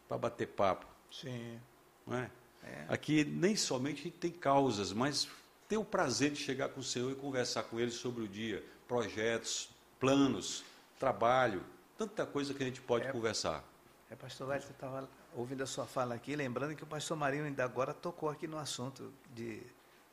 para 0.08 0.18
bater 0.18 0.48
papo, 0.48 0.86
Sim. 1.12 1.60
não 2.06 2.16
é? 2.18 2.30
É. 2.64 2.84
Aqui 2.88 3.24
nem 3.24 3.54
somente 3.56 4.00
a 4.00 4.04
gente 4.04 4.16
tem 4.18 4.30
causas, 4.30 4.92
mas 4.92 5.28
ter 5.68 5.76
o 5.76 5.84
prazer 5.84 6.30
de 6.30 6.36
chegar 6.38 6.68
com 6.70 6.80
o 6.80 6.84
Senhor 6.84 7.10
e 7.12 7.14
conversar 7.14 7.64
com 7.64 7.78
Ele 7.78 7.90
sobre 7.90 8.22
o 8.24 8.28
dia, 8.28 8.64
projetos, 8.88 9.68
planos, 10.00 10.64
trabalho, 10.98 11.62
tanta 11.96 12.24
coisa 12.26 12.52
que 12.54 12.62
a 12.62 12.66
gente 12.66 12.80
pode 12.80 13.06
É. 13.06 13.12
conversar. 13.12 13.64
É, 14.10 14.14
pastor 14.16 14.48
Wellington, 14.48 14.68
eu 14.68 14.72
estava 14.72 15.08
ouvindo 15.34 15.62
a 15.62 15.66
sua 15.66 15.86
fala 15.86 16.14
aqui, 16.14 16.36
lembrando 16.36 16.74
que 16.76 16.82
o 16.82 16.86
pastor 16.86 17.16
Marinho 17.16 17.44
ainda 17.44 17.64
agora 17.64 17.92
tocou 17.94 18.28
aqui 18.28 18.46
no 18.46 18.58
assunto 18.58 19.12
de 19.34 19.62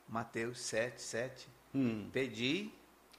Mateus 0.07 0.59
7, 0.61 1.01
7. 1.01 1.47
Hum. 1.75 2.09
Pedi, 2.11 2.71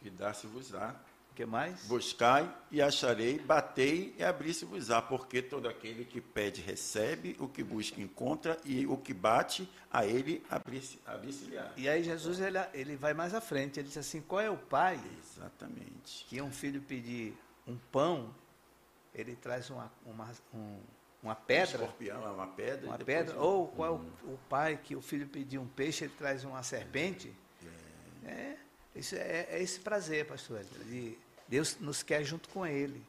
E 0.04 0.10
dar-se-vos-á. 0.10 0.96
O 1.32 1.34
que 1.34 1.46
mais? 1.46 1.84
Buscai 1.86 2.54
e 2.70 2.82
acharei, 2.82 3.38
batei 3.38 4.14
e 4.18 4.22
abri-se-vos-á, 4.22 5.00
porque 5.00 5.40
todo 5.40 5.66
aquele 5.66 6.04
que 6.04 6.20
pede 6.20 6.60
recebe, 6.60 7.34
o 7.40 7.48
que 7.48 7.62
busca 7.64 8.00
encontra, 8.00 8.58
e 8.64 8.86
o 8.86 8.98
que 8.98 9.14
bate, 9.14 9.66
a 9.90 10.04
ele 10.04 10.44
abri-se-lhe-á. 10.50 11.72
E 11.76 11.88
aí 11.88 12.02
Jesus 12.04 12.38
ele, 12.38 12.58
ele 12.74 12.96
vai 12.96 13.14
mais 13.14 13.32
à 13.34 13.40
frente, 13.40 13.80
ele 13.80 13.88
diz 13.88 13.96
assim, 13.96 14.20
qual 14.20 14.40
é 14.42 14.50
o 14.50 14.56
pai 14.58 15.00
Exatamente. 15.22 16.26
que 16.28 16.40
um 16.42 16.50
filho 16.50 16.82
pedir 16.82 17.34
um 17.66 17.76
pão, 17.90 18.34
ele 19.14 19.34
traz 19.34 19.70
uma, 19.70 19.90
uma, 20.04 20.30
um- 20.52 20.80
uma 21.22 21.34
pedra, 21.36 21.76
Escorpião 21.84 22.26
é 22.26 22.30
uma 22.30 22.46
pedra. 22.48 22.86
uma 22.88 22.98
depois 22.98 23.16
pedra, 23.16 23.38
um- 23.38 23.42
ou 23.42 23.68
qual 23.68 23.88
é 23.88 23.92
o, 23.92 24.32
o 24.34 24.38
pai 24.48 24.78
que 24.82 24.94
o 24.96 25.00
filho 25.00 25.26
pedir 25.28 25.56
um 25.58 25.66
peixe, 25.66 26.04
ele 26.04 26.14
traz 26.18 26.44
uma 26.44 26.62
serpente. 26.62 27.32
É, 28.24 28.56
isso 28.94 29.14
é, 29.14 29.46
é 29.50 29.62
esse 29.62 29.80
prazer, 29.80 30.26
pastor. 30.26 30.60
Hélio, 30.60 30.84
de 30.84 31.18
Deus 31.48 31.76
nos 31.80 32.02
quer 32.02 32.24
junto 32.24 32.48
com 32.48 32.66
ele. 32.66 33.02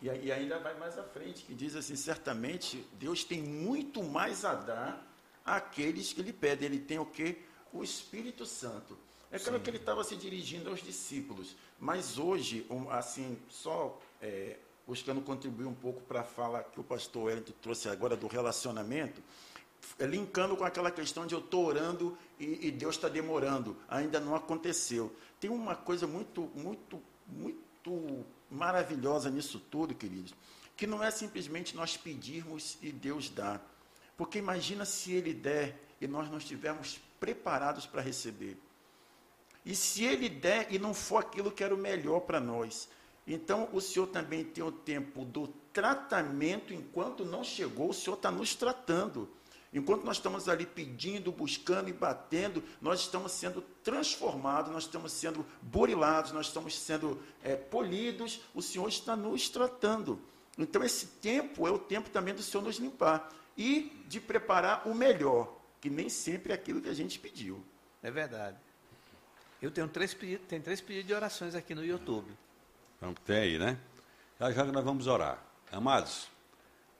E, 0.00 0.06
e 0.06 0.32
ainda 0.32 0.58
vai 0.58 0.78
mais 0.78 0.98
à 0.98 1.02
frente, 1.02 1.44
que 1.44 1.54
diz 1.54 1.74
assim: 1.74 1.96
certamente 1.96 2.86
Deus 2.94 3.24
tem 3.24 3.42
muito 3.42 4.02
mais 4.02 4.44
a 4.44 4.54
dar 4.54 5.06
àqueles 5.44 6.12
que 6.12 6.22
lhe 6.22 6.32
pedem. 6.32 6.66
Ele 6.66 6.78
tem 6.78 6.98
o 6.98 7.06
quê? 7.06 7.38
O 7.72 7.82
Espírito 7.82 8.46
Santo. 8.46 8.96
É 9.30 9.38
claro 9.38 9.60
que 9.60 9.68
ele 9.68 9.78
estava 9.78 10.04
se 10.04 10.16
dirigindo 10.16 10.70
aos 10.70 10.80
discípulos, 10.80 11.56
mas 11.80 12.16
hoje, 12.16 12.64
assim, 12.90 13.36
só 13.48 14.00
é, 14.22 14.56
buscando 14.86 15.20
contribuir 15.20 15.66
um 15.66 15.74
pouco 15.74 16.00
para 16.02 16.20
a 16.20 16.24
fala 16.24 16.62
que 16.62 16.78
o 16.78 16.84
pastor 16.84 17.24
Wellington 17.24 17.52
trouxe 17.60 17.88
agora 17.88 18.16
do 18.16 18.28
relacionamento, 18.28 19.20
linkando 20.00 20.56
com 20.56 20.64
aquela 20.64 20.90
questão 20.90 21.26
de 21.26 21.34
eu 21.34 21.40
estou 21.40 21.66
orando 21.66 22.16
e, 22.38 22.68
e 22.68 22.70
Deus 22.70 22.96
está 22.96 23.08
demorando, 23.08 23.76
ainda 23.88 24.20
não 24.20 24.34
aconteceu. 24.34 25.14
Tem 25.40 25.50
uma 25.50 25.74
coisa 25.74 26.06
muito, 26.06 26.50
muito, 26.54 27.02
muito 27.26 28.24
maravilhosa 28.50 29.30
nisso 29.30 29.58
tudo, 29.58 29.94
queridos, 29.94 30.34
que 30.76 30.86
não 30.86 31.02
é 31.02 31.10
simplesmente 31.10 31.74
nós 31.74 31.96
pedirmos 31.96 32.78
e 32.82 32.92
Deus 32.92 33.28
dá. 33.30 33.60
Porque 34.16 34.38
imagina 34.38 34.84
se 34.84 35.12
Ele 35.12 35.32
der 35.32 35.78
e 36.00 36.06
nós 36.06 36.30
não 36.30 36.38
estivermos 36.38 37.00
preparados 37.18 37.86
para 37.86 38.02
receber. 38.02 38.56
E 39.64 39.74
se 39.74 40.04
Ele 40.04 40.28
der 40.28 40.72
e 40.72 40.78
não 40.78 40.94
for 40.94 41.18
aquilo 41.18 41.50
que 41.50 41.64
era 41.64 41.74
o 41.74 41.78
melhor 41.78 42.20
para 42.20 42.40
nós. 42.40 42.88
Então, 43.26 43.68
o 43.72 43.80
Senhor 43.80 44.06
também 44.06 44.44
tem 44.44 44.62
o 44.62 44.70
tempo 44.70 45.24
do 45.24 45.48
tratamento, 45.72 46.72
enquanto 46.72 47.24
não 47.24 47.42
chegou, 47.42 47.90
o 47.90 47.94
Senhor 47.94 48.14
está 48.14 48.30
nos 48.30 48.54
tratando. 48.54 49.28
Enquanto 49.72 50.04
nós 50.04 50.16
estamos 50.16 50.48
ali 50.48 50.64
pedindo, 50.64 51.30
buscando 51.32 51.88
e 51.88 51.92
batendo, 51.92 52.62
nós 52.80 53.00
estamos 53.00 53.32
sendo 53.32 53.60
transformados, 53.82 54.72
nós 54.72 54.84
estamos 54.84 55.12
sendo 55.12 55.44
burilados, 55.60 56.32
nós 56.32 56.46
estamos 56.46 56.78
sendo 56.78 57.20
é, 57.42 57.56
polidos, 57.56 58.40
o 58.54 58.62
Senhor 58.62 58.88
está 58.88 59.14
nos 59.14 59.48
tratando. 59.48 60.20
Então, 60.56 60.82
esse 60.82 61.06
tempo 61.06 61.66
é 61.66 61.70
o 61.70 61.78
tempo 61.78 62.08
também 62.08 62.34
do 62.34 62.42
Senhor 62.42 62.62
nos 62.62 62.76
limpar 62.76 63.30
e 63.56 63.92
de 64.08 64.20
preparar 64.20 64.86
o 64.88 64.94
melhor, 64.94 65.54
que 65.80 65.90
nem 65.90 66.08
sempre 66.08 66.52
é 66.52 66.54
aquilo 66.54 66.80
que 66.80 66.88
a 66.88 66.94
gente 66.94 67.18
pediu. 67.18 67.62
É 68.02 68.10
verdade. 68.10 68.56
Eu 69.60 69.70
tenho 69.70 69.88
três 69.88 70.14
pedidos, 70.14 70.46
tem 70.46 70.60
três 70.60 70.80
pedidos 70.80 71.06
de 71.08 71.14
orações 71.14 71.54
aqui 71.54 71.74
no 71.74 71.84
YouTube. 71.84 72.30
Então, 72.96 73.12
tem 73.12 73.36
aí, 73.36 73.58
né? 73.58 73.78
Já 74.38 74.52
já 74.52 74.64
que 74.64 74.72
nós 74.72 74.84
vamos 74.84 75.06
orar. 75.06 75.42
Amados, 75.72 76.28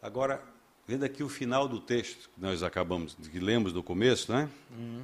agora, 0.03 0.43
vendo 0.87 1.05
aqui 1.05 1.23
o 1.23 1.29
final 1.29 1.67
do 1.67 1.81
texto 1.81 2.31
que 2.35 2.41
nós 2.41 2.63
acabamos, 2.63 3.15
que 3.15 3.41
lemos 3.41 3.73
no 3.73 3.83
começo, 3.83 4.33
né? 4.33 4.49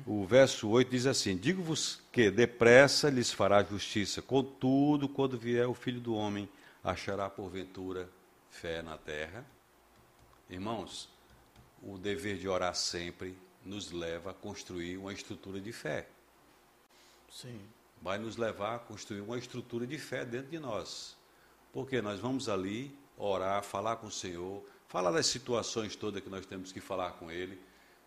O 0.07 0.25
verso 0.25 0.69
8 0.69 0.91
diz 0.91 1.07
assim: 1.07 1.37
Digo-vos 1.37 2.01
que 2.13 2.31
depressa 2.31 3.11
lhes 3.11 3.33
fará 3.33 3.63
justiça, 3.63 4.23
contudo, 4.23 5.09
quando 5.09 5.37
vier 5.37 5.67
o 5.67 5.75
filho 5.75 6.01
do 6.01 6.15
homem, 6.15 6.49
achará 6.85 7.29
porventura 7.29 8.09
fé 8.51 8.83
na 8.83 8.97
terra. 8.97 9.45
Irmãos, 10.49 11.09
o 11.83 11.99
dever 11.99 12.39
de 12.39 12.47
orar 12.47 12.75
sempre 12.75 13.37
nos 13.65 13.91
leva 13.91 14.31
a 14.31 14.35
construir 14.35 14.97
uma 14.97 15.13
estrutura 15.13 15.61
de 15.61 15.73
fé 15.73 16.07
Sim. 17.31 17.61
vai 18.01 18.19
nos 18.19 18.37
levar 18.37 18.77
a 18.77 18.79
construir 18.79 19.21
uma 19.21 19.39
estrutura 19.39 19.87
de 19.87 19.99
fé 19.99 20.25
dentro 20.25 20.51
de 20.51 20.59
nós. 20.59 21.17
Porque 21.73 22.03
nós 22.03 22.21
vamos 22.21 22.49
ali 22.49 22.95
orar, 23.17 23.63
falar 23.63 23.97
com 23.97 24.09
o 24.09 24.11
Senhor, 24.11 24.63
falar 24.93 25.11
das 25.11 25.25
situações 25.25 25.97
todas 25.97 26.23
que 26.23 26.29
nós 26.29 26.45
temos 26.45 26.71
que 26.71 26.79
falar 26.79 27.13
com 27.13 27.31
Ele, 27.31 27.59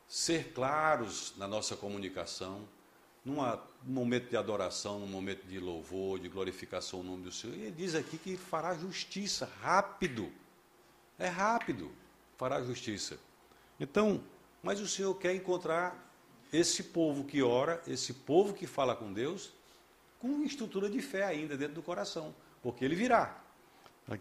ser 0.07 0.53
claros 0.53 1.33
na 1.35 1.47
nossa 1.47 1.75
comunicação, 1.75 2.61
num 3.25 3.37
momento 3.83 4.29
de 4.29 4.37
adoração, 4.37 4.99
num 4.99 5.07
momento 5.07 5.47
de 5.47 5.59
louvor, 5.59 6.19
de 6.19 6.29
glorificação 6.29 6.99
ao 6.99 7.05
nome 7.05 7.23
do 7.23 7.31
Senhor. 7.31 7.57
E 7.57 7.61
ele 7.61 7.71
diz 7.71 7.95
aqui 7.95 8.19
que 8.19 8.37
fará 8.37 8.75
justiça 8.75 9.51
rápido. 9.63 10.31
É 11.17 11.27
rápido, 11.27 11.91
fará 12.37 12.61
justiça. 12.61 13.17
Então, 13.79 14.23
mas 14.61 14.79
o 14.79 14.87
Senhor 14.87 15.15
quer 15.15 15.33
encontrar 15.33 16.13
esse 16.53 16.83
povo 16.83 17.23
que 17.23 17.41
ora, 17.41 17.81
esse 17.87 18.13
povo 18.13 18.53
que 18.53 18.67
fala 18.67 18.95
com 18.95 19.11
Deus, 19.11 19.51
com 20.19 20.43
estrutura 20.43 20.87
de 20.87 21.01
fé 21.01 21.23
ainda 21.23 21.57
dentro 21.57 21.73
do 21.73 21.81
coração, 21.81 22.35
porque 22.61 22.85
ele 22.85 22.95
virá. 22.95 23.41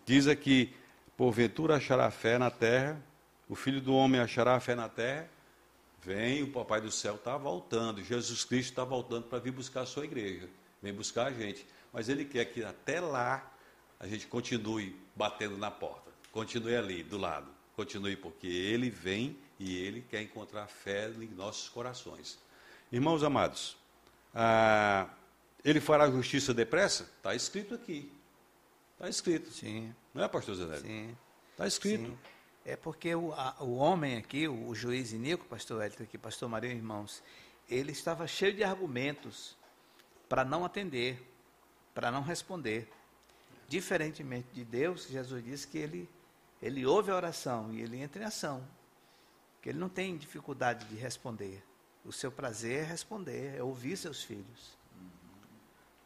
Diz 0.07 0.27
aqui: 0.27 0.75
porventura 1.17 1.77
achará 1.77 2.11
fé 2.11 2.39
na 2.39 2.51
terra, 2.51 3.01
o 3.49 3.55
filho 3.55 3.81
do 3.81 3.95
homem 3.95 4.21
achará 4.21 4.59
fé 4.61 4.75
na 4.75 4.89
terra. 4.89 5.29
Vem, 6.03 6.43
o 6.43 6.51
Papai 6.51 6.81
do 6.81 6.91
céu 6.91 7.15
está 7.15 7.37
voltando, 7.37 8.03
Jesus 8.03 8.45
Cristo 8.45 8.71
está 8.71 8.85
voltando 8.85 9.25
para 9.25 9.39
vir 9.39 9.53
buscar 9.53 9.83
a 9.83 9.87
sua 9.87 10.05
igreja, 10.05 10.49
vem 10.83 10.93
buscar 10.93 11.29
a 11.29 11.33
gente. 11.33 11.67
Mas 11.93 12.09
ele 12.09 12.25
quer 12.25 12.45
que 12.45 12.63
até 12.63 13.01
lá 13.01 13.51
a 13.99 14.07
gente 14.07 14.27
continue 14.27 14.95
batendo 15.17 15.57
na 15.57 15.71
porta, 15.71 16.11
continue 16.31 16.77
ali 16.77 17.03
do 17.03 17.17
lado, 17.17 17.47
continue, 17.75 18.17
porque 18.17 18.47
ele 18.47 18.91
vem 18.91 19.37
e 19.59 19.79
ele 19.79 20.03
quer 20.03 20.21
encontrar 20.21 20.67
fé 20.67 21.09
em 21.09 21.29
nossos 21.29 21.71
corações. 21.71 22.39
Irmãos 22.93 23.23
amados, 23.23 23.77
ah, 24.35 25.09
ele 25.65 25.81
fará 25.81 26.11
justiça 26.11 26.53
depressa? 26.53 27.05
Está 27.17 27.35
escrito 27.35 27.75
aqui. 27.75 28.13
Está 28.95 29.09
escrito. 29.09 29.51
Sim. 29.51 29.95
Não 30.15 30.23
é, 30.25 30.29
pastor 30.29 30.55
Zé? 30.55 30.79
Sim. 30.79 31.17
Está 31.53 31.67
escrito. 31.67 32.07
Sim. 32.07 32.19
É 32.65 32.77
porque 32.77 33.15
o, 33.15 33.33
a- 33.35 33.57
o 33.61 33.75
homem 33.77 34.17
aqui, 34.17 34.49
o, 34.49 34.69
o 34.69 34.75
juiz 34.75 35.13
Inico, 35.13 35.45
pastor 35.47 35.83
Hélio 35.83 36.03
aqui, 36.03 36.17
pastor 36.17 36.49
Maria 36.49 36.73
e 36.73 36.77
irmãos, 36.77 37.23
ele 37.69 37.93
estava 37.93 38.27
cheio 38.27 38.55
de 38.55 38.65
argumentos 38.65 39.57
para 40.29 40.45
não 40.45 40.65
atender, 40.65 41.23
para 41.95 42.11
não 42.11 42.23
responder. 42.23 42.89
Diferentemente 43.69 44.49
de 44.53 44.65
Deus, 44.65 45.07
Jesus 45.09 45.45
disse 45.45 45.67
que 45.67 45.79
ele, 45.79 46.09
ele 46.63 46.87
ouve 46.87 47.11
a 47.11 47.17
oração 47.17 47.73
e 47.73 47.81
ele 47.83 47.99
entra 47.99 48.23
em 48.23 48.27
ação. 48.27 48.67
Que 49.61 49.71
ele 49.71 49.79
não 49.79 49.89
tem 49.89 50.17
dificuldade 50.17 50.85
de 50.87 50.95
responder. 50.97 51.63
O 52.05 52.13
seu 52.13 52.31
prazer 52.31 52.81
é 52.83 52.85
responder, 52.85 53.57
é 53.57 53.63
ouvir 53.63 53.97
seus 53.97 54.23
filhos. 54.23 54.77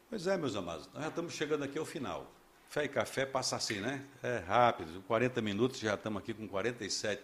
Pois 0.08 0.26
é, 0.26 0.36
meus 0.36 0.54
amados, 0.56 0.88
nós 0.94 1.02
já 1.02 1.08
estamos 1.08 1.34
chegando 1.34 1.64
aqui 1.64 1.78
ao 1.78 1.84
final. 1.84 2.30
Fé 2.68 2.84
e 2.84 2.88
café 2.88 3.24
passa 3.24 3.56
assim, 3.56 3.80
né? 3.80 4.04
É 4.22 4.42
rápido, 4.46 5.02
40 5.06 5.40
minutos, 5.40 5.80
já 5.80 5.94
estamos 5.94 6.22
aqui 6.22 6.34
com 6.34 6.46
47 6.46 7.22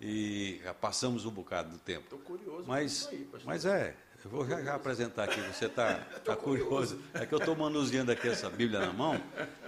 e 0.00 0.60
já 0.64 0.74
passamos 0.74 1.24
um 1.24 1.30
bocado 1.30 1.70
do 1.70 1.78
tempo. 1.78 2.02
Estou 2.02 2.18
curioso 2.18 2.64
Mas, 2.66 3.08
aí, 3.12 3.28
mas 3.44 3.64
é, 3.64 3.94
Eu 4.24 4.30
vou 4.30 4.44
já, 4.44 4.60
já 4.60 4.74
apresentar 4.74 5.24
aqui, 5.24 5.40
você 5.40 5.66
está 5.66 6.00
tá 6.24 6.34
curioso. 6.36 7.00
É 7.14 7.24
que 7.24 7.32
eu 7.32 7.38
estou 7.38 7.54
manuseando 7.54 8.10
aqui 8.10 8.28
essa 8.28 8.50
Bíblia 8.50 8.80
na 8.80 8.92
mão 8.92 9.22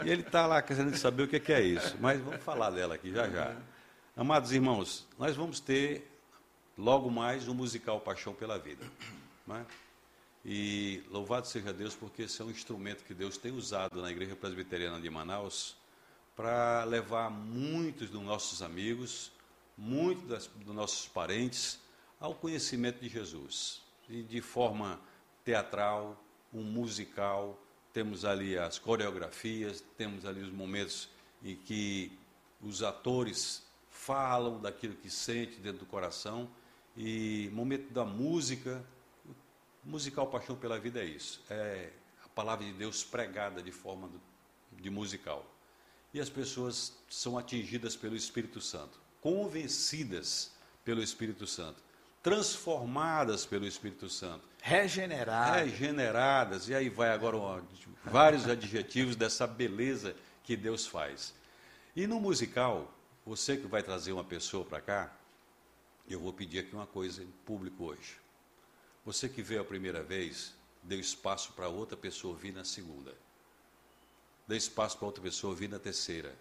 e 0.04 0.10
ele 0.10 0.22
está 0.22 0.48
lá 0.48 0.60
querendo 0.60 0.96
saber 0.96 1.22
o 1.22 1.28
que, 1.28 1.38
que 1.38 1.52
é 1.52 1.62
isso. 1.62 1.96
Mas 2.00 2.20
vamos 2.20 2.42
falar 2.42 2.70
dela 2.70 2.96
aqui 2.96 3.12
já 3.12 3.28
já. 3.28 3.56
Amados 4.16 4.50
irmãos, 4.50 5.06
nós 5.16 5.36
vamos 5.36 5.60
ter 5.60 6.10
logo 6.76 7.08
mais 7.08 7.46
um 7.46 7.54
musical 7.54 8.00
Paixão 8.00 8.34
pela 8.34 8.58
Vida. 8.58 8.84
Né? 9.46 9.64
E 10.44 11.02
louvado 11.10 11.46
seja 11.46 11.72
Deus, 11.72 11.94
porque 11.94 12.22
esse 12.22 12.42
é 12.42 12.44
um 12.44 12.50
instrumento 12.50 13.02
que 13.04 13.14
Deus 13.14 13.38
tem 13.38 13.50
usado 13.50 14.02
na 14.02 14.10
Igreja 14.10 14.36
Presbiteriana 14.36 15.00
de 15.00 15.08
Manaus 15.08 15.74
para 16.36 16.84
levar 16.84 17.30
muitos 17.30 18.10
dos 18.10 18.22
nossos 18.22 18.60
amigos, 18.60 19.32
muitos 19.76 20.28
das, 20.28 20.46
dos 20.46 20.74
nossos 20.74 21.08
parentes 21.08 21.80
ao 22.20 22.34
conhecimento 22.34 23.00
de 23.00 23.08
Jesus. 23.08 23.80
E 24.08 24.22
de 24.22 24.42
forma 24.42 25.00
teatral, 25.44 26.22
um 26.52 26.62
musical, 26.62 27.58
temos 27.92 28.24
ali 28.24 28.58
as 28.58 28.78
coreografias, 28.78 29.82
temos 29.96 30.26
ali 30.26 30.42
os 30.42 30.52
momentos 30.52 31.08
em 31.42 31.56
que 31.56 32.12
os 32.60 32.82
atores 32.82 33.62
falam 33.88 34.60
daquilo 34.60 34.94
que 34.94 35.08
sente 35.08 35.58
dentro 35.60 35.80
do 35.80 35.86
coração 35.86 36.50
e 36.96 37.48
momento 37.52 37.92
da 37.92 38.04
música, 38.04 38.84
musical 39.84 40.26
Paixão 40.26 40.56
pela 40.56 40.78
Vida 40.78 41.00
é 41.00 41.04
isso, 41.04 41.42
é 41.50 41.90
a 42.24 42.28
palavra 42.28 42.64
de 42.64 42.72
Deus 42.72 43.04
pregada 43.04 43.62
de 43.62 43.70
forma 43.70 44.10
de 44.72 44.90
musical. 44.90 45.44
E 46.12 46.20
as 46.20 46.28
pessoas 46.28 46.96
são 47.08 47.36
atingidas 47.36 47.96
pelo 47.96 48.16
Espírito 48.16 48.60
Santo, 48.60 49.00
convencidas 49.20 50.52
pelo 50.84 51.02
Espírito 51.02 51.46
Santo, 51.46 51.82
transformadas 52.22 53.44
pelo 53.44 53.66
Espírito 53.66 54.08
Santo, 54.08 54.44
regeneradas, 54.62 55.70
regeneradas. 55.70 56.68
E 56.68 56.74
aí 56.74 56.88
vai 56.88 57.10
agora 57.10 57.62
vários 58.04 58.48
adjetivos 58.48 59.16
dessa 59.16 59.46
beleza 59.46 60.14
que 60.42 60.56
Deus 60.56 60.86
faz. 60.86 61.34
E 61.96 62.06
no 62.06 62.20
musical, 62.20 62.92
você 63.26 63.56
que 63.56 63.66
vai 63.66 63.82
trazer 63.82 64.12
uma 64.12 64.24
pessoa 64.24 64.64
para 64.64 64.80
cá, 64.80 65.16
eu 66.08 66.20
vou 66.20 66.32
pedir 66.32 66.60
aqui 66.60 66.74
uma 66.74 66.86
coisa 66.86 67.22
em 67.22 67.30
público 67.44 67.84
hoje. 67.84 68.23
Você 69.04 69.28
que 69.28 69.42
veio 69.42 69.60
a 69.60 69.64
primeira 69.64 70.02
vez, 70.02 70.54
deu 70.82 70.98
espaço 70.98 71.52
para 71.52 71.68
outra 71.68 71.96
pessoa 71.96 72.34
vir 72.36 72.52
na 72.52 72.64
segunda. 72.64 73.14
Dê 74.46 74.56
espaço 74.56 74.96
para 74.98 75.06
outra 75.06 75.22
pessoa 75.22 75.54
vir 75.54 75.68
na 75.68 75.78
terceira. 75.78 76.34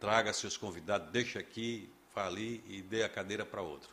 Traga 0.00 0.32
seus 0.32 0.56
convidados, 0.56 1.10
deixa 1.10 1.38
aqui, 1.38 1.88
ali 2.14 2.62
e 2.68 2.80
dê 2.82 3.02
a 3.02 3.08
cadeira 3.08 3.44
para 3.44 3.60
outro. 3.62 3.90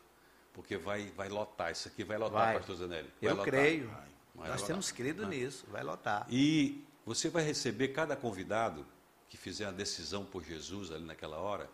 Porque 0.53 0.77
vai, 0.77 1.09
vai 1.15 1.29
lotar. 1.29 1.71
Isso 1.71 1.87
aqui 1.87 2.03
vai 2.03 2.17
lotar, 2.17 2.45
Vai. 2.47 2.57
pastor 2.57 2.75
Zanelli. 2.75 3.09
Vai 3.21 3.31
Eu 3.31 3.35
lotar. 3.35 3.45
creio. 3.51 3.87
Vai 4.35 4.49
Nós 4.49 4.61
lotar. 4.61 4.67
temos 4.67 4.91
crido 4.91 5.23
Ah. 5.25 5.27
nisso, 5.27 5.65
vai 5.71 5.83
lotar. 5.83 6.27
E 6.29 6.83
você 7.05 7.29
vai 7.29 7.43
receber 7.43 7.89
cada 7.89 8.15
convidado 8.15 8.85
que 9.29 9.37
fizer 9.37 9.65
uma 9.65 9.73
decisão 9.73 10.25
por 10.25 10.43
Jesus 10.43 10.91
ali 10.91 11.03
naquela 11.05 11.37
hora. 11.37 11.69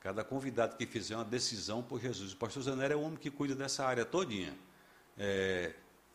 Cada 0.00 0.22
convidado 0.24 0.76
que 0.76 0.84
fizer 0.86 1.14
uma 1.14 1.24
decisão 1.24 1.82
por 1.82 2.00
Jesus. 2.00 2.32
O 2.32 2.36
pastor 2.36 2.62
Zanelli 2.64 2.92
é 2.92 2.96
o 2.96 3.00
homem 3.00 3.16
que 3.16 3.30
cuida 3.30 3.54
dessa 3.54 3.86
área 3.86 4.04
todinha. 4.04 4.54
É, 5.18 5.72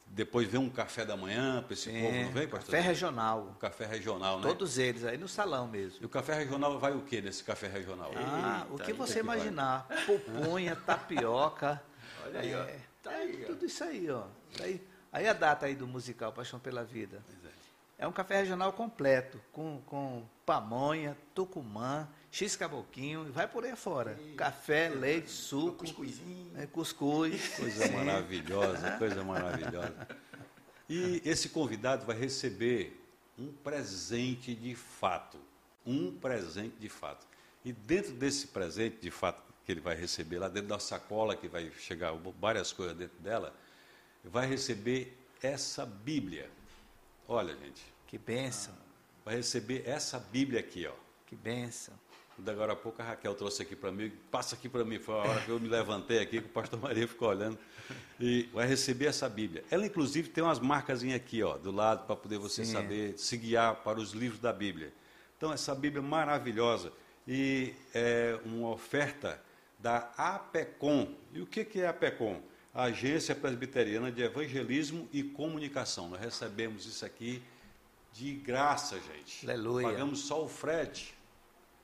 depois 0.08 0.47
vem 0.47 0.60
um 0.60 0.70
café 0.70 1.06
da 1.06 1.16
manhã 1.16 1.62
para 1.62 1.74
esse 1.74 1.89
povo, 1.89 2.12
não 2.12 2.32
vem, 2.32 2.47
pastor? 2.47 2.72
café 2.72 2.80
regional. 2.80 3.56
Café 3.60 3.86
regional, 3.86 4.39
né? 4.39 4.47
Todos 4.47 4.78
eles 4.78 5.06
aí 5.06 5.18
no 5.18 5.28
salão 5.28 5.68
mesmo. 5.68 6.00
E 6.02 6.06
o 6.06 6.10
café 6.10 6.34
regional 6.34 6.80
vai 6.80 6.93
o 6.93 7.02
que 7.02 7.22
nesse 7.22 7.43
café 7.43 7.68
regional? 7.68 8.12
Ah, 8.16 8.66
o 8.70 8.74
Eita, 8.74 8.84
que 8.86 8.91
aí 8.91 8.97
você 8.97 9.20
que 9.20 9.24
vai. 9.26 9.38
imaginar. 9.38 9.88
Pupunha, 10.06 10.76
tapioca. 10.86 11.82
Olha 12.26 12.39
aí, 12.39 12.56
ó. 12.56 12.64
é, 12.64 12.80
tá 13.04 13.12
aí, 13.12 13.45
tudo 13.45 13.66
isso 13.66 13.84
aí, 13.84 14.10
ó. 14.10 14.24
Aí, 14.62 14.82
aí 15.12 15.28
a 15.28 15.34
data 15.34 15.68
aí 15.68 15.76
do 15.76 15.88
musical 15.88 16.34
Paixão 16.34 16.60
pela 16.60 16.84
Vida. 16.84 17.22
É 17.97 18.08
um 18.08 18.12
café 18.14 18.38
regional 18.39 18.72
completo, 18.74 19.39
com, 19.52 19.82
com 19.86 20.26
pamonha, 20.45 21.18
tucumã, 21.36 22.08
x 22.32 22.56
caboquinho, 22.56 23.28
e 23.28 23.32
vai 23.32 23.48
por 23.48 23.64
aí 23.66 23.72
afora. 23.72 24.18
Café, 24.38 24.90
leite, 24.90 25.30
suco, 25.32 25.80
Cuscuzinho. 25.80 26.52
é, 26.58 26.66
cuscuz. 26.68 27.50
Coisa 27.58 27.92
maravilhosa, 27.92 28.98
coisa 28.98 29.24
maravilhosa. 29.24 30.08
E 30.88 31.22
esse 31.26 31.50
convidado 31.50 32.06
vai 32.06 32.18
receber 32.18 33.00
um 33.38 33.52
presente 33.52 34.54
de 34.54 34.76
fato. 34.76 35.40
Um 35.86 36.12
presente 36.12 36.76
de 36.80 36.90
fato. 36.90 37.26
E 37.66 37.72
dentro 37.74 38.12
desse 38.14 38.48
presente 38.48 38.98
de 39.02 39.10
fato 39.12 39.42
que 39.66 39.72
ele 39.72 39.82
vai 39.82 39.96
receber, 39.96 40.40
lá 40.40 40.48
dentro 40.50 40.70
da 40.70 40.80
sacola 40.80 41.36
que 41.36 41.48
vai 41.48 41.72
chegar 41.80 42.12
várias 42.40 42.72
coisas 42.72 42.96
dentro 42.96 43.18
dela, 43.20 43.54
vai 44.24 44.48
receber 44.48 45.18
essa 45.42 45.86
Bíblia. 45.86 46.50
Olha, 47.28 47.56
gente, 47.56 47.82
Que 48.08 48.18
bênção, 48.18 48.74
vai 49.24 49.36
receber 49.36 49.84
essa 49.88 50.20
Bíblia 50.20 50.60
aqui, 50.60 50.88
ó. 50.88 50.94
que 51.26 51.36
bênção. 51.36 51.94
Da 52.40 52.54
agora 52.54 52.74
a 52.74 52.76
pouco 52.76 53.02
a 53.02 53.06
Raquel 53.06 53.36
trouxe 53.36 53.62
aqui 53.62 53.76
para 53.76 53.92
mim, 53.92 54.12
passa 54.32 54.56
aqui 54.56 54.70
para 54.70 54.86
mim, 54.86 54.98
foi 54.98 55.16
a 55.16 55.18
hora 55.18 55.42
que 55.42 55.50
eu 55.50 55.60
me 55.60 55.68
levantei 55.68 56.20
aqui, 56.20 56.40
que 56.40 56.48
o 56.48 56.50
pastor 56.50 56.80
Maria 56.80 57.08
ficou 57.08 57.28
olhando, 57.28 57.58
e 58.20 58.50
vai 58.54 58.66
receber 58.66 59.08
essa 59.08 59.28
Bíblia. 59.28 59.64
Ela, 59.70 59.86
inclusive, 59.86 60.30
tem 60.30 60.44
umas 60.44 60.60
marcas 60.60 61.04
aqui, 61.04 61.44
ó, 61.44 61.58
do 61.58 61.72
lado, 61.72 62.06
para 62.06 62.16
poder 62.16 62.38
você 62.38 62.64
Sim. 62.64 62.72
saber 62.72 63.18
se 63.18 63.36
guiar 63.36 63.76
para 63.84 64.00
os 64.00 64.12
livros 64.14 64.40
da 64.40 64.54
Bíblia. 64.54 64.94
Então, 65.38 65.52
essa 65.52 65.76
Bíblia 65.76 66.02
é 66.02 66.06
maravilhosa, 66.06 66.94
e 67.28 67.74
é 67.94 68.40
uma 68.46 68.70
oferta 68.70 69.42
da 69.78 70.10
APECOM. 70.18 71.14
E 71.34 71.42
o 71.42 71.46
que 71.46 71.66
que 71.66 71.82
é 71.82 71.88
a 71.88 71.90
APECOM? 71.92 72.42
A 72.74 72.84
Agência 72.84 73.36
Presbiteriana 73.36 74.12
de 74.12 74.22
Evangelismo 74.22 75.10
e 75.12 75.24
Comunicação. 75.24 76.10
Nós 76.10 76.22
recebemos 76.22 76.86
isso 76.86 77.06
aqui 77.06 77.42
de 78.14 78.34
graça, 78.34 78.98
gente. 79.00 79.50
Aleluia. 79.50 79.90
Pagamos 79.90 80.20
só 80.22 80.44
o 80.44 80.48
frete 80.48 81.19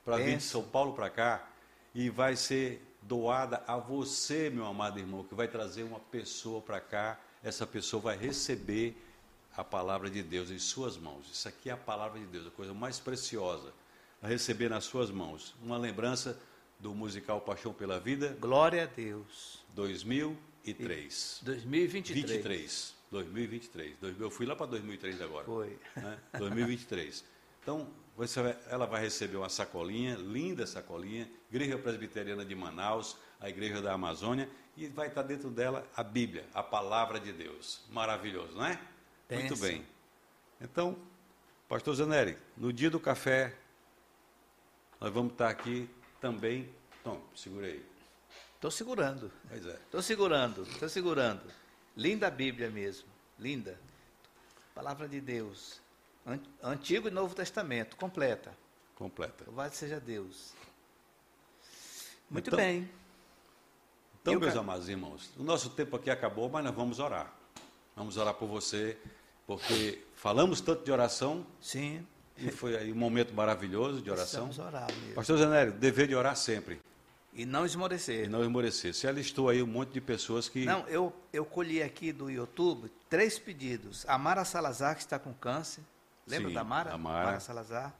para 0.05 0.17
vir 0.17 0.37
de. 0.37 0.43
São 0.43 0.63
Paulo 0.63 0.93
para 0.93 1.09
cá 1.09 1.49
e 1.93 2.09
vai 2.09 2.35
ser 2.35 2.81
doada 3.01 3.63
a 3.67 3.77
você, 3.77 4.49
meu 4.49 4.65
amado 4.65 4.99
irmão, 4.99 5.23
que 5.23 5.33
vai 5.33 5.47
trazer 5.47 5.83
uma 5.83 5.99
pessoa 5.99 6.61
para 6.61 6.79
cá. 6.79 7.19
Essa 7.43 7.65
pessoa 7.65 8.01
vai 8.01 8.17
receber 8.17 8.95
a 9.57 9.63
palavra 9.63 10.09
de 10.09 10.21
Deus 10.21 10.51
em 10.51 10.59
suas 10.59 10.97
mãos. 10.97 11.29
Isso 11.31 11.47
aqui 11.47 11.69
é 11.69 11.73
a 11.73 11.77
palavra 11.77 12.19
de 12.19 12.25
Deus, 12.25 12.47
a 12.47 12.51
coisa 12.51 12.73
mais 12.73 12.99
preciosa. 12.99 13.73
Vai 14.21 14.31
receber 14.31 14.69
nas 14.69 14.83
suas 14.85 15.09
mãos. 15.09 15.55
Uma 15.61 15.77
lembrança 15.77 16.39
do 16.79 16.93
musical 16.93 17.41
Paixão 17.41 17.73
pela 17.73 17.99
Vida, 17.99 18.35
Glória 18.39 18.83
a 18.83 18.85
Deus. 18.85 19.63
2003. 19.73 21.41
2023. 21.43 22.31
23. 22.31 22.95
2023. 23.11 23.97
2000, 23.99 24.25
eu 24.25 24.31
fui 24.31 24.45
lá 24.45 24.55
para 24.55 24.65
2003 24.67 25.21
agora 25.21 25.45
Foi. 25.45 25.79
né? 25.95 26.19
2023. 26.37 27.23
Então, 27.61 27.87
você 28.15 28.41
vai- 28.41 28.57
ela 28.69 28.85
vai 28.85 29.01
receber 29.01 29.37
uma 29.37 29.49
sacolinha, 29.49 30.15
linda 30.15 30.65
sacolinha, 30.65 31.29
Igreja 31.49 31.77
Presbiteriana 31.77 32.45
de 32.45 32.55
Manaus, 32.55 33.17
a 33.39 33.49
Igreja 33.49 33.81
da 33.81 33.93
Amazônia, 33.93 34.49
e 34.77 34.87
vai 34.87 35.07
estar 35.07 35.21
dentro 35.23 35.49
dela 35.49 35.87
a 35.95 36.03
Bíblia, 36.03 36.45
a 36.53 36.63
Palavra 36.63 37.19
de 37.19 37.31
Deus. 37.33 37.81
Maravilhoso, 37.89 38.53
não 38.55 38.65
é? 38.65 38.79
Muito 39.29 39.49
Pensa. 39.49 39.61
bem. 39.67 39.85
Então, 40.61 40.97
Pastor 41.67 41.95
Zanelli, 41.95 42.37
no 42.55 42.71
dia 42.71 42.89
do 42.89 42.99
café, 42.99 43.55
nós 44.99 45.11
vamos 45.11 45.31
estar 45.33 45.49
aqui 45.49 45.89
também. 46.21 46.69
Tom, 47.03 47.21
segura 47.35 47.67
aí. 47.67 47.85
Estou 48.55 48.71
segurando. 48.71 49.31
Pois 49.49 49.65
é. 49.65 49.73
Estou 49.75 50.01
segurando, 50.01 50.63
estou 50.63 50.89
segurando. 50.89 51.41
Linda 51.95 52.27
a 52.27 52.31
Bíblia 52.31 52.69
mesmo, 52.69 53.07
linda. 53.39 53.79
Palavra 54.73 55.07
de 55.07 55.21
Deus. 55.21 55.79
An- 56.25 56.39
Antigo 56.63 57.07
e 57.07 57.11
Novo 57.11 57.35
Testamento, 57.35 57.95
completa. 57.97 58.55
Completa. 58.95 59.43
Louvado 59.45 59.75
seja 59.75 59.99
Deus. 59.99 60.53
Muito 62.29 62.47
Então- 62.49 62.57
bem. 62.57 62.89
Então, 64.21 64.33
E 64.33 64.37
o 64.37 64.39
meus 64.39 64.53
ca- 64.53 64.59
amados 64.59 64.89
irmãos, 64.89 65.29
o 65.37 65.43
nosso 65.43 65.69
tempo 65.69 65.95
aqui 65.95 66.09
acabou, 66.09 66.49
mas 66.49 66.63
nós 66.63 66.73
vamos 66.73 66.99
orar. 66.99 67.31
Vamos 67.95 68.17
orar 68.17 68.33
por 68.33 68.47
você, 68.47 68.97
porque 69.45 70.01
falamos 70.15 70.59
tanto 70.61 70.83
de 70.83 70.91
oração 70.91 71.45
Sim. 71.61 72.05
e 72.35 72.49
foi 72.51 72.75
aí 72.75 72.91
um 72.91 72.95
momento 72.95 73.33
maravilhoso 73.35 74.01
de 74.01 74.09
oração. 74.09 74.47
Precisamos 74.47 74.59
orar 74.59 74.91
mesmo. 74.91 75.13
Pastor 75.13 75.37
Zanelli, 75.37 75.71
dever 75.73 76.07
de 76.07 76.15
orar 76.15 76.35
sempre 76.35 76.81
E 77.33 77.45
não 77.45 77.63
e 77.63 77.67
esmorecer. 77.67 78.27
não 78.27 78.41
esmorecer. 78.41 78.95
Você 78.95 79.07
alistou 79.07 79.47
aí 79.47 79.61
um 79.61 79.67
monte 79.67 79.91
de 79.91 80.01
pessoas 80.01 80.49
que. 80.49 80.65
Não, 80.65 80.87
eu, 80.87 81.13
eu 81.31 81.45
colhi 81.45 81.83
aqui 81.83 82.11
do 82.11 82.27
YouTube 82.29 82.91
três 83.07 83.37
pedidos. 83.37 84.03
A 84.07 84.17
Mara 84.17 84.43
Salazar, 84.43 84.95
que 84.95 85.01
está 85.01 85.19
com 85.19 85.33
câncer. 85.35 85.83
Lembra 86.27 86.49
Sim, 86.49 86.55
da 86.55 86.63
Mara? 86.63 86.93
a 86.93 86.97
Mara. 86.97 87.39
Salazar. 87.39 87.93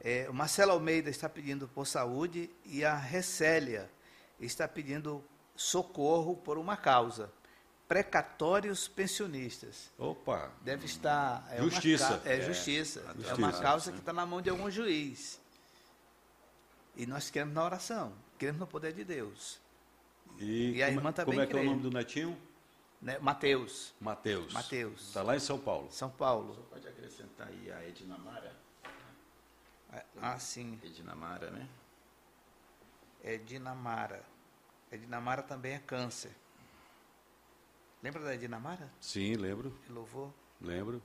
É, 0.00 0.28
o 0.28 0.34
Marcelo 0.34 0.72
Almeida 0.72 1.08
está 1.08 1.28
pedindo 1.28 1.66
por 1.68 1.86
saúde 1.86 2.50
e 2.66 2.84
a 2.84 2.94
Recélia 2.94 3.90
está 4.38 4.68
pedindo 4.68 5.24
socorro 5.56 6.36
por 6.36 6.58
uma 6.58 6.76
causa. 6.76 7.32
Precatórios 7.88 8.88
pensionistas. 8.88 9.90
Opa! 9.98 10.50
Deve 10.62 10.84
estar. 10.86 11.46
É 11.50 11.62
Justiça. 11.62 12.16
Uma, 12.16 12.30
é, 12.30 12.38
É, 12.38 12.40
justiça. 12.42 13.14
É 13.28 13.34
uma 13.34 13.52
causa 13.52 13.92
que 13.92 13.98
está 13.98 14.12
na 14.12 14.26
mão 14.26 14.42
de 14.42 14.50
algum 14.50 14.70
juiz. 14.70 15.40
E 16.96 17.06
nós 17.06 17.30
queremos 17.30 17.54
na 17.54 17.64
oração. 17.64 18.12
Queremos 18.38 18.60
no 18.60 18.66
poder 18.66 18.92
de 18.92 19.04
Deus. 19.04 19.60
E, 20.38 20.72
E 20.76 20.82
a 20.82 20.86
como, 20.86 20.98
irmã 20.98 21.12
como 21.12 21.26
também 21.26 21.40
é 21.40 21.46
que 21.46 21.56
é 21.56 21.60
o 21.60 21.64
nome 21.64 21.82
do 21.82 21.90
netinho? 21.90 22.36
Né? 23.04 23.18
Mateus. 23.18 23.94
Mateus. 24.00 24.50
Mateus. 24.54 25.08
Está 25.08 25.22
lá 25.22 25.36
em 25.36 25.38
São 25.38 25.58
Paulo. 25.58 25.92
São 25.92 26.08
Paulo. 26.08 26.66
Pode 26.70 26.88
acrescentar 26.88 27.48
aí 27.48 27.70
a 27.70 27.86
Edinamara? 27.86 28.56
Ah, 30.22 30.38
sim. 30.38 30.80
Edinamara, 30.82 31.50
né? 31.50 31.68
É 33.22 33.36
Dinamara. 33.36 34.24
É 34.90 34.96
Dinamara 34.96 35.42
também 35.42 35.74
é 35.74 35.78
câncer. 35.80 36.34
Lembra 38.02 38.22
da 38.22 38.34
Dinamara? 38.36 38.90
Sim, 38.98 39.34
lembro. 39.34 39.70
Que 39.84 39.92
louvor? 39.92 40.32
Lembro. 40.58 41.02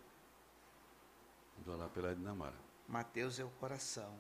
Vamos 1.58 1.80
orar 1.80 1.90
pela 1.90 2.16
Dinamara. 2.16 2.56
Mateus 2.88 3.42
é 3.42 3.44
o 3.44 3.50
coração. 3.60 4.18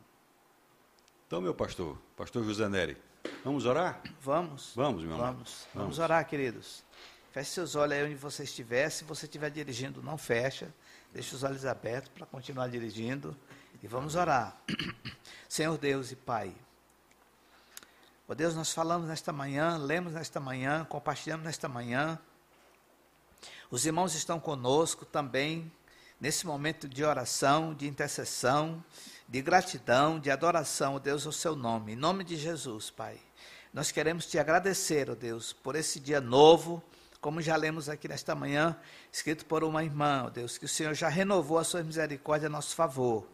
Então, 1.25 1.39
meu 1.39 1.55
pastor, 1.55 1.97
pastor 2.17 2.43
José 2.43 2.67
Neri, 2.67 2.97
vamos 3.43 3.65
orar? 3.65 4.01
Vamos? 4.19 4.73
Vamos, 4.75 5.03
meu 5.03 5.15
amado. 5.15 5.35
Vamos. 5.35 5.67
Vamos 5.73 5.99
orar, 5.99 6.27
queridos. 6.27 6.83
Feche 7.31 7.51
seus 7.51 7.75
olhos 7.75 7.93
aí 7.93 8.05
onde 8.05 8.15
você 8.15 8.43
estiver. 8.43 8.89
Se 8.89 9.03
você 9.03 9.25
estiver 9.25 9.51
dirigindo, 9.51 10.01
não 10.01 10.17
fecha. 10.17 10.73
Deixe 11.13 11.35
os 11.35 11.43
olhos 11.43 11.65
abertos 11.65 12.11
para 12.13 12.25
continuar 12.25 12.67
dirigindo. 12.69 13.37
E 13.83 13.87
vamos 13.87 14.15
orar. 14.15 14.59
Senhor 15.47 15.77
Deus 15.77 16.11
e 16.11 16.15
Pai. 16.15 16.53
Ó 18.27 18.33
Deus, 18.33 18.55
nós 18.55 18.71
falamos 18.71 19.07
nesta 19.07 19.31
manhã, 19.31 19.77
lemos 19.77 20.13
nesta 20.13 20.39
manhã, 20.39 20.85
compartilhamos 20.85 21.45
nesta 21.45 21.67
manhã. 21.67 22.19
Os 23.71 23.85
irmãos 23.85 24.15
estão 24.15 24.39
conosco 24.39 25.05
também 25.05 25.71
nesse 26.19 26.45
momento 26.45 26.87
de 26.87 27.03
oração, 27.03 27.73
de 27.73 27.87
intercessão, 27.87 28.83
de 29.27 29.41
gratidão, 29.41 30.19
de 30.19 30.31
adoração, 30.31 30.95
ó 30.95 30.99
Deus, 30.99 31.25
ao 31.25 31.31
seu 31.31 31.55
nome. 31.55 31.93
Em 31.93 31.95
nome 31.95 32.23
de 32.23 32.35
Jesus, 32.35 32.89
Pai. 32.89 33.19
Nós 33.73 33.91
queremos 33.91 34.25
te 34.25 34.39
agradecer, 34.39 35.09
ó 35.09 35.15
Deus, 35.15 35.53
por 35.53 35.75
esse 35.75 35.99
dia 35.99 36.19
novo, 36.19 36.83
como 37.21 37.41
já 37.41 37.55
lemos 37.55 37.89
aqui 37.89 38.07
nesta 38.07 38.33
manhã, 38.33 38.77
escrito 39.11 39.45
por 39.45 39.63
uma 39.63 39.83
irmã, 39.83 40.23
ó 40.25 40.29
Deus, 40.29 40.57
que 40.57 40.65
o 40.65 40.69
Senhor 40.69 40.93
já 40.93 41.09
renovou 41.09 41.57
a 41.57 41.63
sua 41.63 41.83
misericórdia 41.83 42.47
a 42.47 42.49
nosso 42.49 42.75
favor 42.75 43.27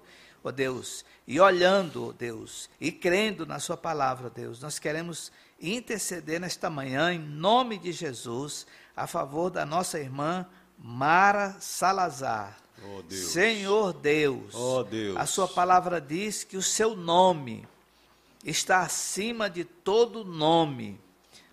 ó 0.48 0.52
Deus, 0.52 1.04
e 1.28 1.40
olhando, 1.40 2.10
ó 2.10 2.12
Deus, 2.12 2.70
e 2.80 2.92
crendo 2.92 3.46
na 3.46 3.60
Sua 3.60 3.76
palavra, 3.76 4.28
ó 4.28 4.30
Deus, 4.30 4.62
nós 4.62 4.78
queremos 4.78 5.32
interceder 5.60 6.40
nesta 6.40 6.70
manhã, 6.70 7.12
em 7.12 7.20
nome 7.20 7.80
de 7.80 7.92
Jesus, 7.92 8.68
a 8.96 9.08
favor 9.08 9.50
da 9.50 9.66
nossa 9.66 10.00
irmã 10.00 10.46
Mara 10.78 11.58
Salazar. 11.60 12.58
Deus. 13.10 13.32
Senhor 13.32 13.94
Deus, 13.94 14.54
Deus, 14.92 15.18
a 15.18 15.26
Sua 15.26 15.48
palavra 15.48 16.00
diz 16.00 16.44
que 16.44 16.58
o 16.58 16.62
Seu 16.62 16.96
nome 16.96 17.68
está 18.44 18.82
acima 18.82 19.50
de 19.50 19.64
todo 19.64 20.24
nome. 20.24 21.00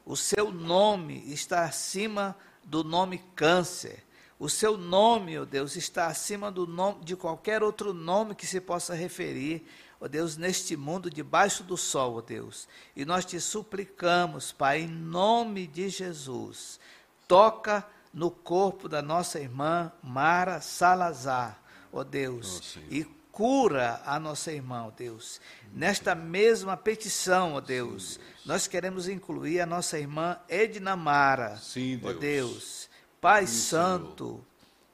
O 0.04 0.16
Seu 0.16 0.50
nome 0.50 1.22
está 1.26 1.64
acima 1.64 2.36
do 2.64 2.84
nome 2.84 3.18
câncer. 3.34 4.04
O 4.42 4.48
seu 4.48 4.76
nome, 4.76 5.38
ó 5.38 5.42
oh 5.42 5.46
Deus, 5.46 5.76
está 5.76 6.08
acima 6.08 6.50
do 6.50 6.66
nome 6.66 7.04
de 7.04 7.14
qualquer 7.14 7.62
outro 7.62 7.94
nome 7.94 8.34
que 8.34 8.44
se 8.44 8.60
possa 8.60 8.92
referir, 8.92 9.64
ó 10.00 10.06
oh 10.06 10.08
Deus, 10.08 10.36
neste 10.36 10.76
mundo 10.76 11.08
debaixo 11.08 11.62
do 11.62 11.76
sol, 11.76 12.14
ó 12.14 12.16
oh 12.16 12.22
Deus. 12.22 12.66
E 12.96 13.04
nós 13.04 13.24
te 13.24 13.38
suplicamos, 13.40 14.50
Pai, 14.50 14.80
em 14.80 14.88
nome 14.88 15.68
de 15.68 15.88
Jesus, 15.88 16.80
toca 17.28 17.86
no 18.12 18.32
corpo 18.32 18.88
da 18.88 19.00
nossa 19.00 19.38
irmã 19.38 19.92
Mara 20.02 20.60
Salazar, 20.60 21.62
ó 21.92 22.02
Deus, 22.02 22.76
e 22.90 23.06
cura 23.32 24.00
a 24.04 24.20
nossa 24.20 24.52
irmã, 24.52 24.84
ó 24.86 24.90
Deus. 24.90 25.40
Nesta 25.74 26.14
mesma 26.14 26.76
petição, 26.76 27.54
ó 27.54 27.60
Deus, 27.60 28.12
Sim, 28.14 28.18
Deus, 28.18 28.46
nós 28.46 28.66
queremos 28.68 29.08
incluir 29.08 29.60
a 29.60 29.66
nossa 29.66 29.98
irmã 29.98 30.38
Edna 30.48 30.94
Mara, 30.94 31.56
Sim, 31.56 31.98
ó 32.04 32.12
Deus 32.12 32.88
Pai 33.20 33.46
Sim, 33.46 33.54
Santo, 33.54 34.26
Senhor. 34.26 34.44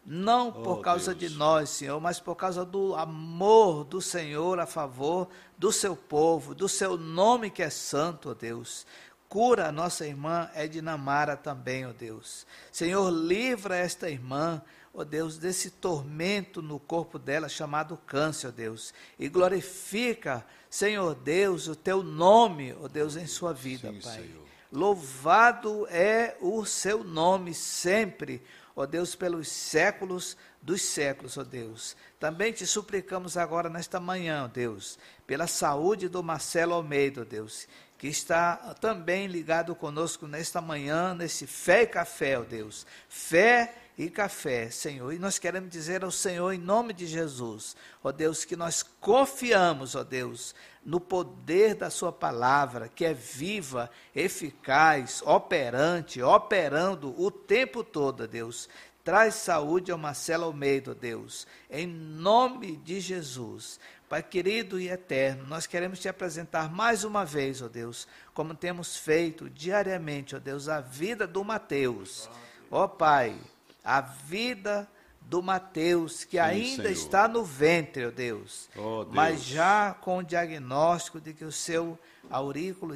não 0.07 0.49
Oh, 0.49 0.53
por 0.63 0.81
causa 0.83 1.15
Deus. 1.15 1.33
de 1.33 1.39
nós, 1.39 1.69
Senhor, 1.71 2.01
mas 2.01 2.21
por 2.21 2.37
causa 2.37 2.65
do 2.65 2.95
amor 2.95 3.85
do 3.85 4.01
Senhor 4.01 4.61
a 4.61 4.67
favor 4.67 5.29
do 5.59 5.73
seu 5.73 5.97
povo, 5.97 6.55
do 6.55 6.69
seu 6.69 6.97
nome 6.97 7.51
que 7.51 7.63
é 7.63 7.71
santo, 7.71 8.31
ó 8.31 8.35
Deus. 8.35 8.87
Cura 9.29 9.69
a 9.69 9.73
nossa 9.73 10.07
irmã 10.07 10.49
Ednamara 10.55 11.37
também, 11.37 11.85
ó 11.87 11.93
Deus. 11.93 12.47
Senhor, 12.73 13.11
livra 13.11 13.77
esta 13.77 14.09
irmã, 14.09 14.63
ó 14.99 15.05
Deus, 15.05 15.39
desse 15.39 15.71
tormento 15.71 16.61
no 16.61 16.81
corpo 16.81 17.21
dela 17.21 17.49
chamado 17.49 17.97
câncer, 18.05 18.49
ó 18.49 18.51
Deus. 18.51 18.93
E 19.17 19.29
glorifica, 19.29 20.45
Senhor 20.69 21.15
Deus, 21.15 21.69
o 21.69 21.77
teu 21.77 22.03
nome, 22.03 22.75
ó 22.83 22.89
Deus, 22.89 23.15
em 23.15 23.27
sua 23.27 23.55
vida, 23.55 23.93
Sim, 23.93 24.01
Pai. 24.01 24.17
Senhor. 24.17 24.49
Louvado 24.73 25.87
é 25.89 26.37
o 26.41 26.65
seu 26.65 27.05
nome 27.05 27.55
sempre, 27.55 28.43
ó 28.75 28.85
Deus, 28.87 29.15
pelos 29.15 29.47
séculos 29.47 30.37
dos 30.61 30.83
séculos, 30.83 31.39
ó 31.39 31.45
Deus. 31.45 31.97
Também 32.19 32.53
te 32.53 32.67
suplicamos 32.67 33.37
agora 33.37 33.71
nesta 33.71 34.01
manhã, 34.01 34.47
ó 34.47 34.49
Deus, 34.49 34.99
pela 35.29 35.47
saúde 35.47 36.09
do 36.09 36.25
Marcelo 36.25 36.75
Almeida, 36.75 37.21
ó 37.21 37.25
Deus, 37.25 37.69
que 37.97 38.09
está 38.09 38.57
também 38.81 39.29
ligado 39.29 39.77
conosco 39.77 40.27
nesta 40.27 40.61
manhã, 40.61 41.15
nesse 41.15 41.47
fé 41.47 41.83
e 41.83 41.87
café, 41.87 42.37
ó 42.37 42.43
Deus. 42.43 42.85
Fé 43.09 43.88
e 43.99 44.09
café, 44.09 44.71
Senhor. 44.71 45.13
E 45.13 45.19
nós 45.19 45.41
queremos 45.41 45.69
dizer 45.71 46.05
ao 46.05 46.11
Senhor, 46.13 46.53
em 46.53 46.59
nome 46.59 46.93
de 46.93 47.05
Jesus, 47.05 47.77
ó 48.03 48.13
Deus, 48.13 48.45
que 48.45 48.55
nós 48.55 48.85
confiamos, 49.01 49.97
ó 49.97 50.05
Deus, 50.05 50.55
no 50.85 51.01
poder 51.01 51.75
da 51.75 51.91
Sua 51.91 52.13
palavra, 52.13 52.89
que 52.89 53.05
é 53.05 53.13
viva, 53.13 53.91
eficaz, 54.15 55.21
operante, 55.27 56.23
operando 56.23 57.13
o 57.21 57.29
tempo 57.29 57.83
todo, 57.83 58.23
ó 58.23 58.27
Deus. 58.29 58.69
Traz 59.03 59.35
saúde 59.35 59.91
ao 59.91 59.99
Marcelo 59.99 60.45
Almeida, 60.45 60.93
ó 60.93 60.95
Deus, 60.95 61.45
em 61.69 61.87
nome 61.87 62.77
de 62.77 63.01
Jesus. 63.01 63.81
Pai 64.09 64.23
querido 64.23 64.81
e 64.81 64.89
eterno, 64.89 65.45
nós 65.47 65.67
queremos 65.67 65.99
te 65.99 66.09
apresentar 66.09 66.71
mais 66.71 67.03
uma 67.03 67.25
vez, 67.25 67.61
ó 67.61 67.69
Deus, 67.69 68.07
como 68.33 68.55
temos 68.55 68.97
feito 68.97 69.51
diariamente, 69.51 70.37
ó 70.37 70.39
Deus, 70.39 70.69
a 70.69 70.81
vida 70.81 71.27
do 71.27 71.43
Mateus. 71.43 72.31
Ó 72.71 72.87
Pai, 72.87 73.39
a 73.85 74.01
vida 74.01 74.89
do 75.21 75.43
Mateus, 75.43 76.25
que 76.25 76.37
Sim, 76.37 76.43
ainda 76.43 76.83
Senhor. 76.85 76.91
está 76.91 77.29
no 77.29 77.45
ventre, 77.45 78.07
ó 78.07 78.11
Deus, 78.11 78.69
Ó 78.77 79.05
Deus. 79.05 79.15
mas 79.15 79.43
já 79.45 79.95
com 80.01 80.19
o 80.19 80.23
diagnóstico 80.23 81.21
de 81.21 81.35
que 81.35 81.45
o 81.45 81.53
seu 81.53 81.99
aurículo, 82.31 82.95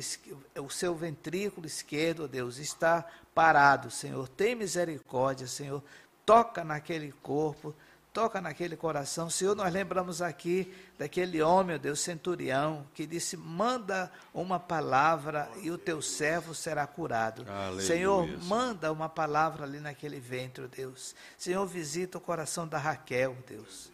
o 0.59 0.71
seu 0.71 0.95
ventrículo 0.95 1.67
esquerdo, 1.67 2.25
ó 2.25 2.27
Deus, 2.27 2.59
está 2.59 3.05
parado, 3.35 3.91
Senhor. 3.91 4.29
Tem 4.29 4.55
misericórdia, 4.55 5.47
Senhor. 5.47 5.83
Toca 6.25 6.63
naquele 6.65 7.13
corpo, 7.23 7.75
toca 8.13 8.41
naquele 8.41 8.77
coração. 8.77 9.31
Senhor, 9.31 9.57
nós 9.57 9.73
lembramos 9.73 10.21
aqui 10.21 10.73
daquele 10.99 11.41
homem, 11.41 11.77
ó 11.77 11.79
Deus, 11.79 12.01
centurião, 12.01 12.87
que 12.95 13.07
disse: 13.07 13.37
manda 13.37 14.13
uma 14.35 14.61
palavra 14.61 15.51
e 15.63 15.71
o 15.71 15.79
teu 15.79 16.03
servo 16.03 16.55
será 16.55 16.87
curado. 16.87 17.45
Aleluia, 17.49 17.87
Senhor, 17.87 18.29
manda 18.45 18.93
uma 18.93 19.09
palavra 19.09 19.65
ali 19.65 19.81
naquele 19.81 20.21
ventre, 20.21 20.65
ó 20.65 20.67
Deus. 20.67 21.15
Senhor, 21.39 21.67
visita 21.67 22.19
o 22.19 22.21
coração 22.21 22.69
da 22.69 22.79
Raquel, 22.79 23.37
Deus. 23.49 23.91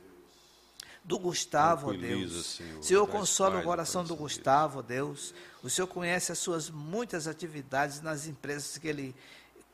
Do 1.05 1.19
Gustavo, 1.19 1.91
ó 1.91 1.93
Deus. 1.93 2.47
Senhor. 2.47 2.83
Senhor, 2.83 3.07
consola 3.07 3.61
o 3.61 3.63
coração 3.63 4.05
do. 4.05 4.17
Gustavo, 4.17 4.81
ó 4.81 4.83
Deus. 4.83 5.33
O 5.63 5.71
Senhor 5.71 5.87
conhece 5.87 6.33
as 6.33 6.39
suas 6.39 6.69
muitas 6.69 7.27
atividades 7.27 8.01
nas 8.01 8.27
empresas 8.27 8.77
que 8.77 8.89
ele 8.89 9.15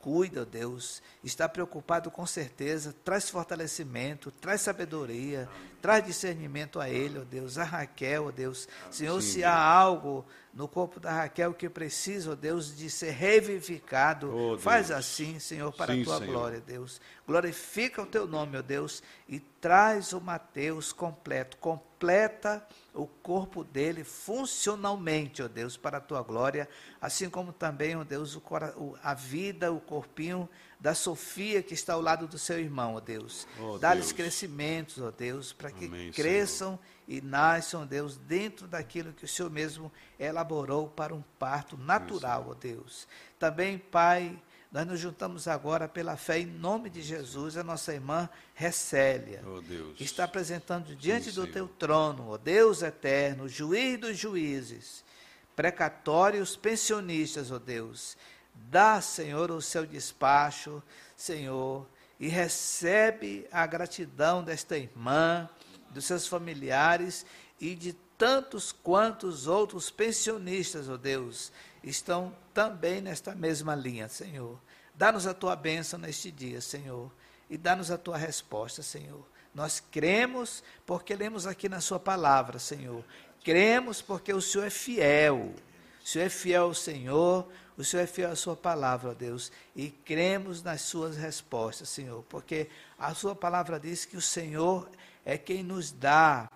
cuida, 0.04 0.42
ó 0.42 0.44
Deus. 0.44 1.02
Está 1.24 1.48
preocupado 1.48 2.10
com 2.10 2.26
certeza. 2.26 2.94
Traz 3.02 3.30
fortalecimento, 3.30 4.30
traz 4.30 4.60
sabedoria, 4.60 5.48
traz 5.80 6.04
discernimento 6.04 6.78
a 6.78 6.90
ele, 6.90 7.18
ó 7.20 7.24
Deus. 7.24 7.56
A 7.56 7.64
Raquel, 7.64 8.26
ó 8.26 8.30
Deus. 8.30 8.68
Senhor, 8.90 9.22
Sim, 9.22 9.28
se 9.28 9.34
Deus. 9.36 9.46
há 9.46 9.56
algo 9.56 10.26
no 10.52 10.68
corpo 10.68 11.00
da 11.00 11.10
Raquel 11.10 11.54
que 11.54 11.70
precisa, 11.70 12.32
ó 12.32 12.34
Deus, 12.34 12.76
de 12.76 12.90
ser 12.90 13.12
revivificado, 13.12 14.58
faz 14.60 14.90
assim, 14.90 15.38
Senhor, 15.38 15.72
para 15.72 15.94
Sim, 15.94 16.02
a 16.02 16.04
tua 16.04 16.18
Senhor. 16.18 16.30
glória, 16.30 16.60
Deus. 16.60 17.00
Glorifica 17.26 18.02
o 18.02 18.06
teu 18.06 18.26
nome, 18.26 18.58
ó 18.58 18.62
Deus, 18.62 19.02
e 19.26 19.40
traz 19.40 20.12
o 20.12 20.20
Mateus 20.20 20.92
completo. 20.92 21.56
Completa 21.56 22.62
o 22.94 23.06
corpo 23.08 23.64
dele 23.64 24.04
funcionalmente, 24.04 25.42
ó 25.42 25.48
Deus, 25.48 25.76
para 25.76 25.98
a 25.98 26.00
tua 26.00 26.22
glória, 26.22 26.68
assim 27.00 27.28
como 27.28 27.52
também, 27.52 27.96
ó 27.96 28.04
Deus, 28.04 28.36
o 28.36 28.42
a 29.02 29.14
vida, 29.14 29.72
o 29.72 29.80
corpinho 29.80 30.48
da 30.78 30.94
Sofia 30.94 31.60
que 31.60 31.74
está 31.74 31.94
ao 31.94 32.00
lado 32.00 32.28
do 32.28 32.38
seu 32.38 32.58
irmão, 32.60 32.94
ó 32.94 33.00
Deus. 33.00 33.48
Ó 33.58 33.78
Dá-lhes 33.78 34.06
Deus. 34.06 34.12
crescimentos, 34.12 35.02
ó 35.02 35.10
Deus, 35.10 35.52
para 35.52 35.72
que 35.72 35.86
Amém, 35.86 36.12
cresçam 36.12 36.78
e 37.08 37.20
nasçam, 37.20 37.82
ó 37.82 37.84
Deus, 37.84 38.16
dentro 38.16 38.68
daquilo 38.68 39.12
que 39.12 39.24
o 39.24 39.28
Senhor 39.28 39.50
mesmo 39.50 39.90
elaborou 40.18 40.88
para 40.88 41.12
um 41.12 41.22
parto 41.36 41.76
natural, 41.76 42.46
ó 42.50 42.54
Deus. 42.54 43.08
Também, 43.40 43.76
Pai, 43.76 44.40
nós 44.74 44.88
nos 44.88 44.98
juntamos 44.98 45.46
agora 45.46 45.86
pela 45.86 46.16
fé 46.16 46.40
em 46.40 46.46
nome 46.46 46.90
de 46.90 47.00
Jesus, 47.00 47.56
a 47.56 47.62
nossa 47.62 47.94
irmã 47.94 48.28
Recélia, 48.56 49.40
Ó 49.46 49.60
Deus. 49.60 49.96
que 49.96 50.02
está 50.02 50.24
apresentando 50.24 50.96
diante 50.96 51.30
do 51.30 51.42
Senhor. 51.42 51.52
teu 51.52 51.68
trono, 51.68 52.30
ó 52.30 52.36
Deus 52.36 52.82
eterno, 52.82 53.48
juiz 53.48 54.00
dos 54.00 54.18
juízes, 54.18 55.04
precatórios 55.54 56.56
pensionistas, 56.56 57.52
ó 57.52 57.58
Deus, 57.60 58.16
Dá, 58.52 59.00
Senhor, 59.00 59.52
o 59.52 59.62
seu 59.62 59.86
despacho, 59.86 60.82
Senhor, 61.16 61.86
e 62.18 62.26
recebe 62.26 63.46
a 63.52 63.64
gratidão 63.66 64.42
desta 64.42 64.76
irmã, 64.76 65.48
dos 65.90 66.04
seus 66.04 66.26
familiares 66.26 67.24
e 67.60 67.76
de 67.76 67.92
tantos 68.18 68.72
quantos 68.72 69.46
outros 69.46 69.88
pensionistas, 69.88 70.88
ó 70.88 70.94
oh 70.94 70.98
Deus, 70.98 71.52
estão 71.80 72.34
também 72.52 73.00
nesta 73.00 73.36
mesma 73.36 73.76
linha, 73.76 74.08
Senhor. 74.08 74.58
Dá-nos 74.94 75.26
a 75.26 75.34
tua 75.34 75.56
bênção 75.56 75.98
neste 75.98 76.30
dia, 76.30 76.60
Senhor, 76.60 77.10
e 77.50 77.58
dá-nos 77.58 77.90
a 77.90 77.98
tua 77.98 78.16
resposta, 78.16 78.82
Senhor. 78.82 79.26
Nós 79.54 79.80
cremos 79.80 80.62
porque 80.86 81.14
lemos 81.14 81.46
aqui 81.46 81.68
na 81.68 81.80
Sua 81.80 81.98
palavra, 81.98 82.58
Senhor. 82.58 83.04
Cremos 83.42 84.00
porque 84.00 84.32
o 84.32 84.40
Senhor 84.40 84.64
é 84.64 84.70
fiel. 84.70 85.54
O 86.02 86.06
Senhor 86.06 86.26
é 86.26 86.28
fiel 86.28 86.64
ao 86.64 86.74
Senhor, 86.74 87.48
o 87.78 87.84
Senhor 87.84 88.02
é 88.02 88.06
fiel 88.06 88.30
à 88.30 88.36
Sua 88.36 88.56
palavra, 88.56 89.14
Deus. 89.14 89.50
E 89.74 89.90
cremos 89.90 90.62
nas 90.62 90.82
Suas 90.82 91.16
respostas, 91.16 91.88
Senhor, 91.88 92.22
porque 92.28 92.68
a 92.98 93.14
Sua 93.14 93.34
palavra 93.34 93.80
diz 93.80 94.04
que 94.04 94.16
o 94.16 94.22
Senhor 94.22 94.88
é 95.24 95.38
quem 95.38 95.62
nos 95.62 95.90
dá 95.90 96.50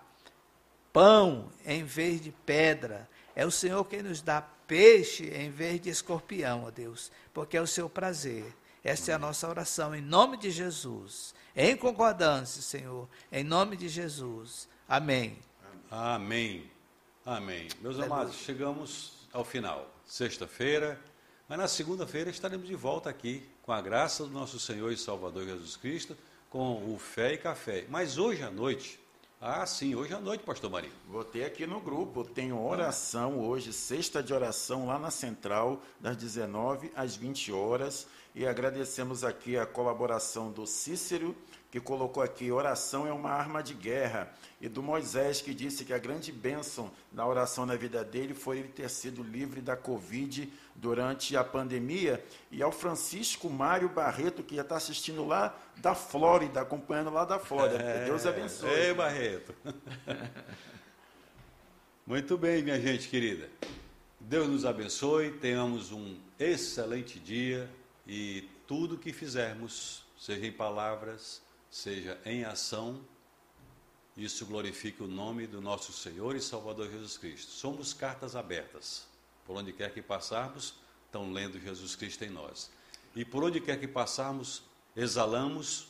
pão 0.93 1.51
em 1.65 1.83
vez 1.83 2.21
de 2.21 2.31
pedra. 2.31 3.09
É 3.35 3.45
o 3.45 3.51
Senhor 3.51 3.83
quem 3.85 4.03
nos 4.03 4.21
dá 4.21 4.45
peixe 4.69 5.25
em 5.33 5.49
vez 5.49 5.81
de 5.81 5.89
escorpião, 5.89 6.65
ó 6.65 6.69
Deus, 6.69 7.11
porque 7.33 7.57
é 7.57 7.61
o 7.61 7.65
seu 7.65 7.89
prazer. 7.89 8.45
Essa 8.83 9.11
é 9.11 9.15
a 9.15 9.19
nossa 9.19 9.49
oração 9.49 9.95
em 9.95 10.01
nome 10.01 10.37
de 10.37 10.51
Jesus. 10.51 11.33
Em 11.55 11.75
concordância, 11.75 12.61
Senhor, 12.61 13.09
em 13.31 13.43
nome 13.43 13.75
de 13.75 13.89
Jesus. 13.89 14.69
Amém. 14.87 15.37
Amém. 15.89 16.69
Amém. 17.25 17.67
Meus 17.81 17.95
Aleluia. 17.95 18.21
amados, 18.21 18.35
chegamos 18.35 19.27
ao 19.33 19.43
final. 19.43 19.91
Sexta-feira, 20.05 20.99
mas 21.47 21.57
na 21.57 21.67
segunda-feira 21.67 22.29
estaremos 22.29 22.67
de 22.67 22.75
volta 22.75 23.09
aqui 23.09 23.43
com 23.63 23.71
a 23.71 23.81
graça 23.81 24.23
do 24.23 24.29
nosso 24.29 24.59
Senhor 24.59 24.91
e 24.91 24.97
Salvador 24.97 25.45
Jesus 25.45 25.75
Cristo, 25.75 26.15
com 26.47 26.93
o 26.93 26.99
Fé 26.99 27.33
e 27.33 27.37
Café. 27.37 27.85
Mas 27.89 28.19
hoje 28.19 28.43
à 28.43 28.51
noite, 28.51 28.99
ah, 29.41 29.65
sim, 29.65 29.95
hoje 29.95 30.13
à 30.13 30.19
noite, 30.19 30.43
pastor 30.43 30.69
Marinho. 30.69 30.91
Botei 31.07 31.45
aqui 31.45 31.65
no 31.65 31.79
grupo, 31.79 32.25
tenho 32.25 32.61
oração 32.61 33.39
hoje, 33.39 33.71
sexta 33.71 34.21
de 34.21 34.33
oração 34.33 34.85
lá 34.85 34.99
na 34.99 35.09
Central, 35.09 35.81
das 35.97 36.17
19 36.17 36.91
às 36.93 37.15
20 37.15 37.53
horas. 37.53 38.05
E 38.35 38.45
agradecemos 38.45 39.23
aqui 39.23 39.57
a 39.57 39.65
colaboração 39.65 40.51
do 40.51 40.67
Cícero, 40.67 41.33
que 41.71 41.79
colocou 41.79 42.21
aqui: 42.23 42.51
oração 42.51 43.07
é 43.07 43.13
uma 43.13 43.31
arma 43.31 43.61
de 43.61 43.73
guerra. 43.73 44.31
E 44.61 44.67
do 44.67 44.83
Moisés, 44.83 45.41
que 45.41 45.53
disse 45.53 45.85
que 45.85 45.93
a 45.93 45.97
grande 45.97 46.31
bênção 46.31 46.91
da 47.11 47.25
oração 47.25 47.65
na 47.65 47.75
vida 47.75 48.03
dele 48.03 48.33
foi 48.33 48.59
ele 48.59 48.67
ter 48.67 48.89
sido 48.89 49.23
livre 49.23 49.61
da 49.61 49.77
Covid 49.77 50.51
durante 50.75 51.37
a 51.37 51.43
pandemia. 51.43 52.23
E 52.51 52.61
ao 52.61 52.71
Francisco 52.71 53.49
Mário 53.49 53.87
Barreto, 53.87 54.43
que 54.43 54.55
já 54.55 54.61
está 54.63 54.75
assistindo 54.75 55.25
lá 55.25 55.57
da 55.77 55.95
Flórida, 55.95 56.61
acompanhando 56.61 57.09
lá 57.09 57.23
da 57.23 57.39
Flórida. 57.39 57.81
É, 57.81 58.05
Deus 58.05 58.25
abençoe. 58.25 58.69
Ei, 58.69 58.93
Barreto. 58.93 59.55
Muito 62.05 62.37
bem, 62.37 62.63
minha 62.63 62.81
gente 62.81 63.07
querida. 63.07 63.49
Deus 64.19 64.47
nos 64.49 64.65
abençoe, 64.65 65.31
tenhamos 65.31 65.91
um 65.91 66.17
excelente 66.37 67.19
dia 67.19 67.69
e 68.05 68.49
tudo 68.67 68.97
que 68.97 69.13
fizermos, 69.13 70.03
seja 70.17 70.45
em 70.45 70.51
palavras, 70.51 71.41
seja 71.69 72.19
em 72.25 72.43
ação, 72.43 72.99
isso 74.17 74.45
glorifique 74.45 75.01
o 75.01 75.07
nome 75.07 75.47
do 75.47 75.61
nosso 75.61 75.93
Senhor 75.93 76.35
e 76.35 76.41
Salvador 76.41 76.89
Jesus 76.89 77.17
Cristo. 77.17 77.51
Somos 77.51 77.93
cartas 77.93 78.35
abertas. 78.35 79.07
Por 79.45 79.55
onde 79.55 79.71
quer 79.71 79.93
que 79.93 80.01
passarmos, 80.01 80.75
estão 81.05 81.31
lendo 81.31 81.59
Jesus 81.59 81.95
Cristo 81.95 82.23
em 82.23 82.29
nós. 82.29 82.69
E 83.15 83.23
por 83.23 83.43
onde 83.43 83.59
quer 83.59 83.79
que 83.79 83.87
passarmos, 83.87 84.61
exalamos 84.95 85.87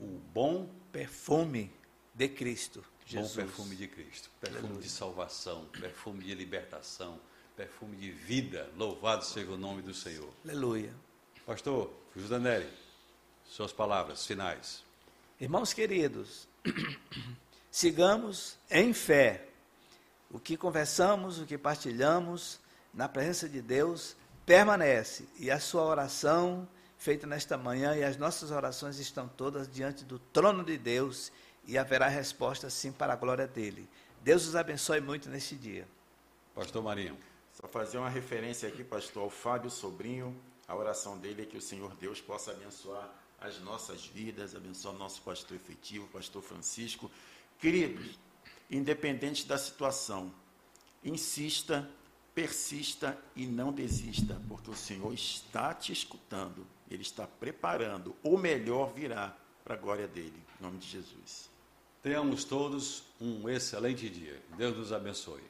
o 0.00 0.18
bom 0.32 0.68
perfume 0.90 1.70
de 2.14 2.28
Cristo. 2.28 2.84
Jesus. 3.06 3.30
Bom 3.30 3.42
perfume 3.42 3.76
de 3.76 3.86
Cristo. 3.86 4.30
Perfume 4.40 4.64
Aleluia. 4.64 4.82
de 4.82 4.88
salvação, 4.90 5.66
perfume 5.66 6.24
de 6.24 6.34
libertação, 6.34 7.20
perfume 7.56 7.96
de 7.96 8.10
vida. 8.10 8.70
Louvado 8.76 9.24
seja 9.24 9.50
o 9.50 9.56
nome 9.56 9.82
do 9.82 9.94
Senhor. 9.94 10.32
Aleluia. 10.44 10.92
Pastor 11.46 11.90
Judanelli, 12.14 12.70
suas 13.46 13.72
palavras 13.72 14.26
finais. 14.26 14.87
Irmãos 15.40 15.72
queridos, 15.72 16.48
sigamos 17.70 18.58
em 18.68 18.92
fé. 18.92 19.46
O 20.30 20.40
que 20.40 20.56
conversamos, 20.56 21.38
o 21.38 21.46
que 21.46 21.56
partilhamos 21.56 22.58
na 22.92 23.08
presença 23.08 23.48
de 23.48 23.62
Deus 23.62 24.16
permanece. 24.44 25.28
E 25.38 25.48
a 25.48 25.60
sua 25.60 25.84
oração 25.84 26.68
feita 26.98 27.24
nesta 27.24 27.56
manhã 27.56 27.94
e 27.96 28.02
as 28.02 28.16
nossas 28.16 28.50
orações 28.50 28.98
estão 28.98 29.28
todas 29.28 29.70
diante 29.70 30.04
do 30.04 30.18
trono 30.18 30.64
de 30.64 30.76
Deus 30.76 31.30
e 31.64 31.78
haverá 31.78 32.08
resposta 32.08 32.68
sim 32.68 32.90
para 32.90 33.12
a 33.12 33.16
glória 33.16 33.46
dele. 33.46 33.88
Deus 34.20 34.44
os 34.44 34.56
abençoe 34.56 35.00
muito 35.00 35.30
neste 35.30 35.54
dia. 35.54 35.86
Pastor 36.52 36.82
Marinho. 36.82 37.16
Só 37.52 37.68
fazer 37.68 37.98
uma 37.98 38.08
referência 38.08 38.68
aqui, 38.68 38.82
pastor, 38.82 39.22
ao 39.22 39.30
Fábio 39.30 39.70
Sobrinho. 39.70 40.36
A 40.66 40.74
oração 40.74 41.16
dele 41.16 41.42
é 41.42 41.46
que 41.46 41.56
o 41.56 41.62
Senhor 41.62 41.94
Deus 41.94 42.20
possa 42.20 42.50
abençoar 42.50 43.08
as 43.40 43.60
nossas 43.60 44.04
vidas, 44.06 44.54
abençoar 44.54 44.94
o 44.94 44.98
nosso 44.98 45.22
pastor 45.22 45.56
efetivo, 45.56 46.06
pastor 46.08 46.42
Francisco. 46.42 47.10
Queridos, 47.58 48.18
independente 48.70 49.46
da 49.46 49.56
situação, 49.56 50.32
insista, 51.04 51.88
persista 52.34 53.18
e 53.34 53.46
não 53.46 53.72
desista, 53.72 54.40
porque 54.48 54.70
o 54.70 54.76
Senhor 54.76 55.12
está 55.12 55.74
te 55.74 55.92
escutando, 55.92 56.66
Ele 56.90 57.02
está 57.02 57.26
preparando, 57.26 58.14
o 58.22 58.36
melhor 58.36 58.92
virá 58.92 59.36
para 59.64 59.74
a 59.74 59.78
glória 59.78 60.08
dele. 60.08 60.40
Em 60.58 60.62
nome 60.62 60.78
de 60.78 60.88
Jesus. 60.88 61.50
Tenhamos 62.02 62.44
todos 62.44 63.02
um 63.20 63.48
excelente 63.48 64.08
dia. 64.08 64.40
Deus 64.56 64.76
nos 64.76 64.92
abençoe. 64.92 65.42